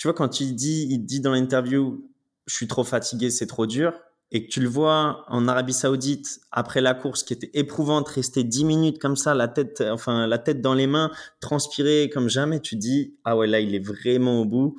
tu 0.00 0.06
vois, 0.06 0.14
quand 0.14 0.40
il 0.40 0.54
dit, 0.54 0.86
il 0.88 1.04
dit 1.04 1.20
dans 1.20 1.32
l'interview, 1.32 2.02
je 2.46 2.54
suis 2.54 2.66
trop 2.66 2.84
fatigué, 2.84 3.28
c'est 3.28 3.46
trop 3.46 3.66
dur, 3.66 3.92
et 4.32 4.46
que 4.46 4.50
tu 4.50 4.62
le 4.62 4.68
vois 4.68 5.26
en 5.28 5.46
Arabie 5.46 5.74
Saoudite 5.74 6.40
après 6.50 6.80
la 6.80 6.94
course 6.94 7.22
qui 7.22 7.34
était 7.34 7.50
éprouvante, 7.52 8.08
rester 8.08 8.42
10 8.42 8.64
minutes 8.64 8.98
comme 8.98 9.14
ça, 9.14 9.34
la 9.34 9.46
tête, 9.46 9.84
enfin 9.90 10.26
la 10.26 10.38
tête 10.38 10.62
dans 10.62 10.72
les 10.72 10.86
mains, 10.86 11.10
transpirer 11.40 12.08
comme 12.08 12.30
jamais, 12.30 12.60
tu 12.60 12.76
dis 12.76 13.14
ah 13.26 13.36
ouais 13.36 13.46
là 13.46 13.60
il 13.60 13.74
est 13.74 13.86
vraiment 13.86 14.40
au 14.40 14.46
bout. 14.46 14.74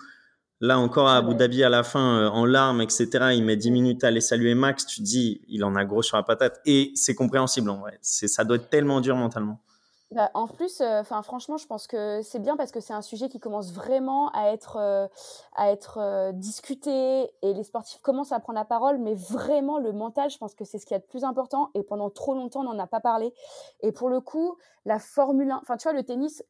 Là 0.59 0.79
encore 0.79 1.07
à 1.07 1.17
Abu 1.17 1.35
Dhabi 1.35 1.63
à 1.63 1.69
la 1.69 1.83
fin 1.83 2.21
euh, 2.21 2.27
en 2.29 2.45
larmes 2.45 2.81
etc. 2.81 3.07
Il 3.33 3.43
met 3.43 3.57
10 3.57 3.69
minutes 3.69 4.03
à 4.03 4.07
aller 4.07 4.21
saluer 4.21 4.55
Max, 4.55 4.87
tu 4.87 5.01
dis 5.01 5.41
il 5.47 5.63
en 5.63 5.75
a 5.75 5.85
gros 5.85 6.01
sur 6.01 6.17
la 6.17 6.23
patate 6.23 6.59
et 6.65 6.93
c'est 6.95 7.13
compréhensible 7.13 7.69
en 7.69 7.77
vrai. 7.77 7.99
C'est 8.01 8.27
ça 8.27 8.43
doit 8.43 8.55
être 8.55 8.71
tellement 8.71 9.01
dur 9.01 9.15
mentalement. 9.15 9.61
Bah, 10.11 10.29
en 10.33 10.45
plus, 10.45 10.81
euh, 10.81 10.99
enfin 10.99 11.21
franchement, 11.21 11.55
je 11.55 11.65
pense 11.67 11.87
que 11.87 12.21
c'est 12.21 12.39
bien 12.39 12.57
parce 12.57 12.73
que 12.73 12.81
c'est 12.81 12.91
un 12.91 13.01
sujet 13.01 13.29
qui 13.29 13.39
commence 13.39 13.71
vraiment 13.71 14.29
à 14.33 14.51
être, 14.51 14.75
euh, 14.75 15.07
à 15.55 15.71
être 15.71 15.99
euh, 15.99 16.33
discuté 16.33 17.31
et 17.41 17.53
les 17.53 17.63
sportifs 17.63 18.01
commencent 18.01 18.33
à 18.33 18.41
prendre 18.41 18.59
la 18.59 18.65
parole, 18.65 18.97
mais 18.97 19.15
vraiment 19.15 19.77
le 19.79 19.93
mental, 19.93 20.29
je 20.29 20.37
pense 20.37 20.53
que 20.53 20.65
c'est 20.65 20.79
ce 20.79 20.85
qui 20.85 20.93
est 20.93 20.97
le 20.97 21.03
plus 21.05 21.23
important 21.23 21.69
et 21.75 21.83
pendant 21.83 22.09
trop 22.09 22.33
longtemps, 22.33 22.59
on 22.59 22.73
n'en 22.73 22.79
a 22.79 22.87
pas 22.87 22.99
parlé. 22.99 23.33
Et 23.79 23.93
pour 23.93 24.09
le 24.09 24.19
coup, 24.19 24.57
la 24.83 24.99
Formule 24.99 25.49
1, 25.49 25.59
enfin 25.61 25.77
tu 25.77 25.83
vois, 25.87 25.93
le 25.93 26.03
tennis, 26.03 26.43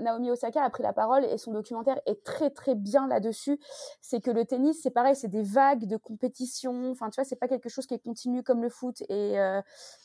Naomi 0.00 0.30
Osaka 0.30 0.62
a 0.64 0.70
pris 0.70 0.82
la 0.82 0.94
parole 0.94 1.26
et 1.26 1.36
son 1.36 1.52
documentaire 1.52 2.00
est 2.06 2.24
très 2.24 2.48
très 2.48 2.74
bien 2.74 3.06
là-dessus. 3.06 3.60
C'est 4.00 4.22
que 4.22 4.30
le 4.30 4.46
tennis, 4.46 4.80
c'est 4.82 4.90
pareil, 4.90 5.14
c'est 5.14 5.28
des 5.28 5.42
vagues 5.42 5.84
de 5.86 5.98
compétition, 5.98 6.90
enfin 6.92 7.10
tu 7.10 7.16
vois, 7.20 7.24
c'est 7.24 7.36
pas 7.36 7.48
quelque 7.48 7.68
chose 7.68 7.86
qui 7.86 7.92
est 7.92 7.98
continu 7.98 8.42
comme 8.42 8.62
le 8.62 8.70
foot 8.70 9.02
et, 9.10 9.36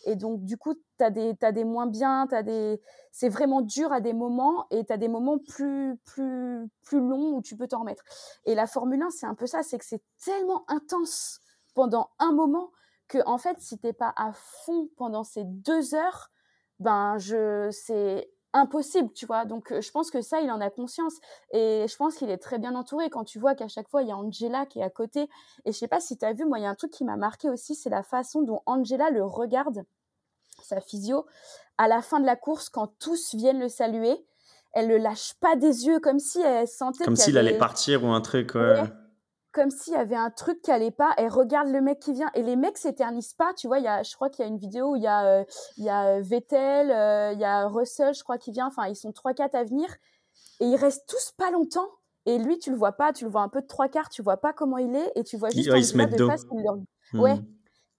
et 0.05 0.15
donc 0.17 0.43
du 0.43 0.57
coup, 0.57 0.73
tu 0.99 1.03
as 1.05 1.09
des, 1.09 1.35
as 1.41 1.51
des 1.51 1.63
moins 1.63 1.87
bien, 1.87 2.27
as 2.31 2.43
des 2.43 2.81
c'est 3.11 3.29
vraiment 3.29 3.61
dur 3.61 3.91
à 3.91 4.01
des 4.01 4.13
moments 4.13 4.67
et 4.69 4.85
tu 4.85 4.93
as 4.93 4.97
des 4.97 5.07
moments 5.07 5.39
plus, 5.39 5.97
plus, 6.05 6.69
plus 6.83 6.99
longs 6.99 7.35
où 7.35 7.41
tu 7.41 7.55
peux 7.57 7.67
t'en 7.67 7.79
remettre. 7.79 8.03
Et 8.45 8.55
la 8.55 8.67
Formule 8.67 9.01
1, 9.01 9.09
c'est 9.09 9.25
un 9.25 9.35
peu 9.35 9.47
ça, 9.47 9.63
c'est 9.63 9.77
que 9.77 9.85
c'est 9.85 10.03
tellement 10.23 10.63
intense 10.67 11.41
pendant 11.73 12.11
un 12.19 12.31
moment 12.31 12.71
que, 13.07 13.17
en 13.25 13.37
fait, 13.37 13.59
si 13.59 13.79
t'es 13.79 13.93
pas 13.93 14.13
à 14.15 14.31
fond 14.33 14.89
pendant 14.95 15.23
ces 15.23 15.43
deux 15.43 15.95
heures, 15.95 16.29
ben, 16.79 17.17
je, 17.17 17.69
c'est 17.71 18.29
impossible, 18.53 19.11
tu 19.13 19.25
vois. 19.25 19.45
Donc, 19.45 19.73
je 19.79 19.91
pense 19.91 20.11
que 20.11 20.21
ça, 20.21 20.41
il 20.41 20.51
en 20.51 20.61
a 20.61 20.69
conscience. 20.69 21.15
Et 21.51 21.85
je 21.87 21.95
pense 21.97 22.15
qu'il 22.15 22.29
est 22.29 22.37
très 22.37 22.59
bien 22.59 22.75
entouré 22.75 23.09
quand 23.09 23.23
tu 23.23 23.39
vois 23.39 23.55
qu'à 23.55 23.67
chaque 23.67 23.89
fois, 23.89 24.03
il 24.03 24.09
y 24.09 24.11
a 24.11 24.17
Angela 24.17 24.65
qui 24.65 24.79
est 24.79 24.83
à 24.83 24.89
côté. 24.89 25.29
Et 25.65 25.71
je 25.71 25.77
sais 25.77 25.87
pas 25.87 25.99
si 25.99 26.17
tu 26.17 26.25
as 26.25 26.33
vu, 26.33 26.45
moi, 26.45 26.59
il 26.59 26.63
y 26.63 26.65
a 26.65 26.69
un 26.69 26.75
truc 26.75 26.91
qui 26.91 27.03
m'a 27.03 27.17
marqué 27.17 27.49
aussi, 27.49 27.75
c'est 27.75 27.89
la 27.89 28.03
façon 28.03 28.41
dont 28.43 28.61
Angela 28.65 29.09
le 29.09 29.23
regarde 29.23 29.83
sa 30.69 30.81
physio, 30.81 31.25
à 31.77 31.87
la 31.87 32.01
fin 32.01 32.19
de 32.19 32.25
la 32.25 32.35
course, 32.35 32.69
quand 32.69 32.87
tous 32.99 33.35
viennent 33.35 33.59
le 33.59 33.69
saluer, 33.69 34.25
elle 34.73 34.87
le 34.87 34.97
lâche 34.97 35.33
pas 35.39 35.55
des 35.55 35.87
yeux, 35.87 35.99
comme 35.99 36.19
si 36.19 36.39
elle 36.41 36.67
sentait. 36.67 37.03
Comme 37.03 37.15
s'il 37.15 37.37
allait 37.37 37.57
partir 37.57 38.03
ou 38.03 38.07
un 38.07 38.21
truc. 38.21 38.53
comme 39.51 39.71
s'il 39.71 39.93
y 39.93 39.95
avait 39.97 40.15
un 40.15 40.29
truc 40.29 40.61
qui 40.61 40.71
allait 40.71 40.91
pas. 40.91 41.11
Elle 41.17 41.29
regarde 41.29 41.69
le 41.69 41.81
mec 41.81 41.99
qui 41.99 42.13
vient 42.13 42.29
et 42.35 42.43
les 42.43 42.55
mecs 42.55 42.77
s'éternisent 42.77 43.33
pas. 43.33 43.53
Tu 43.55 43.67
vois, 43.67 43.79
il 43.79 43.85
y 43.85 43.87
a, 43.87 44.03
je 44.03 44.13
crois 44.15 44.29
qu'il 44.29 44.45
y 44.45 44.47
a 44.47 44.51
une 44.51 44.59
vidéo 44.59 44.91
où 44.91 44.95
il 44.95 45.01
y 45.01 45.07
a, 45.07 45.25
euh, 45.25 45.43
il 45.77 45.85
y 45.85 45.89
a 45.89 46.17
euh, 46.17 46.21
Vettel, 46.21 46.91
euh, 46.91 47.33
il 47.33 47.39
y 47.39 47.45
a 47.45 47.67
Russell, 47.67 48.13
je 48.13 48.23
crois 48.23 48.37
qui 48.37 48.51
vient. 48.51 48.67
Enfin, 48.67 48.87
ils 48.87 48.95
sont 48.95 49.11
trois 49.11 49.33
quatre 49.33 49.55
à 49.55 49.63
venir 49.63 49.87
et 50.59 50.65
ils 50.65 50.75
restent 50.75 51.07
tous 51.07 51.31
pas 51.37 51.51
longtemps. 51.51 51.89
Et 52.25 52.37
lui, 52.37 52.59
tu 52.59 52.69
le 52.69 52.77
vois 52.77 52.91
pas, 52.91 53.11
tu 53.11 53.23
le 53.23 53.31
vois 53.31 53.41
un 53.41 53.49
peu 53.49 53.61
de 53.61 53.67
trois 53.67 53.87
quarts, 53.87 54.09
tu 54.09 54.21
vois 54.21 54.37
pas 54.37 54.53
comment 54.53 54.77
il 54.77 54.95
est 54.95 55.11
et 55.15 55.23
tu 55.23 55.37
vois 55.37 55.49
juste 55.49 55.69
il, 55.73 55.85
se 55.85 55.97
met 55.97 56.05
de 56.05 56.27
face. 56.27 56.45
Ouais. 57.13 57.35
Hmm. 57.35 57.45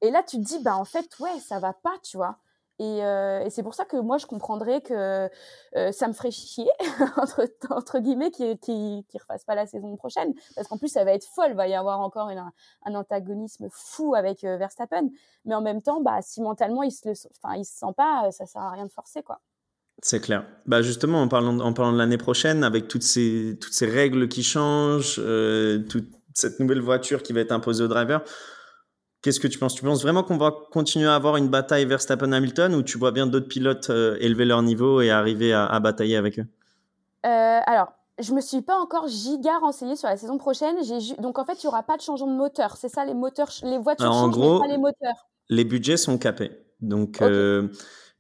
Et 0.03 0.11
là, 0.11 0.23
tu 0.23 0.37
te 0.37 0.43
dis, 0.43 0.63
bah 0.63 0.77
en 0.77 0.85
fait, 0.85 1.19
ouais, 1.19 1.41
ça 1.41 1.59
va 1.59 1.73
pas, 1.73 1.95
tu 2.03 2.17
vois. 2.17 2.39
Euh, 2.81 3.45
et, 3.45 3.51
c'est 3.51 3.63
pour 3.63 3.75
ça 3.75 3.85
que 3.85 3.97
moi, 3.97 4.19
je 4.19 4.27
comprendrais 4.27 4.81
que 4.81 5.29
euh, 5.77 5.93
ça 5.93 6.09
me 6.09 6.13
ferait 6.13 6.31
chier, 6.31 6.69
entre, 7.71 7.99
guillemets, 7.99 8.31
qu'il 8.31 8.49
ne 8.49 9.21
refasse 9.21 9.45
pas 9.45 9.55
la 9.55 9.67
saison 9.67 9.97
prochaine. 9.97 10.35
Parce 10.55 10.69
qu'en 10.69 10.79
plus, 10.79 10.89
ça 10.89 11.05
va 11.05 11.13
être 11.13 11.27
folle. 11.27 11.51
Il 11.51 11.57
va 11.57 11.69
y 11.69 11.75
avoir 11.75 12.01
encore 12.01 12.29
un, 12.29 12.95
antagonisme 12.95 13.69
fou 13.71 14.15
avec 14.15 14.45
euh, 14.45 14.57
Verstappen. 14.57 15.11
Mais 15.45 15.55
en 15.55 15.63
même 15.63 15.83
temps, 15.83 16.01
bah, 16.01 16.19
si 16.23 16.41
mentalement, 16.41 16.83
il 16.83 16.93
ne 17.07 17.15
se, 17.15 17.15
se 17.15 17.29
sent 17.63 17.93
pas, 17.97 18.31
ça 18.31 18.47
sert 18.47 18.63
à 18.63 18.71
rien 18.71 18.87
de 18.87 18.93
forcer. 18.93 19.23
quoi. 19.23 19.41
C'est 20.03 20.21
clair. 20.21 20.47
Bah 20.65 20.81
justement, 20.81 21.21
en 21.21 21.29
parlant, 21.29 21.59
en 21.61 21.75
parlant 21.75 21.93
de 21.93 21.99
l'année 21.99 22.17
prochaine, 22.17 22.65
avec 22.65 22.89
toutes 22.89 23.03
ces, 23.03 23.59
toutes 23.61 23.75
ces 23.75 23.85
règles 23.85 24.29
qui 24.29 24.43
changent, 24.43 25.21
toute 25.91 26.09
cette 26.33 26.59
nouvelle 26.59 26.81
voiture 26.81 27.23
qui 27.23 27.35
va 27.35 27.41
être 27.41 27.53
imposée 27.53 27.85
aux 27.85 27.89
drivers, 27.89 28.23
Qu'est-ce 29.23 29.41
que 29.41 29.49
tu 29.49 29.59
penses? 29.59 29.75
Tu 29.75 29.85
penses 29.85 30.03
vraiment 30.03 30.23
qu'on 30.23 30.39
va 30.39 30.51
continuer 30.71 31.07
à 31.07 31.15
avoir 31.15 31.37
une 31.37 31.49
bataille 31.49 31.85
Verstappen-Hamilton 31.85 32.75
ou 32.75 32.83
tu 32.83 32.97
vois 32.97 33.13
bien 33.13 33.27
d'autres 33.27 33.49
pilotes 33.49 33.91
euh, 33.91 34.17
élever 34.21 34.47
leur 34.47 34.63
niveau 34.63 35.03
et 35.03 35.11
arriver 35.11 35.53
à, 35.53 35.79
batailler 35.79 36.17
avec 36.17 36.39
eux? 36.39 36.47
Euh, 37.27 37.61
Alors, 37.67 37.93
je 38.19 38.33
me 38.33 38.41
suis 38.41 38.63
pas 38.63 38.77
encore 38.77 39.09
giga 39.09 39.59
renseignée 39.59 39.97
sur 39.97 40.09
la 40.09 40.17
saison 40.17 40.39
prochaine. 40.39 40.77
Donc 41.19 41.39
en 41.39 41.45
fait, 41.45 41.63
il 41.63 41.65
y 41.65 41.69
aura 41.69 41.83
pas 41.83 41.99
de 41.99 42.03
changement 42.03 42.29
de 42.29 42.37
moteur. 42.37 42.77
C'est 42.79 42.89
ça, 42.89 43.05
les 43.05 43.15
moteurs, 43.15 43.51
les 43.63 43.79
voitures 43.79 44.07
Alors, 44.07 44.17
en 44.17 44.29
gros, 44.29 44.61
pas 44.61 44.69
les 44.69 44.79
moteurs. 44.79 45.29
Les 45.51 45.65
budgets 45.65 45.99
sont 45.99 46.17
capés. 46.17 46.53
Donc 46.81 47.21
euh, 47.21 47.69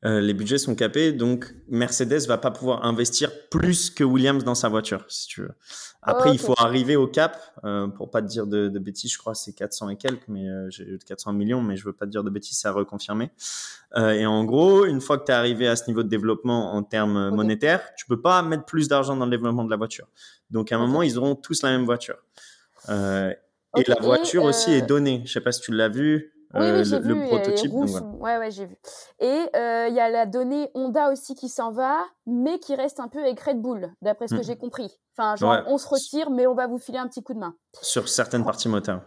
euh, 0.04 0.20
les 0.20 0.32
budgets 0.32 0.56
sont 0.56 0.74
capés, 0.74 1.12
donc 1.12 1.54
Mercedes 1.68 2.26
va 2.26 2.38
pas 2.38 2.50
pouvoir 2.50 2.86
investir 2.86 3.30
plus 3.50 3.90
que 3.90 4.02
Williams 4.02 4.44
dans 4.44 4.54
sa 4.54 4.70
voiture, 4.70 5.04
si 5.08 5.26
tu 5.26 5.42
veux. 5.42 5.52
Après, 6.02 6.30
il 6.32 6.38
faut 6.38 6.54
arriver 6.56 6.96
au 6.96 7.06
cap, 7.06 7.38
euh, 7.64 7.86
pour 7.86 8.10
pas 8.10 8.22
te 8.22 8.26
dire 8.26 8.46
de, 8.46 8.68
de 8.68 8.78
bêtises, 8.78 9.12
je 9.12 9.18
crois 9.18 9.34
c'est 9.34 9.52
400 9.52 9.90
et 9.90 9.96
quelques, 9.96 10.26
mais 10.28 10.48
euh, 10.48 10.70
j'ai 10.70 10.98
400 11.06 11.34
millions, 11.34 11.60
mais 11.60 11.76
je 11.76 11.84
veux 11.84 11.92
pas 11.92 12.06
te 12.06 12.10
dire 12.10 12.24
de 12.24 12.30
bêtises, 12.30 12.58
c'est 12.58 12.68
à 12.68 12.72
reconfirmer. 12.72 13.30
Et 13.96 14.24
en 14.24 14.44
gros, 14.44 14.84
une 14.86 15.00
fois 15.00 15.18
que 15.18 15.24
tu 15.24 15.32
es 15.32 15.34
arrivé 15.34 15.66
à 15.66 15.74
ce 15.74 15.88
niveau 15.88 16.04
de 16.04 16.08
développement 16.08 16.74
en 16.74 16.82
termes 16.82 17.30
monétaires, 17.30 17.82
tu 17.96 18.06
peux 18.06 18.20
pas 18.20 18.40
mettre 18.42 18.64
plus 18.64 18.86
d'argent 18.88 19.16
dans 19.16 19.24
le 19.24 19.30
développement 19.32 19.64
de 19.64 19.70
la 19.70 19.76
voiture. 19.76 20.06
Donc 20.50 20.70
à 20.70 20.76
un 20.76 20.78
moment, 20.78 21.02
ils 21.02 21.18
auront 21.18 21.34
tous 21.34 21.62
la 21.62 21.70
même 21.70 21.84
voiture. 21.84 22.16
Et 22.88 23.84
la 23.86 24.00
voiture 24.00 24.44
aussi 24.44 24.72
est 24.72 24.82
donnée. 24.82 25.22
Je 25.26 25.32
sais 25.32 25.40
pas 25.40 25.52
si 25.52 25.60
tu 25.60 25.72
l'as 25.72 25.88
vu. 25.88 26.32
Oui, 26.54 26.70
oui 26.72 26.84
j'ai 26.84 26.98
vu. 26.98 27.14
Le 27.14 27.28
prototype. 27.28 27.72
Ouais, 27.72 28.38
ouais, 28.38 28.50
j'ai 28.50 28.66
vu. 28.66 28.76
Et 29.20 29.48
euh, 29.54 29.86
il 29.88 29.94
y 29.94 30.00
a 30.00 30.08
la 30.08 30.26
donnée 30.26 30.70
Honda 30.74 31.12
aussi 31.12 31.34
qui 31.34 31.48
s'en 31.48 31.70
va, 31.70 32.04
mais 32.26 32.58
qui 32.58 32.74
reste 32.74 32.98
un 32.98 33.08
peu 33.08 33.20
avec 33.20 33.38
Red 33.40 33.60
Bull, 33.60 33.92
d'après 34.02 34.26
ce 34.26 34.34
que 34.34 34.40
mmh. 34.40 34.44
j'ai 34.44 34.56
compris. 34.56 34.98
Enfin, 35.16 35.36
genre, 35.36 35.62
on 35.66 35.78
se 35.78 35.88
retire, 35.88 36.30
mais 36.30 36.46
on 36.46 36.54
va 36.54 36.66
vous 36.66 36.78
filer 36.78 36.98
un 36.98 37.06
petit 37.06 37.22
coup 37.22 37.34
de 37.34 37.38
main. 37.38 37.54
Sur 37.80 38.08
certaines 38.08 38.44
parties 38.44 38.68
moteurs. 38.68 39.02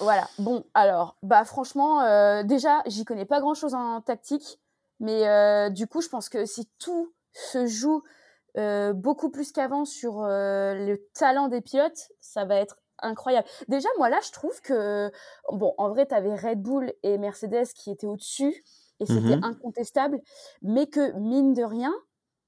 Voilà. 0.00 0.26
Bon, 0.38 0.64
alors, 0.74 1.16
bah 1.22 1.44
franchement, 1.44 2.02
euh, 2.02 2.42
déjà, 2.42 2.82
j'y 2.86 3.04
connais 3.04 3.24
pas 3.24 3.40
grand-chose 3.40 3.74
en 3.74 4.00
tactique, 4.00 4.60
mais 4.98 5.28
euh, 5.28 5.70
du 5.70 5.86
coup, 5.86 6.00
je 6.00 6.08
pense 6.08 6.28
que 6.28 6.44
si 6.46 6.68
tout 6.78 7.12
se 7.32 7.66
joue 7.66 8.02
beaucoup 8.94 9.30
plus 9.30 9.52
qu'avant 9.52 9.84
sur 9.84 10.22
le 10.24 10.96
talent 11.14 11.46
des 11.46 11.60
pilotes, 11.60 12.08
ça 12.20 12.44
va 12.44 12.56
être 12.56 12.78
incroyable. 13.00 13.46
Déjà, 13.68 13.88
moi 13.98 14.08
là, 14.08 14.18
je 14.24 14.32
trouve 14.32 14.60
que, 14.60 15.10
bon, 15.52 15.74
en 15.78 15.88
vrai, 15.88 16.06
tu 16.06 16.14
avais 16.14 16.34
Red 16.34 16.62
Bull 16.62 16.92
et 17.02 17.18
Mercedes 17.18 17.66
qui 17.74 17.90
étaient 17.90 18.06
au-dessus, 18.06 18.64
et 19.00 19.06
c'était 19.06 19.36
mmh 19.36 19.44
incontestable, 19.44 20.20
mais 20.62 20.86
que, 20.86 21.12
mine 21.12 21.54
de 21.54 21.62
rien, 21.62 21.94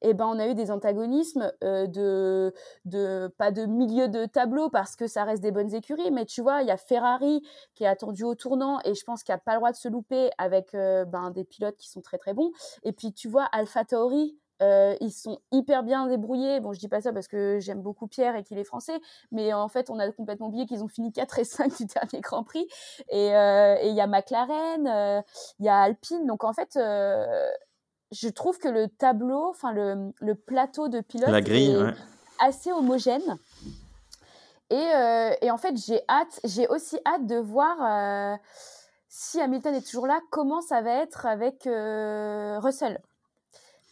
eh 0.03 0.15
ben, 0.15 0.27
on 0.27 0.39
a 0.39 0.49
eu 0.49 0.55
des 0.55 0.71
antagonismes 0.71 1.53
euh, 1.63 1.87
de, 1.87 2.55
de, 2.85 3.29
pas 3.37 3.51
de 3.51 3.67
milieu 3.67 4.09
de 4.09 4.25
tableau 4.25 4.71
parce 4.71 4.97
que 4.97 5.07
ça 5.07 5.25
reste 5.25 5.43
des 5.43 5.51
bonnes 5.51 5.75
écuries, 5.75 6.11
mais 6.11 6.25
tu 6.25 6.41
vois, 6.41 6.63
il 6.63 6.69
y 6.69 6.71
a 6.71 6.77
Ferrari 6.77 7.43
qui 7.75 7.85
est 7.85 7.87
attendu 7.87 8.25
au 8.25 8.35
tournant 8.35 8.81
et 8.85 8.95
je 8.95 9.05
pense 9.05 9.23
qu'il 9.23 9.35
n'a 9.35 9.39
pas 9.39 9.53
le 9.53 9.59
droit 9.59 9.73
de 9.73 9.77
se 9.77 9.89
louper 9.89 10.31
avec 10.39 10.75
euh, 10.75 11.05
ben, 11.05 11.31
des 11.31 11.45
pilotes 11.45 11.77
qui 11.77 11.91
sont 11.91 12.01
très 12.01 12.19
très 12.19 12.33
bons. 12.35 12.51
Et 12.83 12.93
puis 12.93 13.13
tu 13.13 13.29
vois, 13.29 13.45
Alpha 13.53 13.85
Tauri, 13.85 14.39
euh, 14.63 14.95
ils 15.01 15.13
sont 15.13 15.39
hyper 15.53 15.83
bien 15.83 16.07
débrouillés. 16.07 16.61
Bon, 16.61 16.73
je 16.73 16.79
dis 16.79 16.89
pas 16.89 17.01
ça 17.01 17.13
parce 17.13 17.29
que 17.29 17.59
j'aime 17.61 17.81
beaucoup 17.81 18.07
Pierre 18.07 18.37
et 18.37 18.43
qu'il 18.43 18.59
est 18.59 18.65
français, 18.65 19.01
mais 19.33 19.53
en 19.53 19.69
fait, 19.69 19.91
on 19.91 19.99
a 19.99 20.11
complètement 20.13 20.49
oublié 20.49 20.67
qu'ils 20.67 20.83
ont 20.83 20.89
fini 20.89 21.13
4 21.13 21.39
et 21.39 21.45
5 21.45 21.77
du 21.79 21.87
dernier 21.87 22.21
Grand 22.21 22.45
Prix. 22.45 22.67
Euh, 23.13 23.77
et 23.81 23.89
il 23.89 23.95
y 23.95 24.01
a 24.01 24.07
McLaren, 24.07 24.87
euh, 24.87 25.23
il 25.59 25.67
y 25.67 25.69
a 25.69 25.81
Alpine. 25.81 26.27
Donc 26.27 26.45
en 26.45 26.53
fait, 26.53 26.73
je 26.75 28.29
trouve 28.29 28.59
que 28.59 28.69
le 28.69 28.89
tableau, 28.89 29.49
enfin 29.49 29.73
le, 29.73 30.13
le, 30.21 30.35
plateau 30.35 30.89
de 30.89 31.01
pilote 31.01 31.29
est 31.29 31.95
assez 32.39 32.73
homogène. 32.73 33.39
Et, 34.73 34.87
et, 35.43 35.51
en 35.51 35.57
fait, 35.57 35.77
j'ai 35.77 36.01
hâte, 36.09 36.39
j'ai 36.45 36.69
aussi 36.69 36.97
hâte 37.05 37.27
de 37.27 37.37
voir 37.37 38.39
si 39.09 39.41
Hamilton 39.41 39.75
est 39.75 39.85
toujours 39.85 40.07
là, 40.07 40.21
comment 40.31 40.61
ça 40.61 40.81
va 40.81 41.03
être 41.03 41.27
avec 41.27 41.65
Russell 41.65 43.01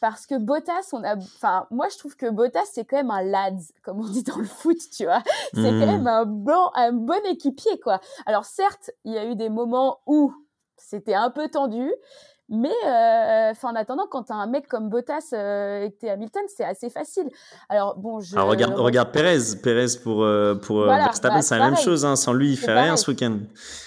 parce 0.00 0.26
que 0.26 0.36
Bottas, 0.36 0.90
on 0.92 1.02
a, 1.04 1.16
enfin, 1.16 1.66
moi 1.70 1.88
je 1.88 1.98
trouve 1.98 2.16
que 2.16 2.30
Bottas 2.30 2.66
c'est 2.72 2.84
quand 2.84 2.96
même 2.96 3.10
un 3.10 3.22
lads, 3.22 3.72
comme 3.82 4.00
on 4.00 4.08
dit 4.08 4.22
dans 4.22 4.38
le 4.38 4.44
foot, 4.44 4.78
tu 4.92 5.04
vois. 5.04 5.22
C'est 5.54 5.62
quand 5.62 5.86
même 5.86 6.06
un 6.06 6.24
bon, 6.24 6.70
un 6.74 6.92
bon 6.92 7.20
équipier, 7.26 7.78
quoi. 7.80 8.00
Alors 8.26 8.44
certes, 8.44 8.90
il 9.04 9.12
y 9.12 9.18
a 9.18 9.24
eu 9.24 9.34
des 9.34 9.48
moments 9.48 10.00
où 10.06 10.32
c'était 10.76 11.14
un 11.14 11.30
peu 11.30 11.48
tendu, 11.48 11.92
mais 12.50 12.72
euh, 12.86 13.52
en 13.62 13.74
attendant, 13.74 14.06
quand 14.06 14.24
tu 14.24 14.32
as 14.32 14.36
un 14.36 14.46
mec 14.46 14.68
comme 14.68 14.88
Bottas 14.88 15.30
euh, 15.34 15.84
et 15.84 15.90
que 15.90 15.98
tu 15.98 16.06
es 16.06 16.10
Hamilton, 16.10 16.42
c'est 16.48 16.64
assez 16.64 16.88
facile. 16.88 17.28
Alors, 17.68 17.98
bon, 17.98 18.20
je. 18.20 18.38
regarde, 18.38 18.74
regarde 18.74 19.12
Perez. 19.12 19.56
Perez 19.62 19.98
pour, 20.02 20.22
euh, 20.22 20.54
pour 20.54 20.84
Verstappen, 20.84 21.36
bah, 21.36 21.42
c'est 21.42 21.58
la 21.58 21.70
même 21.70 21.76
chose. 21.76 22.06
Hein. 22.06 22.16
Sans 22.16 22.32
lui, 22.32 22.52
il 22.52 22.56
fait 22.56 22.72
rien 22.72 22.96
ce 22.96 23.10
week-end. 23.10 23.38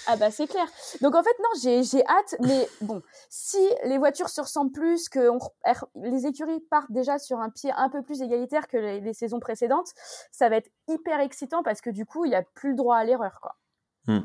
Ah, 0.06 0.16
bah, 0.16 0.30
c'est 0.30 0.46
clair. 0.46 0.66
Donc, 1.00 1.16
en 1.16 1.24
fait, 1.24 1.36
non, 1.40 1.82
j'ai 1.82 2.06
hâte. 2.06 2.36
Mais 2.40 2.68
bon, 2.80 3.02
si 3.28 3.58
les 3.84 3.98
voitures 3.98 4.28
se 4.28 4.40
ressemblent 4.40 4.72
plus, 4.72 5.08
que 5.08 5.28
les 5.96 6.26
écuries 6.26 6.60
partent 6.70 6.92
déjà 6.92 7.18
sur 7.18 7.40
un 7.40 7.50
pied 7.50 7.72
un 7.76 7.88
peu 7.88 8.02
plus 8.02 8.22
égalitaire 8.22 8.68
que 8.68 8.76
les, 8.76 9.12
saisons 9.12 9.40
précédentes, 9.40 9.88
ça 10.30 10.48
va 10.48 10.56
être 10.56 10.70
hyper 10.88 11.20
excitant 11.20 11.62
parce 11.64 11.80
que 11.80 11.90
du 11.90 12.06
coup, 12.06 12.24
il 12.24 12.28
n'y 12.28 12.36
a 12.36 12.42
plus 12.54 12.70
le 12.70 12.76
droit 12.76 12.96
à 12.96 13.04
l'erreur, 13.04 13.40
quoi. 13.40 13.56
Hmm. 14.06 14.20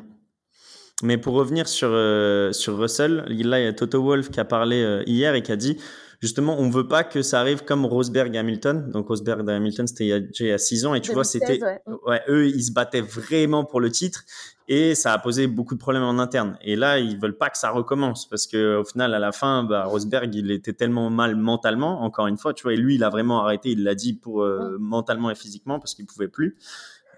Mais 1.03 1.17
pour 1.17 1.36
revenir 1.36 1.67
sur, 1.67 1.89
euh, 1.91 2.51
sur 2.51 2.77
Russell, 2.77 3.25
là, 3.27 3.60
il 3.60 3.65
y 3.65 3.67
a 3.67 3.73
Toto 3.73 4.01
Wolff 4.01 4.31
qui 4.31 4.39
a 4.39 4.45
parlé 4.45 4.81
euh, 4.81 5.03
hier 5.05 5.36
et 5.36 5.43
qui 5.43 5.51
a 5.51 5.55
dit 5.55 5.77
justement, 6.21 6.57
on 6.60 6.69
veut 6.69 6.88
pas 6.88 7.03
que 7.03 7.21
ça 7.21 7.39
arrive 7.39 7.63
comme 7.63 7.86
Rosberg 7.86 8.33
et 8.36 8.39
Hamilton. 8.39 8.89
Donc, 8.91 9.07
Rosberg 9.07 9.47
et 9.47 9.53
Hamilton, 9.53 9.88
c'était 9.88 10.07
il, 10.07 10.45
y 10.47 10.51
a 10.51 10.57
six 10.57 10.86
ans. 10.86 10.95
Et 10.95 11.01
tu 11.01 11.13
vois, 11.13 11.23
c'était. 11.23 11.60
Ouais. 12.05 12.21
eux, 12.27 12.47
ils 12.47 12.63
se 12.63 12.71
battaient 12.71 13.01
vraiment 13.01 13.65
pour 13.65 13.79
le 13.79 13.91
titre. 13.91 14.23
Et 14.69 14.95
ça 14.95 15.13
a 15.13 15.17
posé 15.17 15.47
beaucoup 15.47 15.75
de 15.75 15.79
problèmes 15.79 16.03
en 16.03 16.19
interne. 16.19 16.57
Et 16.62 16.75
là, 16.75 16.99
ils 16.99 17.17
veulent 17.17 17.38
pas 17.38 17.49
que 17.49 17.57
ça 17.57 17.69
recommence 17.69 18.27
parce 18.27 18.47
que 18.47 18.77
au 18.77 18.83
final, 18.83 19.13
à 19.13 19.19
la 19.19 19.31
fin, 19.31 19.63
bah, 19.63 19.86
Rosberg, 19.86 20.33
il 20.36 20.51
était 20.51 20.73
tellement 20.73 21.10
mal 21.10 21.38
mentalement. 21.38 22.01
Encore 22.01 22.27
une 22.27 22.38
fois, 22.38 22.53
tu 22.53 22.63
vois, 22.63 22.73
et 22.73 22.77
lui, 22.77 22.95
il 22.95 23.03
a 23.03 23.10
vraiment 23.10 23.41
arrêté. 23.43 23.71
Il 23.71 23.83
l'a 23.83 23.95
dit 23.95 24.13
pour 24.13 24.43
euh, 24.43 24.77
mentalement 24.79 25.31
et 25.31 25.36
physiquement 25.36 25.79
parce 25.79 25.95
qu'il 25.95 26.05
pouvait 26.05 26.27
plus. 26.27 26.57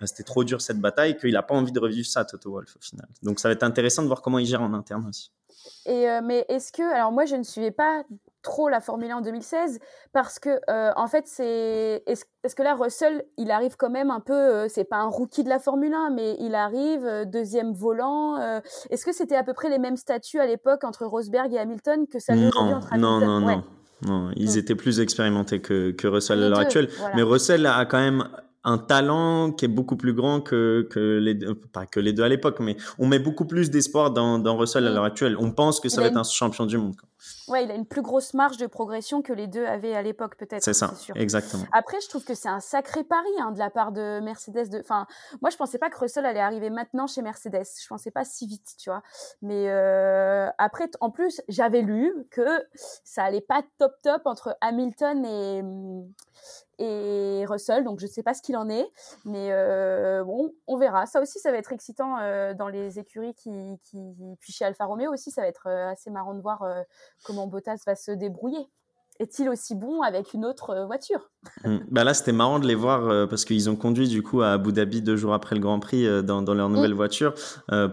Euh, 0.01 0.05
c'était 0.05 0.23
trop 0.23 0.43
dur 0.43 0.62
cette 0.62 0.79
bataille 0.79 1.17
qu'il 1.17 1.33
n'a 1.33 1.43
pas 1.43 1.55
envie 1.55 1.71
de 1.71 1.79
revivre 1.79 2.07
ça, 2.07 2.25
Toto 2.25 2.51
Wolf, 2.51 2.75
au 2.75 2.81
final. 2.81 3.07
Donc 3.23 3.39
ça 3.39 3.49
va 3.49 3.53
être 3.53 3.63
intéressant 3.63 4.01
de 4.01 4.07
voir 4.07 4.21
comment 4.21 4.39
il 4.39 4.45
gère 4.45 4.62
en 4.62 4.73
interne 4.73 5.07
aussi. 5.07 5.31
Et 5.85 6.09
euh, 6.09 6.21
mais 6.23 6.45
est-ce 6.49 6.71
que, 6.71 6.83
alors 6.93 7.12
moi 7.12 7.25
je 7.25 7.35
ne 7.35 7.43
suivais 7.43 7.71
pas 7.71 8.03
trop 8.41 8.69
la 8.69 8.79
Formule 8.79 9.12
1 9.12 9.17
en 9.17 9.21
2016 9.21 9.79
parce 10.13 10.39
que 10.39 10.49
euh, 10.69 10.91
en 10.95 11.07
fait 11.07 11.27
c'est 11.27 12.03
est-ce 12.07 12.55
que 12.55 12.63
là 12.63 12.73
Russell 12.73 13.25
il 13.38 13.51
arrive 13.51 13.75
quand 13.75 13.89
même 13.89 14.12
un 14.12 14.21
peu 14.21 14.69
c'est 14.69 14.85
pas 14.85 14.95
un 14.95 15.09
rookie 15.09 15.43
de 15.43 15.49
la 15.49 15.59
Formule 15.59 15.93
1 15.93 16.12
mais 16.12 16.38
il 16.39 16.55
arrive 16.55 17.25
deuxième 17.25 17.73
volant 17.73 18.38
est-ce 18.89 19.05
que 19.05 19.12
c'était 19.12 19.35
à 19.35 19.43
peu 19.43 19.53
près 19.53 19.69
les 19.69 19.77
mêmes 19.77 19.97
statuts 19.97 20.39
à 20.39 20.45
l'époque 20.45 20.85
entre 20.85 21.05
Rosberg 21.05 21.53
et 21.53 21.59
Hamilton 21.59 22.07
que 22.07 22.19
ça 22.19 22.33
non, 22.33 22.47
entre 22.47 22.95
non 22.95 23.19
non 23.19 23.41
non 23.41 23.63
non 24.03 24.31
ils 24.38 24.55
mm. 24.55 24.57
étaient 24.57 24.75
plus 24.75 25.01
expérimentés 25.01 25.59
que, 25.59 25.91
que 25.91 26.07
Russell 26.07 26.41
à 26.41 26.47
l'heure 26.47 26.59
actuelle 26.59 26.88
mais 27.15 27.23
Russell 27.23 27.65
a 27.65 27.85
quand 27.85 27.99
même 27.99 28.23
un 28.63 28.77
talent 28.77 29.51
qui 29.51 29.65
est 29.65 29.69
beaucoup 29.69 29.95
plus 29.95 30.13
grand 30.13 30.41
que, 30.41 30.87
que 30.89 31.17
les 31.17 31.33
deux, 31.33 31.55
pas 31.55 31.85
que 31.85 31.99
les 31.99 32.13
deux 32.13 32.23
à 32.23 32.29
l'époque, 32.29 32.59
mais 32.59 32.75
on 32.97 33.07
met 33.07 33.19
beaucoup 33.19 33.45
plus 33.45 33.69
d'espoir 33.69 34.11
dans, 34.11 34.39
dans 34.39 34.57
Russell 34.57 34.85
à 34.85 34.89
l'heure 34.89 35.05
actuelle. 35.05 35.37
On 35.39 35.51
pense 35.51 35.79
que 35.79 35.89
ça 35.89 36.01
va 36.01 36.07
être 36.07 36.17
un 36.17 36.23
champion 36.23 36.65
du 36.65 36.77
monde. 36.77 36.95
Ouais, 37.47 37.65
il 37.65 37.71
a 37.71 37.75
une 37.75 37.85
plus 37.85 38.01
grosse 38.01 38.33
marge 38.33 38.57
de 38.57 38.67
progression 38.67 39.21
que 39.21 39.33
les 39.33 39.47
deux 39.47 39.65
avaient 39.65 39.93
à 39.93 40.01
l'époque, 40.01 40.35
peut-être. 40.37 40.63
C'est 40.63 40.73
ça, 40.73 40.93
exactement. 41.15 41.65
Après, 41.71 41.99
je 42.01 42.07
trouve 42.07 42.23
que 42.23 42.33
c'est 42.33 42.47
un 42.47 42.59
sacré 42.59 43.03
pari 43.03 43.27
hein, 43.39 43.51
de 43.51 43.59
la 43.59 43.69
part 43.69 43.91
de 43.91 44.19
Mercedes. 44.21 44.69
De... 44.69 44.79
Enfin, 44.79 45.05
moi, 45.41 45.49
je 45.49 45.57
pensais 45.57 45.77
pas 45.77 45.89
que 45.89 45.97
Russell 45.99 46.25
allait 46.25 46.39
arriver 46.39 46.69
maintenant 46.69 47.07
chez 47.07 47.21
Mercedes. 47.21 47.67
Je 47.81 47.87
pensais 47.87 48.11
pas 48.11 48.23
si 48.23 48.47
vite, 48.47 48.75
tu 48.77 48.89
vois. 48.89 49.03
Mais 49.41 49.65
euh, 49.67 50.47
après, 50.57 50.89
en 51.01 51.09
plus, 51.09 51.41
j'avais 51.49 51.81
lu 51.81 52.13
que 52.31 52.47
ça 53.03 53.23
allait 53.23 53.41
pas 53.41 53.63
top 53.79 53.93
top 54.01 54.21
entre 54.25 54.55
Hamilton 54.61 55.25
et 55.25 55.61
et 56.79 57.45
Russell. 57.47 57.83
Donc, 57.83 57.99
je 57.99 58.05
ne 58.05 58.11
sais 58.11 58.23
pas 58.23 58.33
ce 58.33 58.41
qu'il 58.41 58.57
en 58.57 58.69
est, 58.69 58.87
mais 59.25 59.51
euh, 59.51 60.23
bon, 60.23 60.51
on 60.67 60.77
verra. 60.77 61.05
Ça 61.05 61.21
aussi, 61.21 61.39
ça 61.39 61.51
va 61.51 61.57
être 61.57 61.71
excitant 61.71 62.17
euh, 62.19 62.53
dans 62.53 62.69
les 62.69 62.97
écuries 62.97 63.33
qui, 63.35 63.79
qui, 63.83 64.15
Puis 64.39 64.53
chez 64.53 64.65
Alfa 64.65 64.85
Romeo 64.85 65.13
aussi, 65.13 65.29
ça 65.31 65.41
va 65.41 65.47
être 65.47 65.67
euh, 65.67 65.91
assez 65.91 66.09
marrant 66.09 66.33
de 66.33 66.41
voir 66.41 66.65
comment 67.23 67.47
Bottas 67.47 67.81
va 67.85 67.95
se 67.95 68.11
débrouiller 68.11 68.67
est-il 69.19 69.49
aussi 69.49 69.75
bon 69.75 70.01
avec 70.01 70.34
une 70.34 70.45
autre 70.45 70.69
euh, 70.71 70.86
voiture? 70.86 71.29
Hmm. 71.65 71.79
bah 71.91 72.03
Là, 72.03 72.13
c'était 72.13 72.32
marrant 72.32 72.60
de 72.60 72.67
les 72.67 72.75
voir 72.75 73.08
euh, 73.08 73.27
parce 73.27 73.43
qu'ils 73.43 73.69
ont 73.69 73.75
conduit 73.75 74.08
du 74.08 74.23
coup 74.23 74.41
à 74.41 74.51
Abu 74.53 74.71
Dhabi 74.71 75.01
deux 75.01 75.17
jours 75.17 75.34
après 75.34 75.55
le 75.55 75.62
Grand 75.62 75.79
Prix 75.79 76.08
euh, 76.08 76.21
dans, 76.21 76.41
dans, 76.41 76.53
leur 76.53 76.69
nouvelle 76.69 76.93
voiture 76.93 77.34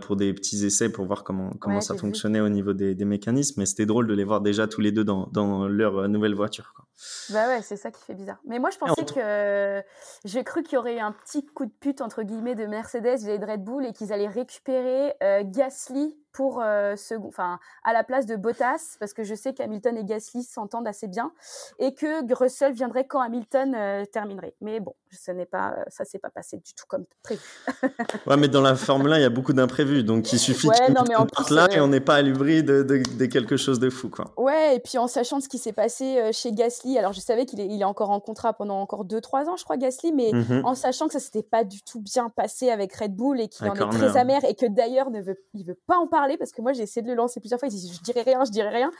pour 0.02 0.16
des 0.16 0.32
petits 0.32 0.64
essais 0.64 0.88
pour 0.88 1.04
voir 1.06 1.24
comment, 1.24 1.50
comment 1.60 1.80
ça 1.80 1.96
fonctionnait 1.96 2.40
au 2.40 2.48
niveau 2.48 2.72
des, 2.72 2.94
des 2.94 3.04
mécanismes. 3.04 3.60
Mais 3.60 3.66
c'était 3.66 3.86
drôle 3.86 4.06
de 4.06 4.14
les 4.14 4.24
voir 4.24 4.40
déjà 4.40 4.66
tous 4.66 4.80
les 4.80 4.92
deux 4.92 5.04
dans, 5.04 5.28
dans 5.32 5.66
leur 5.68 6.08
nouvelle 6.08 6.34
voiture. 6.34 6.72
Quoi. 6.74 6.86
Bah 7.30 7.48
ouais, 7.48 7.62
c'est 7.62 7.76
ça 7.76 7.90
qui 7.90 8.02
fait 8.02 8.14
bizarre. 8.14 8.38
Mais 8.46 8.58
moi, 8.58 8.70
je 8.70 8.78
pensais 8.78 9.04
que 9.04 9.82
j'ai 10.24 10.44
cru 10.44 10.62
qu'il 10.62 10.74
y 10.74 10.78
aurait 10.78 10.98
un 10.98 11.12
petit 11.12 11.44
coup 11.44 11.66
de 11.66 11.72
pute 11.80 12.00
entre 12.00 12.22
guillemets 12.22 12.54
de 12.54 12.66
Mercedes 12.66 13.28
et 13.28 13.38
de 13.38 13.44
Red 13.44 13.64
Bull 13.64 13.84
et 13.84 13.92
qu'ils 13.92 14.12
allaient 14.12 14.28
récupérer 14.28 15.14
Gasly 15.44 16.16
pour 16.36 16.60
euh, 16.62 16.94
enfin 17.26 17.58
à 17.82 17.94
la 17.94 18.04
place 18.04 18.26
de 18.26 18.36
Bottas 18.36 18.96
parce 19.00 19.14
que 19.14 19.24
je 19.24 19.34
sais 19.34 19.54
qu'Hamilton 19.54 19.96
et 19.96 20.04
Gasly 20.04 20.42
s'entendent 20.42 20.86
assez 20.86 21.06
bien 21.06 21.32
et 21.78 21.94
que 21.94 22.30
Russell 22.34 22.74
viendrait 22.74 23.06
quand 23.06 23.20
Hamilton 23.20 23.74
euh, 23.74 24.04
terminerait. 24.04 24.54
Mais 24.60 24.80
bon, 24.80 24.92
ce 25.10 25.30
n'est 25.30 25.46
pas 25.46 25.76
ça 25.88 26.04
s'est 26.04 26.18
pas 26.18 26.28
passé 26.28 26.58
du 26.58 26.74
tout 26.74 26.84
comme 26.88 27.06
prévu. 27.22 27.40
ouais, 28.26 28.36
mais 28.36 28.48
dans 28.48 28.60
la 28.60 28.76
Formule 28.76 29.14
1, 29.14 29.16
il 29.16 29.22
y 29.22 29.24
a 29.24 29.30
beaucoup 29.30 29.54
d'imprévus, 29.54 30.04
donc 30.04 30.30
il 30.30 30.38
suffit 30.38 30.68
ouais, 30.68 30.76
qu'on 30.94 31.24
parte 31.24 31.48
là 31.48 31.68
et 31.72 31.80
on 31.80 31.88
n'est 31.88 32.00
pas 32.00 32.16
à 32.16 32.22
l'abri 32.22 32.62
de, 32.62 32.82
de, 32.82 33.26
quelque 33.26 33.56
chose 33.56 33.80
de 33.80 33.88
fou 33.88 34.10
quoi. 34.10 34.34
Ouais, 34.36 34.76
et 34.76 34.80
puis 34.80 34.98
en 34.98 35.08
sachant 35.08 35.40
ce 35.40 35.48
qui 35.48 35.56
s'est 35.56 35.72
passé 35.72 36.18
euh, 36.18 36.32
chez 36.32 36.52
Gasly, 36.52 36.98
alors 36.98 37.14
je 37.14 37.20
savais 37.20 37.46
qu'il 37.46 37.60
est, 37.60 37.66
il 37.66 37.80
est 37.80 37.84
encore 37.84 38.10
en 38.10 38.20
contrat 38.20 38.52
pendant 38.52 38.78
encore 38.82 39.06
2 39.06 39.22
3 39.22 39.48
ans 39.48 39.56
je 39.56 39.64
crois 39.64 39.78
Gasly, 39.78 40.12
mais 40.12 40.32
mhm. 40.34 40.66
en 40.66 40.74
sachant 40.74 41.06
que 41.06 41.14
ça 41.14 41.20
s'était 41.20 41.42
pas 41.42 41.64
du 41.64 41.80
tout 41.80 42.02
bien 42.02 42.28
passé 42.28 42.68
avec 42.68 42.94
Red 42.94 43.16
Bull 43.16 43.40
et 43.40 43.48
qu'il 43.48 43.66
en 43.66 43.74
est 43.74 43.90
très 43.90 44.18
amer 44.18 44.44
et 44.44 44.54
que 44.54 44.66
d'ailleurs 44.66 45.08
ne 45.08 45.22
veut 45.22 45.42
il 45.54 45.64
veut 45.64 45.78
pas 45.86 45.96
en 45.96 46.06
parler 46.06 46.25
parce 46.36 46.50
que 46.52 46.60
moi 46.62 46.72
j'ai 46.72 46.82
essayé 46.82 47.02
de 47.02 47.08
le 47.08 47.14
lancer 47.14 47.40
plusieurs 47.40 47.60
fois. 47.60 47.68
Il 47.68 47.74
dit 47.74 47.92
je 47.94 48.02
dirais 48.02 48.22
rien, 48.22 48.44
je 48.44 48.50
dirais 48.50 48.70
rien. 48.70 48.90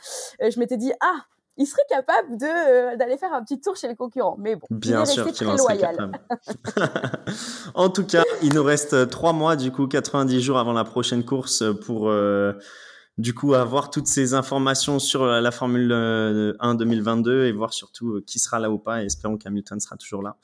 Euh, 0.41 0.49
je 0.49 0.57
m'étais 0.59 0.77
dit 0.77 0.93
ah 1.01 1.25
il 1.59 1.65
serait 1.65 1.81
capable 1.89 2.37
de 2.37 2.45
euh, 2.45 2.95
d'aller 2.97 3.17
faire 3.17 3.33
un 3.33 3.43
petit 3.43 3.59
tour 3.59 3.75
chez 3.75 3.87
les 3.87 3.95
concurrents. 3.95 4.37
Mais 4.39 4.55
bon, 4.55 4.67
bien 4.69 5.03
il 5.03 5.03
est 5.03 5.07
sûr 5.11 5.25
en 7.73 7.89
tout 7.89 8.05
cas, 8.05 8.23
il 8.43 8.53
nous 8.53 8.63
reste 8.63 9.09
trois 9.09 9.33
mois, 9.33 9.55
du 9.55 9.71
coup 9.71 9.87
90 9.87 10.39
jours 10.39 10.59
avant 10.59 10.73
la 10.73 10.83
prochaine 10.83 11.25
course 11.25 11.63
pour 11.85 12.09
euh, 12.09 12.53
du 13.17 13.33
coup 13.33 13.55
avoir 13.55 13.89
toutes 13.89 14.05
ces 14.07 14.35
informations 14.35 14.99
sur 14.99 15.25
la 15.25 15.51
Formule 15.51 15.91
1 15.91 16.75
2022 16.75 17.45
et 17.45 17.51
voir 17.51 17.73
surtout 17.73 18.21
qui 18.25 18.37
sera 18.39 18.59
là 18.59 18.69
ou 18.69 18.77
pas. 18.77 19.01
Et 19.01 19.07
espérons 19.07 19.37
qu'Hamilton 19.37 19.79
sera 19.79 19.97
toujours 19.97 20.21
là. 20.21 20.35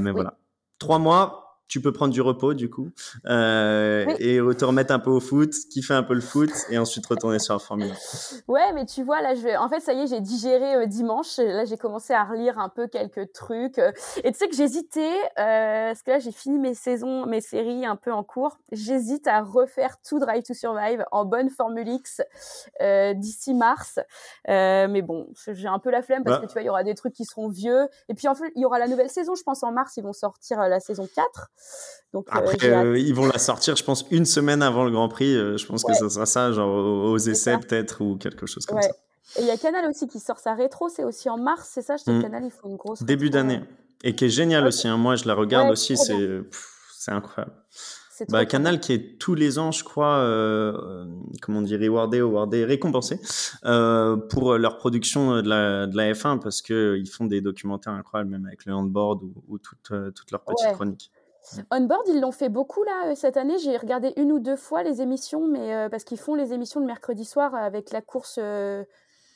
mais 0.00 0.10
voilà, 0.10 0.34
trois 0.78 0.98
mois 0.98 1.51
tu 1.72 1.80
peux 1.80 1.90
prendre 1.90 2.12
du 2.12 2.20
repos 2.20 2.52
du 2.52 2.68
coup 2.68 2.90
euh, 3.24 4.04
et 4.18 4.36
te 4.58 4.64
remettre 4.66 4.92
un 4.92 4.98
peu 4.98 5.08
au 5.08 5.20
foot, 5.20 5.54
kiffer 5.70 5.94
un 5.94 6.02
peu 6.02 6.12
le 6.12 6.20
foot 6.20 6.50
et 6.68 6.76
ensuite 6.76 7.06
retourner 7.06 7.38
sur 7.38 7.54
la 7.54 7.60
Formule 7.60 7.90
1. 7.90 8.52
Ouais, 8.52 8.74
mais 8.74 8.84
tu 8.84 9.02
vois 9.02 9.22
là, 9.22 9.34
je 9.34 9.40
vais... 9.40 9.56
en 9.56 9.70
fait 9.70 9.80
ça 9.80 9.94
y 9.94 10.00
est, 10.00 10.06
j'ai 10.06 10.20
digéré 10.20 10.74
euh, 10.74 10.84
dimanche. 10.84 11.38
Là, 11.38 11.64
j'ai 11.64 11.78
commencé 11.78 12.12
à 12.12 12.24
relire 12.24 12.58
un 12.58 12.68
peu 12.68 12.88
quelques 12.88 13.32
trucs. 13.32 13.78
Euh, 13.78 13.90
et 14.22 14.32
tu 14.32 14.38
sais 14.38 14.48
que 14.48 14.54
j'hésitais 14.54 15.14
euh, 15.38 15.88
parce 15.88 16.02
que 16.02 16.10
là, 16.10 16.18
j'ai 16.18 16.30
fini 16.30 16.58
mes 16.58 16.74
saisons, 16.74 17.24
mes 17.24 17.40
séries 17.40 17.86
un 17.86 17.96
peu 17.96 18.12
en 18.12 18.22
cours. 18.22 18.58
J'hésite 18.70 19.26
à 19.26 19.40
refaire 19.40 19.96
tout 20.06 20.18
Drive 20.18 20.42
to 20.42 20.52
Survive 20.52 21.06
en 21.10 21.24
bonne 21.24 21.48
Formule 21.48 21.88
X 21.88 22.20
d'ici 23.14 23.54
mars. 23.54 23.98
mais 24.46 25.00
bon, 25.00 25.26
j'ai 25.48 25.68
un 25.68 25.78
peu 25.78 25.90
la 25.90 26.02
flemme 26.02 26.22
parce 26.22 26.38
que 26.40 26.46
tu 26.46 26.52
vois, 26.52 26.60
il 26.60 26.66
y 26.66 26.70
aura 26.70 26.84
des 26.84 26.94
trucs 26.94 27.14
qui 27.14 27.24
seront 27.24 27.48
vieux. 27.48 27.88
Et 28.10 28.14
puis 28.14 28.28
en 28.28 28.34
fait, 28.34 28.52
il 28.56 28.60
y 28.60 28.66
aura 28.66 28.78
la 28.78 28.88
nouvelle 28.88 29.08
saison. 29.08 29.34
Je 29.34 29.42
pense 29.42 29.62
en 29.62 29.72
mars, 29.72 29.96
ils 29.96 30.04
vont 30.04 30.12
sortir 30.12 30.58
la 30.68 30.80
saison 30.80 31.08
4. 31.14 31.50
Donc, 32.12 32.28
euh, 32.28 32.38
Après, 32.38 32.70
euh, 32.70 32.98
ils 32.98 33.14
vont 33.14 33.26
la 33.26 33.38
sortir, 33.38 33.74
je 33.76 33.84
pense, 33.84 34.04
une 34.10 34.26
semaine 34.26 34.62
avant 34.62 34.84
le 34.84 34.90
Grand 34.90 35.08
Prix. 35.08 35.34
Euh, 35.34 35.56
je 35.56 35.66
pense 35.66 35.82
que 35.82 35.94
ce 35.94 36.08
sera 36.08 36.26
ça, 36.26 36.52
genre 36.52 36.68
aux 36.74 37.18
essais 37.18 37.56
peut-être 37.58 38.02
ou 38.02 38.16
quelque 38.16 38.46
chose 38.46 38.66
comme 38.66 38.82
ça. 38.82 38.90
Et 39.38 39.42
il 39.42 39.46
y 39.46 39.50
a 39.50 39.56
Canal 39.56 39.88
aussi 39.88 40.06
qui 40.08 40.20
sort 40.20 40.38
sa 40.38 40.54
rétro, 40.54 40.90
c'est 40.90 41.04
aussi 41.04 41.30
en 41.30 41.38
mars, 41.38 41.70
c'est 41.72 41.80
ça? 41.80 41.96
Je 41.96 42.02
sais 42.02 42.12
mm. 42.12 42.22
Canal, 42.22 42.44
il 42.44 42.50
faut 42.50 42.68
une 42.68 42.76
grosse. 42.76 43.02
Début 43.02 43.30
d'année. 43.30 43.62
Et 44.04 44.14
qui 44.14 44.26
est 44.26 44.30
génial 44.30 44.66
aussi. 44.66 44.88
Hein. 44.88 44.98
Moi, 44.98 45.16
je 45.16 45.26
la 45.26 45.34
regarde 45.34 45.70
aussi, 45.70 45.96
c'est 45.96 47.10
incroyable. 47.10 47.54
Bah, 48.28 48.44
Canal 48.44 48.78
qui 48.78 48.92
est 48.92 49.18
tous 49.18 49.34
les 49.34 49.58
ans, 49.58 49.72
je 49.72 49.82
crois, 49.82 50.18
euh, 50.18 51.06
comment 51.40 51.58
on 51.58 51.62
dit, 51.62 51.76
rewardé, 51.76 52.20
awardé, 52.20 52.64
récompensé 52.64 53.18
euh, 53.64 54.16
pour 54.16 54.58
leur 54.58 54.76
production 54.76 55.40
de 55.42 55.48
la, 55.48 55.86
de 55.86 55.96
la 55.96 56.12
F1 56.12 56.38
parce 56.38 56.62
que 56.62 56.96
ils 57.00 57.08
font 57.08 57.24
des 57.24 57.40
documentaires 57.40 57.94
incroyables, 57.94 58.30
même 58.30 58.46
avec 58.46 58.64
le 58.66 58.74
handboard 58.74 59.24
ou, 59.24 59.32
ou 59.48 59.58
toutes, 59.58 59.92
toutes 60.14 60.30
leurs 60.30 60.44
petites 60.44 60.72
chroniques. 60.74 61.10
Onboard, 61.70 62.02
ils 62.08 62.20
l'ont 62.20 62.32
fait 62.32 62.48
beaucoup 62.48 62.82
là 62.84 63.10
euh, 63.10 63.14
cette 63.14 63.36
année. 63.36 63.58
J'ai 63.58 63.76
regardé 63.76 64.12
une 64.16 64.32
ou 64.32 64.38
deux 64.38 64.56
fois 64.56 64.82
les 64.82 65.00
émissions, 65.00 65.46
mais 65.46 65.74
euh, 65.74 65.88
parce 65.88 66.04
qu'ils 66.04 66.18
font 66.18 66.34
les 66.34 66.52
émissions 66.52 66.80
le 66.80 66.86
mercredi 66.86 67.24
soir 67.24 67.54
avec 67.54 67.90
la 67.90 68.00
course 68.00 68.38
euh, 68.40 68.84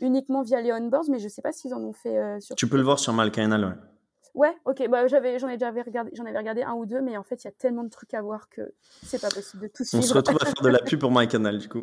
uniquement 0.01 0.43
via 0.43 0.61
les 0.61 0.73
onboards, 0.73 1.07
mais 1.09 1.19
je 1.19 1.29
sais 1.29 1.43
pas 1.43 1.53
s'ils 1.53 1.75
en 1.75 1.83
ont 1.83 1.93
fait 1.93 2.41
sur. 2.41 2.57
Tu 2.57 2.69
peux 2.69 2.77
le 2.77 2.83
voir 2.83 2.99
sur 2.99 3.13
Malcanal, 3.13 3.65
ouais. 3.65 3.96
Ouais, 4.37 4.55
ok. 4.67 4.87
Bah, 4.91 5.07
j'avais, 5.07 5.39
j'en 5.39 5.49
ai 5.49 5.57
déjà 5.57 5.71
regardé, 5.71 6.11
j'en 6.15 6.27
avais 6.27 6.37
regardé 6.37 6.63
un 6.63 6.75
ou 6.75 6.85
deux, 6.85 7.01
mais 7.01 7.17
en 7.17 7.23
fait, 7.23 7.43
il 7.43 7.47
y 7.47 7.49
a 7.49 7.53
tellement 7.53 7.85
de 7.85 7.89
trucs 7.89 8.13
à 8.13 8.21
voir 8.21 8.51
que 8.51 8.61
c'est 9.03 9.19
pas 9.19 9.31
possible 9.31 9.63
de 9.63 9.69
tout 9.69 9.83
suivre. 9.83 10.05
On 10.05 10.07
se 10.07 10.13
retrouve 10.13 10.37
à 10.43 10.45
faire 10.45 10.63
de 10.63 10.69
la 10.69 10.79
pub 10.85 11.01
pour 11.01 11.11
MyCanal, 11.11 11.57
du 11.57 11.71
coup. 11.71 11.81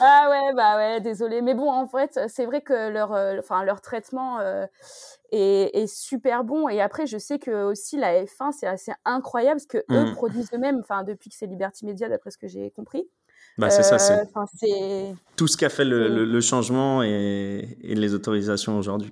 ah 0.00 0.28
ouais, 0.30 0.54
bah 0.54 0.76
ouais, 0.78 1.00
désolé. 1.02 1.42
Mais 1.42 1.52
bon, 1.52 1.70
en 1.70 1.86
fait, 1.86 2.18
c'est 2.28 2.46
vrai 2.46 2.62
que 2.62 2.88
leur, 2.88 3.12
euh, 3.12 3.34
leur 3.66 3.82
traitement 3.82 4.40
euh, 4.40 4.64
est, 5.30 5.70
est, 5.74 5.86
super 5.86 6.42
bon. 6.42 6.70
Et 6.70 6.80
après, 6.80 7.06
je 7.06 7.18
sais 7.18 7.38
que 7.38 7.64
aussi 7.64 7.98
la 7.98 8.24
F1, 8.24 8.52
c'est 8.52 8.66
assez 8.66 8.92
incroyable 9.04 9.60
parce 9.60 9.66
que 9.66 9.84
eux 9.92 10.10
mm. 10.10 10.14
produisent 10.14 10.50
eux-mêmes, 10.54 10.78
enfin, 10.80 11.04
depuis 11.04 11.28
que 11.28 11.36
c'est 11.36 11.46
Liberty 11.46 11.84
Media, 11.84 12.08
d'après 12.08 12.30
ce 12.30 12.38
que 12.38 12.48
j'ai 12.48 12.70
compris. 12.70 13.06
Bah, 13.58 13.68
c'est 13.68 13.82
ça, 13.82 13.98
c'est 13.98 14.22
euh, 14.22 15.12
tout 15.36 15.48
ce 15.48 15.56
qu'a 15.56 15.68
fait 15.68 15.84
le, 15.84 16.08
le, 16.08 16.24
le, 16.24 16.40
changement 16.40 17.02
et, 17.02 17.76
et 17.82 17.94
les 17.96 18.14
autorisations 18.14 18.78
aujourd'hui. 18.78 19.10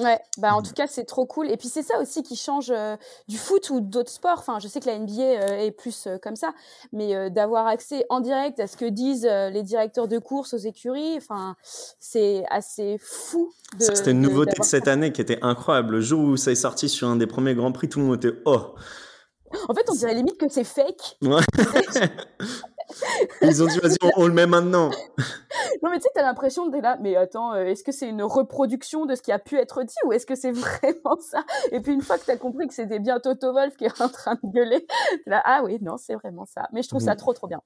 Ouais, 0.00 0.18
bah 0.38 0.54
en 0.54 0.60
mmh. 0.60 0.64
tout 0.64 0.72
cas 0.72 0.86
c'est 0.86 1.04
trop 1.04 1.26
cool. 1.26 1.50
Et 1.50 1.58
puis 1.58 1.68
c'est 1.68 1.82
ça 1.82 2.00
aussi 2.00 2.22
qui 2.22 2.34
change 2.34 2.70
euh, 2.70 2.96
du 3.28 3.36
foot 3.36 3.68
ou 3.68 3.80
d'autres 3.80 4.10
sports. 4.10 4.38
Enfin, 4.38 4.58
je 4.58 4.66
sais 4.66 4.80
que 4.80 4.86
la 4.86 4.98
NBA 4.98 5.20
euh, 5.20 5.58
est 5.58 5.70
plus 5.70 6.06
euh, 6.06 6.16
comme 6.16 6.36
ça, 6.36 6.54
mais 6.92 7.30
d'avoir 7.30 7.66
accès 7.66 8.06
en 8.08 8.20
direct 8.20 8.58
à 8.60 8.66
ce 8.66 8.76
que 8.76 8.86
disent 8.86 9.26
les 9.26 9.62
directeurs 9.62 10.08
de 10.08 10.18
course 10.18 10.54
aux 10.54 10.58
écuries, 10.58 11.16
enfin 11.16 11.54
c'est 11.98 12.44
assez 12.50 12.96
fou. 13.00 13.52
C'était 13.78 14.12
une 14.12 14.22
nouveauté 14.22 14.58
de, 14.58 14.64
cette 14.64 14.88
année 14.88 15.12
qui 15.12 15.20
était 15.20 15.38
incroyable. 15.42 15.96
Le 15.96 16.00
jour 16.00 16.20
où 16.20 16.36
ça 16.36 16.50
est 16.50 16.56
sorti 16.56 16.88
sur 16.88 17.08
un 17.08 17.16
des 17.16 17.26
premiers 17.26 17.54
grands 17.54 17.72
prix, 17.72 17.88
tout 17.88 17.98
le 17.98 18.06
monde 18.06 18.24
était 18.24 18.38
oh. 18.46 18.74
En 19.68 19.74
fait, 19.74 19.84
on 19.90 19.94
dirait 19.94 20.14
limite 20.14 20.38
que 20.38 20.48
c'est 20.48 20.64
fake. 20.64 21.18
Ouais. 21.22 21.42
Ils 23.42 23.62
ont 23.62 23.66
dit, 23.66 23.78
vas-y, 23.78 23.96
on, 24.16 24.26
le 24.26 24.32
met 24.32 24.46
maintenant. 24.46 24.90
Non, 25.82 25.90
mais 25.90 25.98
tu 25.98 26.02
sais, 26.02 26.10
t'as 26.14 26.22
l'impression 26.22 26.68
de 26.68 26.78
là, 26.78 26.98
mais 27.00 27.16
attends, 27.16 27.54
euh, 27.54 27.64
est-ce 27.64 27.84
que 27.84 27.92
c'est 27.92 28.08
une 28.08 28.22
reproduction 28.22 29.06
de 29.06 29.14
ce 29.14 29.22
qui 29.22 29.32
a 29.32 29.38
pu 29.38 29.56
être 29.56 29.82
dit 29.82 29.94
ou 30.06 30.12
est-ce 30.12 30.26
que 30.26 30.34
c'est 30.34 30.52
vraiment 30.52 31.18
ça? 31.20 31.44
Et 31.72 31.80
puis 31.80 31.92
une 31.92 32.02
fois 32.02 32.18
que 32.18 32.24
t'as 32.24 32.36
compris 32.36 32.68
que 32.68 32.74
c'était 32.74 32.98
bien 32.98 33.20
Toto 33.20 33.52
Wolf 33.52 33.76
qui 33.76 33.84
est 33.84 34.00
en 34.00 34.08
train 34.08 34.34
de 34.42 34.50
gueuler, 34.50 34.86
là, 35.26 35.42
ah 35.44 35.62
oui, 35.64 35.78
non, 35.80 35.96
c'est 35.96 36.14
vraiment 36.14 36.46
ça. 36.46 36.68
Mais 36.72 36.82
je 36.82 36.88
trouve 36.88 37.00
ça 37.00 37.14
mm. 37.14 37.18
trop, 37.18 37.32
trop 37.32 37.46
bien. 37.46 37.60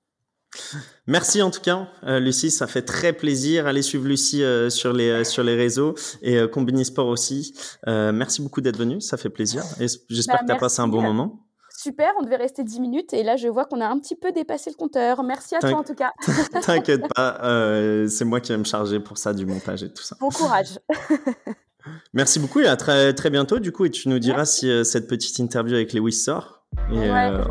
Merci 1.08 1.42
en 1.42 1.50
tout 1.50 1.60
cas, 1.60 1.88
euh, 2.04 2.20
Lucie, 2.20 2.52
ça 2.52 2.68
fait 2.68 2.82
très 2.82 3.12
plaisir. 3.12 3.66
Allez 3.66 3.82
suivre 3.82 4.06
Lucie 4.06 4.44
euh, 4.44 4.70
sur 4.70 4.92
les 4.92 5.24
sur 5.24 5.42
les 5.42 5.56
réseaux 5.56 5.96
et 6.22 6.46
Combini 6.46 6.84
Sport 6.84 7.08
aussi. 7.08 7.54
merci 7.86 8.40
beaucoup 8.40 8.60
d'être 8.60 8.78
venue, 8.78 9.00
ça 9.00 9.16
fait 9.16 9.30
plaisir. 9.30 9.64
Et 9.80 9.86
j'espère 10.08 10.36
bah, 10.36 10.40
que 10.42 10.46
tu 10.46 10.52
as 10.52 10.56
passé 10.56 10.80
un 10.80 10.88
bon 10.88 11.02
moment 11.02 11.43
super, 11.84 12.12
on 12.18 12.24
devait 12.24 12.36
rester 12.36 12.64
10 12.64 12.80
minutes 12.80 13.12
et 13.12 13.22
là 13.22 13.36
je 13.36 13.46
vois 13.46 13.66
qu'on 13.66 13.80
a 13.80 13.86
un 13.86 13.98
petit 13.98 14.16
peu 14.16 14.32
dépassé 14.32 14.70
le 14.70 14.76
compteur. 14.76 15.22
Merci 15.22 15.54
à 15.54 15.60
toi 15.60 15.74
en 15.74 15.84
tout 15.84 15.94
cas. 15.94 16.12
T'inquiète 16.62 17.06
pas, 17.14 17.38
euh, 17.44 18.08
c'est 18.08 18.24
moi 18.24 18.40
qui 18.40 18.52
vais 18.52 18.58
me 18.58 18.64
charger 18.64 19.00
pour 19.00 19.18
ça 19.18 19.34
du 19.34 19.46
montage 19.46 19.82
et 19.82 19.92
tout 19.92 20.02
ça. 20.02 20.16
Bon 20.18 20.30
courage. 20.30 20.78
Merci 22.14 22.38
beaucoup 22.38 22.60
et 22.60 22.66
à 22.66 22.76
très, 22.76 23.12
très 23.12 23.28
bientôt 23.28 23.58
du 23.58 23.70
coup 23.70 23.84
et 23.84 23.90
tu 23.90 24.08
nous 24.08 24.18
diras 24.18 24.46
si 24.46 24.70
euh, 24.70 24.84
cette 24.84 25.06
petite 25.06 25.38
interview 25.38 25.74
avec 25.74 25.92
Lewis 25.92 26.12
sort 26.12 26.64
et 26.90 27.10
euh, 27.10 27.44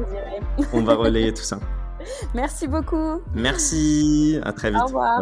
on 0.74 0.82
va 0.82 0.96
relayer 0.96 1.34
tout 1.34 1.44
ça. 1.44 1.60
Merci 2.34 2.68
beaucoup. 2.68 3.22
Merci, 3.34 4.40
à 4.44 4.52
très 4.52 4.72
vite. 4.72 4.82
Au 4.82 4.86
revoir. 4.86 5.22